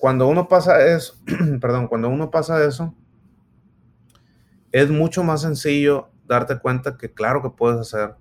cuando 0.00 0.26
uno 0.26 0.48
pasa 0.48 0.86
eso, 0.86 1.14
perdón, 1.60 1.86
cuando 1.86 2.08
uno 2.08 2.30
pasa 2.30 2.64
eso, 2.64 2.94
es 4.72 4.88
mucho 4.88 5.22
más 5.22 5.42
sencillo 5.42 6.08
darte 6.26 6.58
cuenta 6.58 6.96
que 6.96 7.12
claro 7.12 7.42
que 7.42 7.50
puedes 7.50 7.80
hacer 7.80 8.14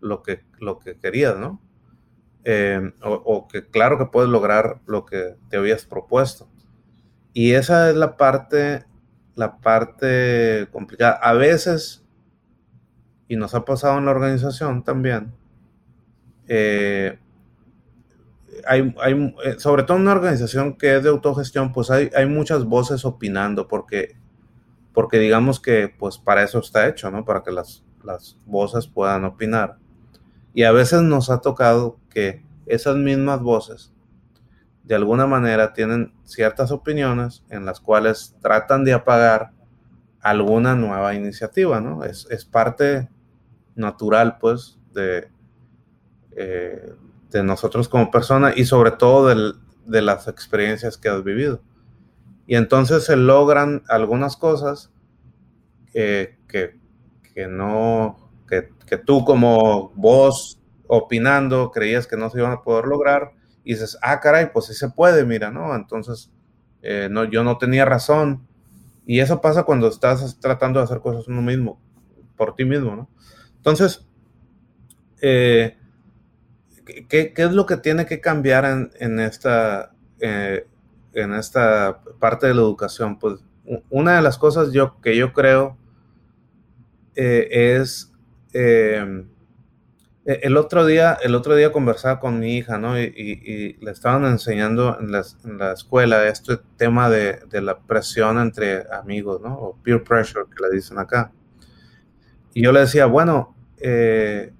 lo 0.00 0.22
que, 0.22 0.44
lo 0.58 0.78
que 0.78 0.98
querías, 0.98 1.38
¿no? 1.38 1.62
Eh, 2.44 2.92
o, 3.02 3.48
que 3.48 3.66
claro 3.66 3.96
que 3.96 4.06
puedes 4.06 4.28
lograr 4.28 4.80
lo 4.86 5.06
que 5.06 5.36
te 5.48 5.56
habías 5.56 5.86
propuesto. 5.86 6.48
Y 7.32 7.52
esa 7.52 7.88
es 7.88 7.96
la 7.96 8.18
parte, 8.18 8.84
la 9.36 9.58
parte 9.58 10.68
complicada. 10.70 11.12
A 11.12 11.32
veces, 11.32 12.04
y 13.26 13.36
nos 13.36 13.54
ha 13.54 13.64
pasado 13.64 13.96
en 13.98 14.04
la 14.04 14.10
organización 14.10 14.84
también, 14.84 15.32
eh, 16.46 17.18
hay, 18.66 18.94
hay, 19.00 19.34
eh, 19.44 19.56
sobre 19.58 19.82
todo 19.82 19.96
en 19.96 20.02
una 20.04 20.12
organización 20.12 20.76
que 20.76 20.96
es 20.96 21.02
de 21.02 21.10
autogestión, 21.10 21.72
pues 21.72 21.90
hay, 21.90 22.10
hay 22.14 22.26
muchas 22.26 22.64
voces 22.64 23.04
opinando, 23.04 23.68
porque, 23.68 24.16
porque 24.92 25.18
digamos 25.18 25.60
que 25.60 25.94
pues 25.98 26.18
para 26.18 26.42
eso 26.42 26.58
está 26.58 26.88
hecho, 26.88 27.10
¿no? 27.10 27.24
Para 27.24 27.42
que 27.42 27.52
las, 27.52 27.84
las 28.04 28.38
voces 28.46 28.86
puedan 28.86 29.24
opinar. 29.24 29.76
Y 30.54 30.64
a 30.64 30.72
veces 30.72 31.02
nos 31.02 31.30
ha 31.30 31.40
tocado 31.40 31.98
que 32.10 32.44
esas 32.66 32.96
mismas 32.96 33.40
voces 33.40 33.92
de 34.84 34.94
alguna 34.96 35.26
manera 35.26 35.72
tienen 35.72 36.12
ciertas 36.24 36.72
opiniones 36.72 37.44
en 37.48 37.64
las 37.64 37.80
cuales 37.80 38.34
tratan 38.40 38.84
de 38.84 38.92
apagar 38.92 39.52
alguna 40.20 40.74
nueva 40.74 41.14
iniciativa, 41.14 41.80
¿no? 41.80 42.04
Es, 42.04 42.26
parte 42.44 43.08
natural, 43.76 44.38
pues, 44.40 44.78
de, 44.92 45.30
eh, 46.32 46.92
de 47.30 47.42
nosotros 47.42 47.88
como 47.88 48.10
persona 48.10 48.52
y 48.54 48.64
sobre 48.64 48.92
todo 48.92 49.28
de 49.28 50.02
las 50.02 50.28
experiencias 50.28 50.98
que 50.98 51.08
has 51.08 51.22
vivido. 51.24 51.62
Y 52.46 52.56
entonces 52.56 53.04
se 53.04 53.16
logran 53.16 53.82
algunas 53.88 54.36
cosas 54.36 54.90
que, 55.92 56.38
que 56.48 57.46
no, 57.48 58.30
que, 58.48 58.70
que 58.86 58.98
tú 58.98 59.24
como 59.24 59.90
voz 59.94 60.60
opinando, 60.86 61.70
creías 61.70 62.06
que 62.06 62.16
no 62.16 62.30
se 62.30 62.38
iban 62.38 62.52
a 62.52 62.62
poder 62.62 62.86
lograr, 62.86 63.32
y 63.64 63.74
dices, 63.74 63.98
ah, 64.02 64.20
caray, 64.20 64.50
pues 64.52 64.66
sí 64.66 64.74
se 64.74 64.90
puede, 64.90 65.24
mira, 65.24 65.50
¿no? 65.50 65.74
Entonces, 65.76 66.32
eh, 66.82 67.08
no, 67.10 67.24
yo 67.24 67.44
no 67.44 67.58
tenía 67.58 67.84
razón. 67.84 68.46
Y 69.06 69.20
eso 69.20 69.40
pasa 69.40 69.64
cuando 69.64 69.88
estás 69.88 70.38
tratando 70.40 70.80
de 70.80 70.84
hacer 70.84 71.00
cosas 71.00 71.28
uno 71.28 71.42
mismo, 71.42 71.80
por 72.36 72.54
ti 72.54 72.64
mismo, 72.64 72.96
¿no? 72.96 73.08
Entonces, 73.56 74.06
eh, 75.20 75.76
¿qué, 77.08 77.32
es 77.36 77.52
lo 77.52 77.66
que 77.66 77.76
tiene 77.76 78.06
que 78.06 78.20
cambiar 78.20 78.64
en, 78.98 79.20
esta, 79.20 79.92
eh, 80.20 80.66
en 81.12 81.34
esta 81.34 82.00
parte 82.18 82.46
de 82.46 82.54
la 82.54 82.60
educación? 82.60 83.18
Pues 83.18 83.40
una 83.88 84.16
de 84.16 84.22
las 84.22 84.38
cosas 84.38 84.72
yo, 84.72 85.00
que 85.00 85.16
yo 85.16 85.32
creo 85.32 85.76
es 87.14 88.12
eh, 90.24 90.40
el 90.42 90.56
otro 90.56 90.84
día, 90.84 91.18
el 91.22 91.34
otro 91.34 91.56
día 91.56 91.72
conversaba 91.72 92.20
con 92.20 92.38
mi 92.38 92.56
hija, 92.56 92.78
¿no? 92.78 93.00
Y, 93.00 93.78
le 93.80 93.90
estaban 93.90 94.24
enseñando 94.26 94.98
en 95.00 95.10
la, 95.10 95.72
escuela 95.72 96.26
este 96.28 96.58
tema 96.76 97.08
de, 97.08 97.40
la 97.60 97.78
presión 97.78 98.38
entre 98.38 98.84
amigos, 98.92 99.40
¿no? 99.40 99.54
O 99.54 99.76
peer 99.82 100.04
pressure, 100.04 100.44
que 100.44 100.62
le 100.62 100.76
dicen 100.76 100.98
acá. 100.98 101.32
Y 102.52 102.62
yo 102.62 102.72
le 102.72 102.80
decía, 102.80 103.06
bueno, 103.06 103.56
eh, 103.78 104.52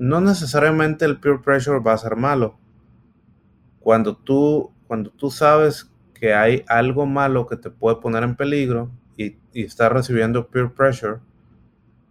no 0.00 0.22
necesariamente 0.22 1.04
el 1.04 1.20
peer 1.20 1.42
pressure 1.42 1.78
va 1.78 1.92
a 1.92 1.98
ser 1.98 2.16
malo. 2.16 2.58
Cuando 3.80 4.16
tú, 4.16 4.72
cuando 4.86 5.10
tú 5.10 5.30
sabes 5.30 5.90
que 6.14 6.32
hay 6.32 6.64
algo 6.68 7.04
malo 7.04 7.46
que 7.46 7.58
te 7.58 7.68
puede 7.68 7.96
poner 7.96 8.22
en 8.22 8.34
peligro 8.34 8.90
y, 9.18 9.36
y 9.52 9.64
estás 9.64 9.92
recibiendo 9.92 10.48
peer 10.48 10.72
pressure, 10.72 11.18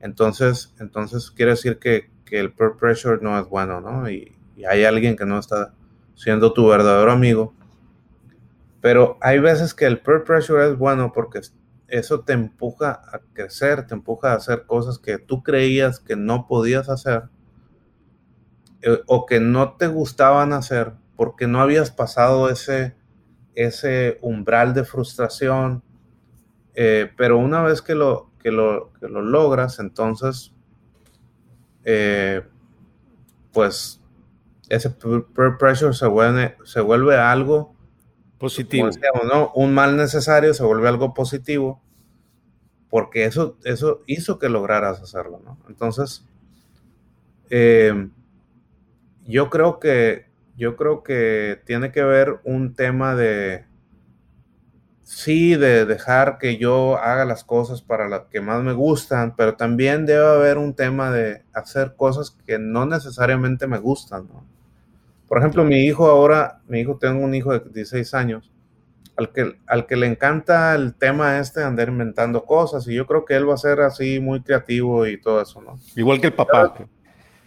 entonces, 0.02 0.72
entonces 0.80 1.32
quiere 1.32 1.54
decir 1.54 1.80
que, 1.80 2.12
que 2.26 2.40
el 2.40 2.54
peer 2.54 2.74
pressure 2.80 3.18
no 3.24 3.40
es 3.40 3.50
bueno, 3.50 3.82
¿no? 3.82 4.08
Y, 4.08 4.36
hay 4.70 4.84
alguien 4.84 5.16
que 5.16 5.26
no 5.26 5.40
está 5.40 5.74
siendo 6.16 6.54
tu 6.54 6.68
verdadero 6.68 7.12
amigo. 7.12 7.56
Pero 8.82 9.18
hay 9.22 9.40
veces 9.40 9.74
que 9.74 9.86
el 9.86 10.00
peer 10.00 10.26
pressure 10.26 10.68
es 10.68 10.78
bueno 10.78 11.12
porque 11.12 11.42
eso 11.88 12.20
te 12.20 12.34
empuja 12.34 13.02
a 13.12 13.22
crecer, 13.34 13.88
te 13.88 13.96
empuja 13.96 14.34
a 14.34 14.36
hacer 14.36 14.66
cosas 14.68 15.00
que 15.00 15.18
tú 15.18 15.42
creías 15.42 16.00
que 16.00 16.16
no 16.16 16.46
podías 16.46 16.90
hacer 16.90 17.30
eh, 18.82 19.02
o 19.08 19.26
que 19.26 19.40
no 19.40 19.74
te 19.74 19.88
gustaban 19.88 20.54
hacer 20.54 20.94
porque 21.16 21.48
no 21.48 21.62
habías 21.62 21.92
pasado 21.92 22.50
ese, 22.50 22.96
ese 23.56 24.20
umbral 24.22 24.74
de 24.74 24.86
frustración, 24.86 25.84
eh, 26.76 27.12
pero 27.18 27.38
una 27.38 27.62
vez 27.62 27.82
que 27.82 27.94
lo, 27.96 28.32
que 28.42 28.52
lo, 28.52 28.94
que 29.00 29.10
lo 29.10 29.22
logras, 29.22 29.80
entonces, 29.80 30.54
eh, 31.84 32.42
pues 33.52 34.00
ese 34.70 34.92
peer 34.92 35.58
pressure 35.58 35.94
se 35.94 36.08
vuelve, 36.08 36.56
se 36.64 36.80
vuelve 36.80 37.18
algo 37.18 37.76
positivo. 38.38 38.90
¿no? 39.32 39.52
Un 39.56 39.74
mal 39.74 39.98
necesario 39.98 40.54
se 40.54 40.64
vuelve 40.64 40.88
algo 40.88 41.14
positivo 41.14 41.82
porque 42.90 43.26
eso, 43.26 43.58
eso 43.64 44.04
hizo 44.08 44.40
que 44.40 44.50
lograras 44.50 45.02
hacerlo, 45.02 45.42
¿no? 45.44 45.60
Entonces, 45.68 46.26
eh, 47.50 48.10
yo 49.30 49.50
creo 49.50 49.80
que 49.80 50.26
yo 50.58 50.76
creo 50.76 51.04
que 51.04 51.62
tiene 51.66 51.92
que 51.92 52.04
ver 52.04 52.42
un 52.44 52.74
tema 52.74 53.16
de 53.16 53.66
sí, 55.04 55.56
de 55.56 55.86
dejar 55.86 56.38
que 56.38 56.58
yo 56.58 56.98
haga 56.98 57.26
las 57.26 57.44
cosas 57.44 57.82
para 57.82 58.10
las 58.10 58.24
que 58.30 58.42
más 58.42 58.62
me 58.62 58.74
gustan, 58.74 59.36
pero 59.36 59.56
también 59.56 60.06
debe 60.06 60.26
haber 60.26 60.58
un 60.58 60.74
tema 60.74 61.12
de 61.12 61.44
hacer 61.54 61.96
cosas 61.96 62.38
que 62.46 62.60
no 62.60 62.86
necesariamente 62.86 63.68
me 63.68 63.80
gustan, 63.80 64.28
¿no? 64.28 64.46
Por 65.28 65.38
ejemplo, 65.38 65.64
mi 65.64 65.86
hijo 65.86 66.08
ahora, 66.08 66.62
mi 66.68 66.82
hijo, 66.82 66.98
tengo 66.98 67.24
un 67.24 67.34
hijo 67.34 67.54
de 67.54 67.60
16 67.60 68.14
años, 68.14 68.52
al 69.16 69.32
que, 69.32 69.58
al 69.66 69.86
que 69.88 69.96
le 69.96 70.08
encanta 70.08 70.76
el 70.76 70.94
tema 70.96 71.40
este 71.40 71.62
de 71.62 71.68
andar 71.68 71.88
inventando 71.88 72.46
cosas, 72.46 72.88
y 72.88 72.96
yo 72.96 73.08
creo 73.08 73.26
que 73.26 73.36
él 73.36 73.48
va 73.48 73.54
a 73.54 73.58
ser 73.58 73.82
así 73.82 74.20
muy 74.20 74.42
creativo 74.42 75.08
y 75.08 75.22
todo 75.22 75.42
eso, 75.42 75.62
¿no? 75.62 75.80
Igual 75.96 76.20
que 76.20 76.28
el 76.28 76.34
papá. 76.34 76.74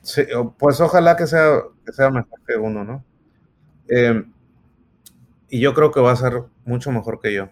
Sí, 0.02 0.22
pues 0.58 0.80
ojalá 0.80 1.16
que 1.16 1.26
sea, 1.26 1.62
que 1.84 1.92
sea 1.92 2.10
mejor 2.10 2.40
que 2.46 2.56
uno, 2.56 2.84
¿no? 2.84 3.04
Em, 3.88 4.32
y 5.48 5.60
yo 5.60 5.74
creo 5.74 5.90
que 5.92 6.00
va 6.00 6.12
a 6.12 6.16
ser 6.16 6.42
mucho 6.64 6.90
mejor 6.90 7.20
que 7.20 7.32
yo, 7.34 7.50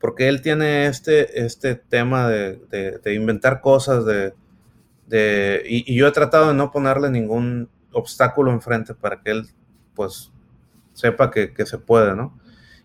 porque 0.00 0.28
él 0.28 0.42
tiene 0.42 0.86
este, 0.86 1.44
este 1.44 1.74
tema 1.74 2.28
de, 2.28 2.56
de, 3.02 3.14
inventar 3.14 3.60
cosas, 3.60 4.04
de, 4.04 4.34
de 5.06 5.62
y, 5.66 5.90
y, 5.92 5.96
yo 5.96 6.06
he 6.08 6.12
tratado 6.12 6.48
de 6.48 6.54
no 6.54 6.70
ponerle 6.72 7.10
ningún 7.10 7.70
obstáculo 7.92 8.50
enfrente 8.52 8.94
para 8.94 9.20
que 9.22 9.30
él 9.30 9.48
pues 9.94 10.32
sepa 10.92 11.30
que, 11.30 11.66
se 11.66 11.78
puede, 11.78 12.14
¿no? 12.14 12.38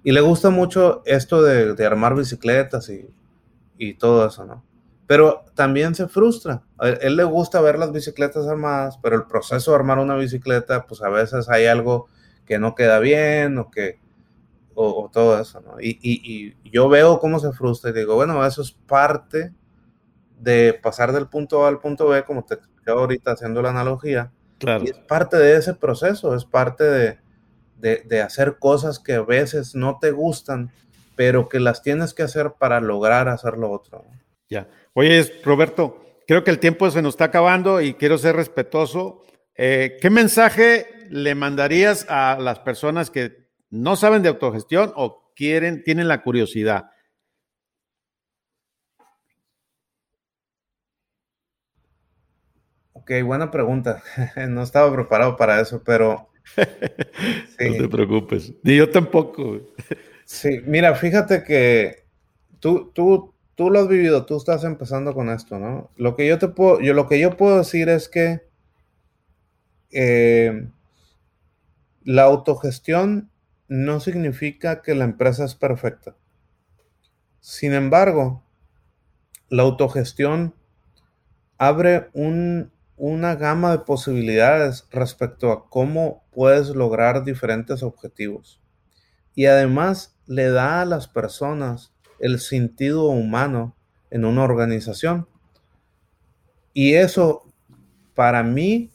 Y 0.03 0.11
le 0.11 0.21
gusta 0.21 0.49
mucho 0.49 1.01
esto 1.05 1.41
de, 1.41 1.85
armar 1.85 2.15
bicicletas 2.15 2.89
y, 2.89 3.93
todo 3.95 4.27
eso, 4.27 4.45
¿no? 4.45 4.63
Pero 5.11 5.43
también 5.55 5.93
se 5.93 6.07
frustra. 6.07 6.63
A 6.77 6.87
él, 6.87 7.17
le 7.17 7.25
gusta 7.25 7.59
ver 7.59 7.77
las 7.77 7.91
bicicletas 7.91 8.47
armadas, 8.47 8.97
pero 9.03 9.17
el 9.17 9.23
proceso 9.23 9.71
de 9.71 9.75
armar 9.75 9.99
una 9.99 10.15
bicicleta, 10.15 10.85
pues 10.87 11.01
a 11.01 11.09
veces 11.09 11.49
hay 11.49 11.65
algo 11.65 12.07
que 12.45 12.59
no 12.59 12.75
queda 12.75 12.97
bien 12.99 13.57
o 13.57 13.69
que, 13.69 13.99
o, 14.73 15.09
todo 15.11 15.37
eso, 15.37 15.59
¿no? 15.59 15.81
Y, 15.81 15.99
y, 16.01 16.55
yo 16.71 16.87
veo 16.87 17.19
cómo 17.19 17.39
se 17.39 17.51
frustra 17.51 17.89
y 17.89 17.93
digo, 17.93 18.15
bueno, 18.15 18.45
eso 18.45 18.61
es 18.61 18.71
parte 18.71 19.53
de 20.39 20.79
pasar 20.81 21.11
del 21.11 21.27
punto 21.27 21.65
A 21.65 21.67
al 21.67 21.81
punto 21.81 22.07
B, 22.07 22.23
como 22.23 22.45
te 22.45 22.53
expliqué 22.53 22.91
ahorita 22.91 23.33
haciendo 23.33 23.61
la 23.61 23.71
analogía, 23.71 24.31
y 24.61 24.91
es 24.91 24.97
parte 25.09 25.35
de 25.35 25.57
ese 25.57 25.73
proceso, 25.73 26.33
es 26.35 26.45
parte 26.45 27.17
de, 27.81 28.21
hacer 28.21 28.59
cosas 28.59 28.97
que 28.97 29.15
a 29.15 29.23
veces 29.23 29.75
no 29.75 29.97
te 29.99 30.11
gustan, 30.11 30.71
pero 31.17 31.49
que 31.49 31.59
las 31.59 31.81
tienes 31.81 32.13
que 32.13 32.23
hacer 32.23 32.53
para 32.57 32.79
lograr 32.79 33.27
hacer 33.27 33.57
lo 33.57 33.71
otro. 33.71 34.05
Ya. 34.49 34.67
Oye, 34.93 35.41
Roberto, 35.43 36.03
creo 36.27 36.43
que 36.43 36.51
el 36.51 36.59
tiempo 36.59 36.89
se 36.91 37.01
nos 37.01 37.13
está 37.13 37.25
acabando 37.25 37.79
y 37.81 37.93
quiero 37.93 38.17
ser 38.17 38.35
respetuoso. 38.35 39.23
Eh, 39.55 39.97
¿Qué 40.01 40.09
mensaje 40.09 40.85
le 41.09 41.33
mandarías 41.33 42.05
a 42.09 42.37
las 42.39 42.59
personas 42.59 43.09
que 43.09 43.47
no 43.69 43.95
saben 43.95 44.21
de 44.21 44.29
autogestión 44.29 44.91
o 44.95 45.31
quieren, 45.33 45.83
tienen 45.83 46.09
la 46.09 46.21
curiosidad? 46.23 46.91
Ok, 52.91 53.11
buena 53.23 53.49
pregunta. 53.49 54.03
No 54.49 54.63
estaba 54.63 54.93
preparado 54.93 55.37
para 55.37 55.61
eso, 55.61 55.81
pero... 55.83 56.29
No 57.59 57.77
te 57.77 57.87
preocupes. 57.87 58.53
Ni 58.63 58.75
yo 58.75 58.89
tampoco. 58.89 59.61
Sí, 60.25 60.61
mira, 60.65 60.95
fíjate 60.95 61.43
que 61.43 62.07
tú, 62.59 62.91
tú, 62.93 63.30
tú 63.55 63.69
lo 63.69 63.79
has 63.79 63.87
vivido, 63.87 64.25
tú 64.25 64.37
estás 64.37 64.63
empezando 64.63 65.13
con 65.13 65.29
esto, 65.29 65.59
¿no? 65.59 65.91
Lo 65.95 66.15
que 66.15 66.27
yo 66.27 66.39
te 66.39 66.47
puedo, 66.47 66.79
lo 66.79 67.07
que 67.07 67.19
yo 67.19 67.37
puedo 67.37 67.57
decir 67.57 67.89
es 67.89 68.09
que 68.09 68.41
eh, 69.91 70.67
la 72.03 72.23
autogestión 72.23 73.29
no 73.67 73.99
significa 73.99 74.81
que 74.81 74.95
la 74.95 75.05
empresa 75.05 75.45
es 75.45 75.55
perfecta. 75.55 76.15
Sin 77.39 77.73
embargo, 77.73 78.43
la 79.49 79.63
autogestión 79.63 80.55
abre 81.57 82.09
un, 82.13 82.71
una 82.97 83.35
gama 83.35 83.71
de 83.71 83.79
posibilidades 83.79 84.87
respecto 84.91 85.51
a 85.51 85.69
cómo 85.69 86.23
puedes 86.31 86.69
lograr 86.69 87.23
diferentes 87.23 87.83
objetivos. 87.83 88.61
Y 89.35 89.45
además 89.45 90.17
le 90.25 90.49
da 90.49 90.81
a 90.81 90.85
las 90.85 91.07
personas 91.07 91.93
el 92.21 92.39
sentido 92.39 93.05
humano 93.05 93.75
en 94.09 94.25
una 94.25 94.43
organización. 94.43 95.27
Y 96.73 96.93
eso 96.93 97.43
para 98.15 98.43
mí, 98.43 98.91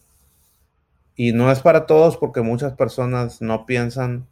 y 1.16 1.32
no 1.32 1.50
es 1.50 1.60
para 1.60 1.86
todos 1.86 2.16
porque 2.16 2.40
muchas 2.40 2.74
personas 2.74 3.42
no 3.42 3.66
piensan 3.66 4.26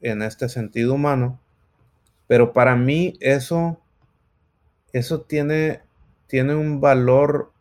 en 0.00 0.22
este 0.22 0.48
sentido 0.48 0.94
humano, 0.94 1.40
pero 2.26 2.52
para 2.52 2.74
mí 2.76 3.14
eso, 3.20 3.78
eso 4.92 5.20
tiene, 5.20 5.80
tiene 6.26 6.54
un 6.54 6.80
valor 6.80 7.52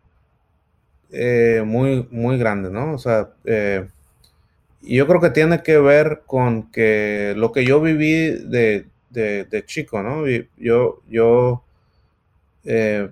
eh, 1.12 1.64
muy, 1.66 2.08
muy 2.10 2.38
grande, 2.38 2.70
¿no? 2.70 2.94
O 2.94 2.98
sea, 2.98 3.34
eh, 3.44 3.90
yo 4.82 5.08
creo 5.08 5.22
que 5.22 5.30
tiene 5.30 5.62
que 5.62 5.78
ver 5.78 6.24
con 6.26 6.72
que 6.72 7.34
lo 7.36 7.52
que 7.52 7.66
yo 7.66 7.82
viví 7.82 8.30
de, 8.46 8.88
chico, 9.66 10.02
¿no? 10.04 10.26
Yo, 10.58 11.02
yo 11.10 11.64
eh, 12.64 13.10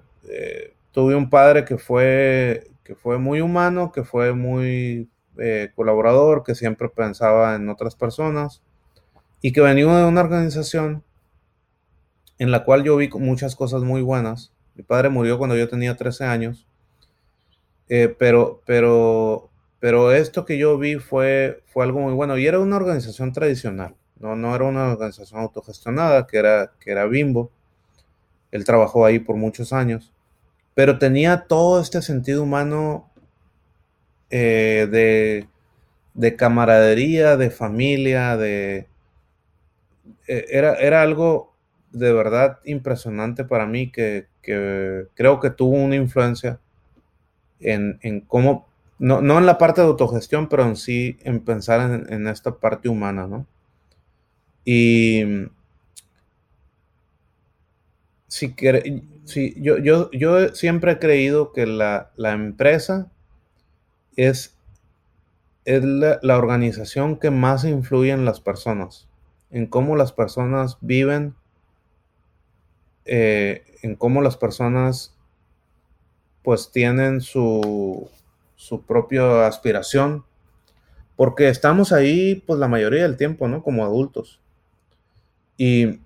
tuve 0.91 1.15
un 1.15 1.29
padre 1.29 1.65
que 1.65 1.77
fue, 1.77 2.69
que 2.83 2.95
fue 2.95 3.17
muy 3.17 3.41
humano, 3.41 3.91
que 3.91 4.03
fue 4.03 4.33
muy 4.33 5.09
colaborador, 5.75 6.43
que 6.43 6.53
siempre 6.53 6.89
pensaba 6.89 7.55
en 7.55 7.69
otras 7.69 7.95
personas 7.95 8.61
y 9.41 9.53
que 9.53 9.61
venía 9.61 9.85
de 9.85 10.05
una 10.05 10.21
organización 10.21 11.03
en 12.39 12.51
la 12.51 12.65
cual 12.65 12.83
yo 12.83 12.97
vi 12.97 13.09
muchas 13.09 13.55
cosas 13.55 13.83
muy 13.83 14.01
buenas. 14.01 14.51
Mi 14.75 14.83
padre 14.83 15.09
murió 15.09 15.37
cuando 15.37 15.55
yo 15.55 15.69
tenía 15.69 15.95
13 15.95 16.25
años 16.25 16.67
eh, 17.89 18.15
pero, 18.17 18.61
pero, 18.65 19.49
pero 19.79 20.11
esto 20.11 20.45
que 20.45 20.57
yo 20.57 20.77
vi 20.77 20.95
fue, 20.95 21.63
fue 21.65 21.83
algo 21.83 21.99
muy 21.99 22.13
bueno. 22.13 22.37
Y 22.37 22.45
era 22.45 22.59
una 22.59 22.77
organización 22.77 23.33
tradicional, 23.33 23.95
no, 24.19 24.35
no 24.35 24.55
era 24.55 24.65
una 24.65 24.91
organización 24.91 25.41
autogestionada, 25.41 26.27
que 26.27 26.37
era, 26.37 26.71
que 26.79 26.91
era 26.91 27.05
Bimbo. 27.05 27.51
Él 28.51 28.65
trabajó 28.65 29.05
ahí 29.05 29.19
por 29.19 29.35
muchos 29.35 29.73
años. 29.73 30.13
Pero 30.75 30.99
tenía 30.99 31.45
todo 31.47 31.81
este 31.81 32.01
sentido 32.01 32.43
humano 32.43 33.09
eh, 34.29 34.87
de, 34.89 35.47
de, 36.13 36.35
camaradería, 36.35 37.37
de 37.37 37.49
familia, 37.49 38.37
de... 38.37 38.87
Eh, 40.27 40.45
era, 40.49 40.75
era 40.75 41.01
algo 41.01 41.49
de 41.91 42.13
verdad 42.13 42.59
impresionante 42.65 43.43
para 43.43 43.65
mí 43.65 43.91
que, 43.91 44.27
creo 44.41 45.39
que 45.39 45.49
tuvo 45.51 45.75
una 45.75 45.95
influencia 45.95 46.59
en, 47.59 48.21
cómo, 48.27 48.67
no, 48.97 49.19
en 49.19 49.45
la 49.45 49.57
parte 49.57 49.81
de 49.81 49.87
autogestión, 49.87 50.49
pero 50.49 50.63
en 50.63 50.75
sí 50.75 51.17
en 51.23 51.41
pensar 51.41 52.05
en, 52.09 52.27
esta 52.27 52.55
parte 52.55 52.89
humana, 52.89 53.27
¿no? 53.27 53.45
Y 54.71 55.23
si, 58.27 58.53
si 59.25 59.55
yo, 59.59 59.79
yo, 59.79 60.11
yo 60.11 60.53
siempre 60.53 60.91
he 60.91 60.99
creído 60.99 61.53
que 61.53 61.65
la, 61.65 62.11
empresa 62.17 63.11
es, 64.15 64.55
es 65.65 65.83
la, 65.83 66.37
organización 66.37 67.17
que 67.17 67.31
más 67.31 67.63
influye 67.65 68.11
en 68.11 68.25
las 68.25 68.41
personas, 68.41 69.07
en 69.49 69.65
cómo 69.65 69.95
las 69.95 70.13
personas 70.13 70.77
viven, 70.81 71.33
eh, 73.05 73.63
en 73.81 73.95
cómo 73.95 74.21
las 74.21 74.37
personas 74.37 75.15
pues 76.43 76.71
tienen 76.71 77.21
su, 77.21 78.07
su 78.55 78.83
propia 78.83 79.47
aspiración, 79.47 80.25
porque 81.15 81.49
estamos 81.49 81.91
ahí 81.91 82.35
pues 82.45 82.59
la 82.59 82.67
mayoría 82.67 83.01
del 83.01 83.17
tiempo, 83.17 83.47
¿no? 83.47 83.63
Como 83.63 83.83
adultos. 83.83 84.39
Y, 85.59 85.99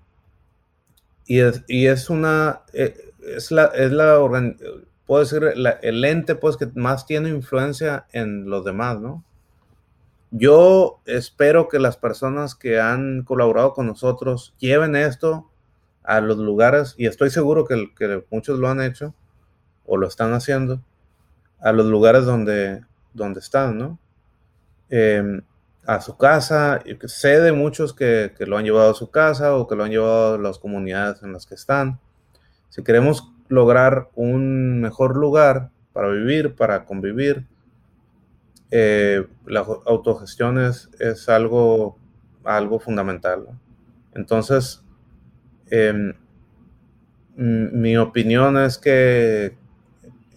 y, 1.26 1.86
es, 1.86 2.10
una, 2.10 2.62
eh, 2.72 3.12
es 3.24 3.52
la, 3.52 3.66
es 3.66 3.92
la 3.92 4.18
puedo 5.06 5.22
decir, 5.22 5.42
el 5.82 6.04
ente 6.04 6.34
pues 6.34 6.56
que 6.56 6.66
más 6.74 7.06
tiene 7.06 7.28
influencia 7.28 8.06
en 8.12 8.50
los 8.50 8.64
demás, 8.64 9.00
¿no? 9.00 9.22
yo 10.36 11.00
espero 11.06 11.68
que 11.68 11.78
las 11.78 11.96
personas 11.96 12.56
que 12.56 12.80
han 12.80 13.22
colaborado 13.22 13.72
con 13.72 13.86
nosotros 13.86 14.52
lleven 14.58 14.96
esto 14.96 15.48
a 16.02 16.20
los 16.20 16.38
lugares, 16.38 16.96
y 16.98 17.06
estoy 17.06 17.30
seguro 17.30 17.64
que, 17.64 17.94
que 17.96 18.24
muchos 18.32 18.58
lo 18.58 18.68
han 18.68 18.80
hecho 18.80 19.14
o 19.86 19.96
lo 19.96 20.08
están 20.08 20.32
haciendo, 20.32 20.82
a 21.60 21.70
los 21.70 21.86
lugares 21.86 22.24
donde, 22.24 22.84
donde 23.12 23.38
están, 23.38 23.78
¿no? 23.78 23.98
Em, 24.90 25.40
a 25.86 26.00
su 26.00 26.16
casa. 26.16 26.82
Sé 27.06 27.40
de 27.40 27.52
muchos 27.52 27.94
que, 27.94 28.32
que, 28.36 28.46
lo 28.46 28.56
han 28.56 28.64
llevado 28.64 28.90
a 28.90 28.94
su 28.94 29.10
casa 29.10 29.56
o 29.56 29.66
que 29.66 29.76
lo 29.76 29.84
han 29.84 29.90
llevado 29.90 30.34
a 30.34 30.38
las 30.38 30.58
comunidades 30.58 31.22
en 31.22 31.32
las 31.32 31.46
que 31.46 31.54
están. 31.54 32.00
Si 32.68 32.82
queremos 32.82 33.32
lograr 33.48 34.08
un 34.14 34.80
mejor 34.80 35.16
lugar 35.16 35.70
para 35.92 36.08
vivir, 36.08 36.54
para 36.54 36.84
convivir, 36.84 37.46
eh, 38.70 39.24
la 39.46 39.60
autogestión 39.60 40.58
es, 40.58 41.28
algo, 41.28 41.96
algo 42.42 42.80
fundamental. 42.80 43.46
Entonces, 44.14 44.82
em, 45.70 46.14
mi 47.36 47.96
opinión 47.96 48.56
es 48.56 48.78
que, 48.78 49.56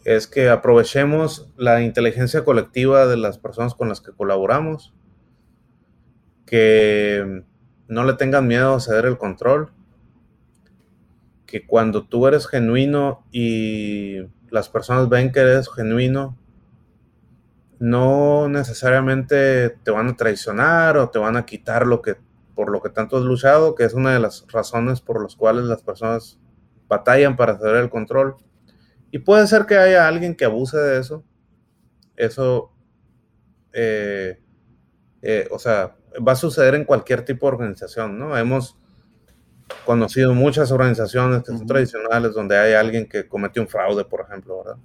es 0.05 0.27
que 0.27 0.49
aprovechemos 0.49 1.51
la 1.57 1.81
inteligencia 1.81 2.43
colectiva 2.43 3.07
de 3.07 3.17
las 3.17 3.39
personas 3.39 3.73
con 3.73 3.89
las 3.89 4.01
que 4.01 4.11
colaboramos, 4.11 4.93
que 6.47 7.43
no 7.87 8.03
le 8.03 8.13
tengan 8.13 8.47
miedo 8.47 8.73
a 8.73 8.79
ceder 8.79 9.05
el 9.05 9.19
control, 9.19 9.71
que 11.45 11.67
cuando 11.67 12.07
tú 12.07 12.25
eres 12.25 12.47
genuino 12.47 13.23
y 13.31 14.21
las 14.49 14.69
personas 14.69 15.09
ven 15.09 15.31
que 15.31 15.41
eres 15.41 15.69
genuino, 15.71 16.35
no 17.79 18.49
necesariamente 18.49 19.69
te 19.69 19.91
van 19.91 20.07
a 20.07 20.15
traicionar 20.15 20.97
o 20.97 21.09
te 21.09 21.19
van 21.19 21.37
a 21.37 21.45
quitar 21.45 21.85
lo 21.85 22.01
que 22.01 22.15
por 22.55 22.71
lo 22.71 22.81
que 22.81 22.89
tanto 22.89 23.17
has 23.17 23.23
luchado, 23.23 23.75
que 23.75 23.83
es 23.83 23.93
una 23.93 24.13
de 24.13 24.19
las 24.19 24.43
razones 24.47 24.99
por 24.99 25.21
las 25.21 25.35
cuales 25.35 25.65
las 25.65 25.83
personas 25.83 26.39
batallan 26.87 27.35
para 27.35 27.55
ceder 27.55 27.75
el 27.75 27.91
control. 27.91 28.35
Y 29.11 29.19
puede 29.19 29.45
ser 29.45 29.67
que 29.67 29.77
haya 29.77 30.07
alguien 30.07 30.35
que 30.35 30.45
abuse 30.45 30.75
de 30.75 30.99
eso. 30.99 31.23
Eso, 32.15 32.73
eh, 33.73 34.41
eh, 35.21 35.47
o 35.51 35.59
sea, 35.59 35.96
va 36.25 36.33
a 36.33 36.35
suceder 36.35 36.75
en 36.75 36.85
cualquier 36.85 37.23
tipo 37.23 37.47
de 37.47 37.53
organización, 37.53 38.17
¿no? 38.17 38.37
Hemos 38.37 38.77
conocido 39.85 40.33
muchas 40.33 40.71
organizaciones 40.71 41.43
que 41.43 41.51
son 41.51 41.65
tradicionales 41.65 42.33
donde 42.33 42.57
hay 42.57 42.73
alguien 42.73 43.07
que 43.07 43.27
cometió 43.27 43.61
un 43.61 43.67
fraude, 43.67 44.05
por 44.05 44.21
ejemplo, 44.21 44.59
¿verdad? 44.59 44.77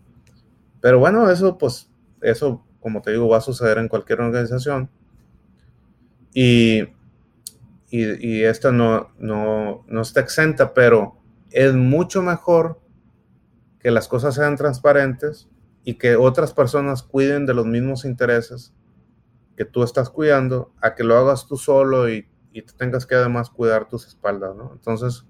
Pero 0.80 0.98
bueno, 0.98 1.30
eso, 1.30 1.56
pues, 1.56 1.88
eso 2.20 2.64
como 2.82 3.00
te 3.00 3.12
digo, 3.12 3.28
va 3.28 3.38
a 3.38 3.42
suceder 3.42 3.78
en 3.78 3.88
cualquier 3.88 4.20
organización. 4.20 4.90
Y, 6.34 6.82
y, 7.90 8.42
esta 8.42 8.72
no, 8.72 9.12
no, 9.18 9.84
no 9.86 10.00
está 10.00 10.20
exenta, 10.20 10.74
pero 10.74 11.18
es 11.50 11.74
mucho 11.74 12.22
mejor 12.22 12.80
que 13.78 13.90
las 13.90 14.08
cosas 14.08 14.34
sean 14.34 14.56
transparentes 14.56 15.48
y 15.84 15.94
que 15.94 16.16
otras 16.16 16.52
personas 16.52 17.02
cuiden 17.02 17.46
de 17.46 17.54
los 17.54 17.66
mismos 17.66 18.04
intereses 18.04 18.72
que 19.56 19.64
tú 19.64 19.82
estás 19.82 20.10
cuidando, 20.10 20.72
a 20.80 20.94
que 20.94 21.04
lo 21.04 21.16
hagas 21.16 21.46
tú 21.46 21.56
solo 21.56 22.10
y, 22.10 22.28
y 22.52 22.62
te 22.62 22.72
tengas 22.74 23.06
que 23.06 23.14
además 23.14 23.50
cuidar 23.50 23.88
tus 23.88 24.06
espaldas, 24.06 24.54
¿no? 24.56 24.70
Entonces, 24.72 25.24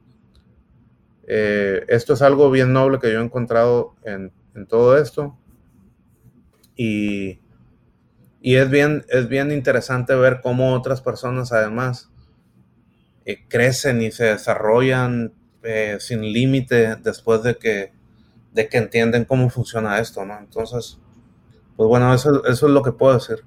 eh, 1.27 1.85
esto 1.89 2.15
es 2.15 2.23
algo 2.23 2.51
bien 2.51 2.73
noble 2.73 2.99
que 2.99 3.13
yo 3.13 3.21
he 3.21 3.25
encontrado 3.25 3.95
en, 4.05 4.33
en 4.55 4.67
todo 4.67 4.99
esto. 4.99 5.39
Y, 6.77 7.41
y 8.41 8.57
es 8.57 8.71
bien, 8.71 9.05
es 9.09 9.29
bien 9.29 9.53
interesante 9.53 10.15
ver 10.15 10.41
cómo 10.43 10.75
otras 10.75 11.01
personas 11.01 11.53
además 11.53 12.11
eh, 13.25 13.47
crecen 13.49 14.03
y 14.03 14.11
se 14.11 14.25
desarrollan 14.25 15.33
eh, 15.63 15.97
sin 16.01 16.23
límite 16.23 16.97
después 16.97 17.43
de 17.43 17.57
que, 17.57 17.93
de 18.53 18.69
que 18.69 18.79
entienden 18.79 19.25
cómo 19.25 19.49
funciona 19.49 20.01
esto, 20.01 20.25
¿no? 20.25 20.39
Entonces, 20.39 20.99
pues 21.77 21.89
bueno, 21.89 22.13
eso, 22.15 22.45
eso 22.47 22.67
es 22.67 22.73
lo 22.73 22.83
que 22.83 22.93
puedo 22.93 23.15
decir. 23.15 23.45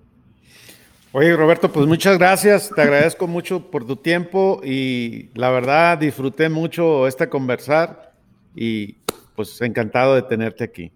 Oye, 1.18 1.34
Roberto, 1.34 1.72
pues 1.72 1.88
muchas 1.88 2.18
gracias. 2.18 2.70
Te 2.76 2.82
agradezco 2.82 3.26
mucho 3.30 3.72
por 3.72 3.88
tu 3.88 3.96
tiempo 3.96 4.60
y 4.62 5.30
la 5.34 5.50
verdad 5.50 5.98
disfruté 5.98 6.50
mucho 6.50 7.08
este 7.08 7.30
conversar 7.30 8.12
y 8.54 8.98
pues 9.34 9.62
encantado 9.62 10.16
de 10.16 10.24
tenerte 10.24 10.66
aquí. 10.66 10.92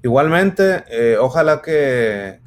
Igualmente, 0.00 0.84
eh, 0.92 1.16
ojalá 1.18 1.60
que, 1.60 2.38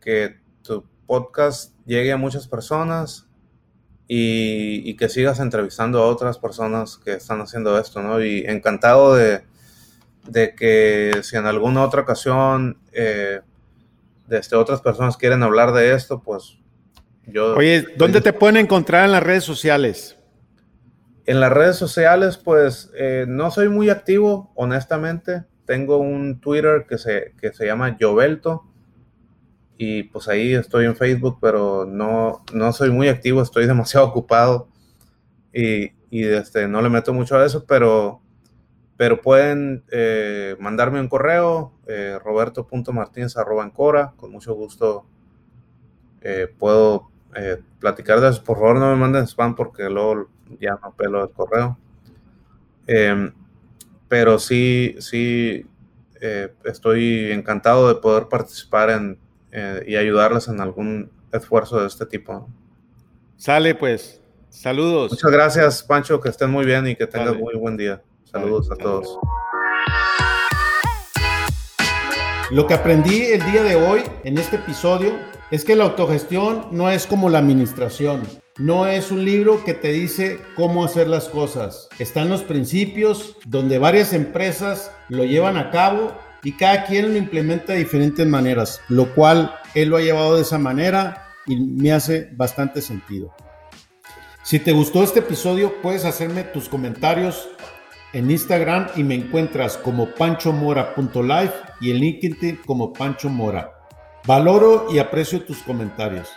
que 0.00 0.40
tu 0.62 0.84
podcast 1.06 1.72
llegue 1.86 2.10
a 2.10 2.16
muchas 2.16 2.48
personas 2.48 3.28
y, 4.08 4.96
que 4.96 5.08
sigas 5.08 5.38
entrevistando 5.38 6.02
a 6.02 6.08
otras 6.08 6.36
personas 6.36 6.96
que 6.96 7.12
están 7.12 7.40
haciendo 7.40 7.78
esto, 7.78 8.02
¿no? 8.02 8.20
Y 8.20 8.44
encantado 8.48 9.14
de, 9.14 9.44
que 10.32 11.20
si 11.22 11.36
en 11.36 11.46
alguna 11.46 11.84
otra 11.84 12.02
ocasión 12.02 12.76
eh, 12.92 13.38
este, 14.30 14.56
otras 14.56 14.80
personas 14.80 15.16
quieren 15.16 15.42
hablar 15.42 15.72
de 15.72 15.94
esto, 15.94 16.22
pues 16.22 16.58
yo... 17.26 17.56
Oye, 17.56 17.86
¿dónde 17.96 18.20
te 18.20 18.32
pueden 18.32 18.56
encontrar 18.56 19.04
en 19.04 19.12
las 19.12 19.22
redes 19.22 19.44
sociales? 19.44 20.16
En 21.26 21.40
las 21.40 21.52
redes 21.52 21.76
sociales, 21.76 22.36
pues 22.36 22.90
eh, 22.96 23.24
no 23.28 23.50
soy 23.50 23.68
muy 23.68 23.90
activo, 23.90 24.52
honestamente. 24.54 25.44
Tengo 25.64 25.98
un 25.98 26.40
Twitter 26.40 26.86
que 26.88 26.98
se, 26.98 27.34
que 27.40 27.52
se 27.52 27.66
llama 27.66 27.96
Jovelto 28.00 28.64
y 29.78 30.04
pues 30.04 30.28
ahí 30.28 30.54
estoy 30.54 30.86
en 30.86 30.96
Facebook, 30.96 31.38
pero 31.40 31.84
no, 31.84 32.44
no 32.52 32.72
soy 32.72 32.90
muy 32.90 33.08
activo, 33.08 33.42
estoy 33.42 33.66
demasiado 33.66 34.06
ocupado 34.06 34.68
y, 35.52 35.92
y 36.10 36.24
este, 36.24 36.68
no 36.68 36.80
le 36.82 36.88
meto 36.88 37.12
mucho 37.12 37.36
a 37.36 37.44
eso, 37.44 37.64
pero, 37.66 38.20
pero 38.96 39.20
pueden 39.20 39.84
eh, 39.90 40.56
mandarme 40.58 41.00
un 41.00 41.08
correo, 41.08 41.72
eh, 41.86 42.18
roberto.martinez.cora, 42.22 44.14
con 44.16 44.30
mucho 44.30 44.54
gusto 44.54 45.04
eh, 46.22 46.48
puedo 46.58 47.10
eh, 47.34 47.60
platicar 47.78 48.20
de 48.20 48.30
eso. 48.30 48.42
Por 48.42 48.56
favor, 48.56 48.78
no 48.78 48.90
me 48.90 48.96
manden 48.96 49.26
spam 49.26 49.54
porque 49.54 49.90
luego 49.90 50.28
ya 50.60 50.78
no 50.82 50.94
pelo 50.96 51.22
el 51.22 51.30
correo. 51.30 51.78
Em, 52.86 53.32
pero 54.08 54.38
sí, 54.38 54.96
sí, 55.00 55.66
estoy 56.64 57.30
encantado 57.30 57.88
de 57.88 57.96
poder 57.96 58.28
participar 58.28 58.90
en 58.90 59.18
y 59.86 59.96
ayudarles 59.96 60.48
en 60.48 60.60
algún 60.60 61.10
esfuerzo 61.32 61.80
de 61.80 61.86
este 61.86 62.06
tipo. 62.06 62.48
Sale 63.36 63.74
pues. 63.74 64.20
Saludos. 64.48 65.12
Muchas 65.12 65.30
gracias, 65.30 65.82
Pancho, 65.82 66.20
que 66.20 66.28
estén 66.28 66.50
muy 66.50 66.64
bien 66.64 66.86
y 66.86 66.96
que 66.96 67.06
tengan 67.06 67.38
muy 67.38 67.54
buen 67.54 67.76
día. 67.76 68.02
Saludos 68.36 68.70
a 68.70 68.76
todos. 68.76 69.18
Lo 72.50 72.66
que 72.66 72.74
aprendí 72.74 73.22
el 73.22 73.42
día 73.50 73.62
de 73.62 73.76
hoy 73.76 74.02
en 74.24 74.36
este 74.36 74.56
episodio 74.56 75.14
es 75.50 75.64
que 75.64 75.74
la 75.74 75.84
autogestión 75.84 76.66
no 76.70 76.90
es 76.90 77.06
como 77.06 77.30
la 77.30 77.38
administración. 77.38 78.24
No 78.58 78.86
es 78.86 79.10
un 79.10 79.24
libro 79.24 79.64
que 79.64 79.72
te 79.72 79.90
dice 79.90 80.38
cómo 80.54 80.84
hacer 80.84 81.08
las 81.08 81.30
cosas. 81.30 81.88
Están 81.98 82.28
los 82.28 82.42
principios 82.42 83.38
donde 83.46 83.78
varias 83.78 84.12
empresas 84.12 84.90
lo 85.08 85.24
llevan 85.24 85.56
a 85.56 85.70
cabo 85.70 86.12
y 86.44 86.52
cada 86.58 86.84
quien 86.84 87.12
lo 87.12 87.16
implementa 87.16 87.72
de 87.72 87.78
diferentes 87.78 88.26
maneras, 88.26 88.82
lo 88.88 89.14
cual 89.14 89.54
él 89.74 89.88
lo 89.88 89.96
ha 89.96 90.02
llevado 90.02 90.36
de 90.36 90.42
esa 90.42 90.58
manera 90.58 91.32
y 91.46 91.56
me 91.56 91.90
hace 91.90 92.28
bastante 92.36 92.82
sentido. 92.82 93.34
Si 94.46 94.60
te 94.60 94.70
gustó 94.70 95.02
este 95.02 95.18
episodio, 95.18 95.80
puedes 95.82 96.04
hacerme 96.04 96.44
tus 96.44 96.68
comentarios 96.68 97.48
en 98.16 98.30
Instagram 98.30 98.86
y 98.96 99.04
me 99.04 99.14
encuentras 99.14 99.76
como 99.76 100.06
panchomora.life 100.06 101.52
y 101.82 101.90
en 101.90 101.98
LinkedIn 101.98 102.60
como 102.64 102.90
Pancho 102.90 103.28
Mora. 103.28 103.72
Valoro 104.26 104.86
y 104.90 104.98
aprecio 104.98 105.44
tus 105.44 105.58
comentarios. 105.58 106.30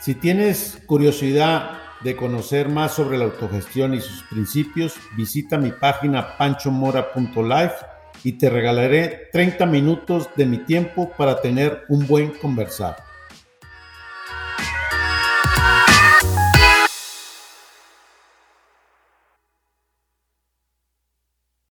Si 0.00 0.16
tienes 0.16 0.82
curiosidad 0.86 1.78
de 2.02 2.16
conocer 2.16 2.68
más 2.68 2.94
sobre 2.94 3.16
la 3.16 3.26
autogestión 3.26 3.94
y 3.94 4.00
sus 4.00 4.24
principios, 4.24 4.96
visita 5.16 5.56
mi 5.56 5.70
página 5.70 6.36
panchomora.life 6.36 7.76
y 8.24 8.32
te 8.32 8.50
regalaré 8.50 9.28
30 9.32 9.66
minutos 9.66 10.28
de 10.34 10.46
mi 10.46 10.58
tiempo 10.58 11.12
para 11.16 11.40
tener 11.40 11.84
un 11.88 12.08
buen 12.08 12.30
conversar. 12.30 12.96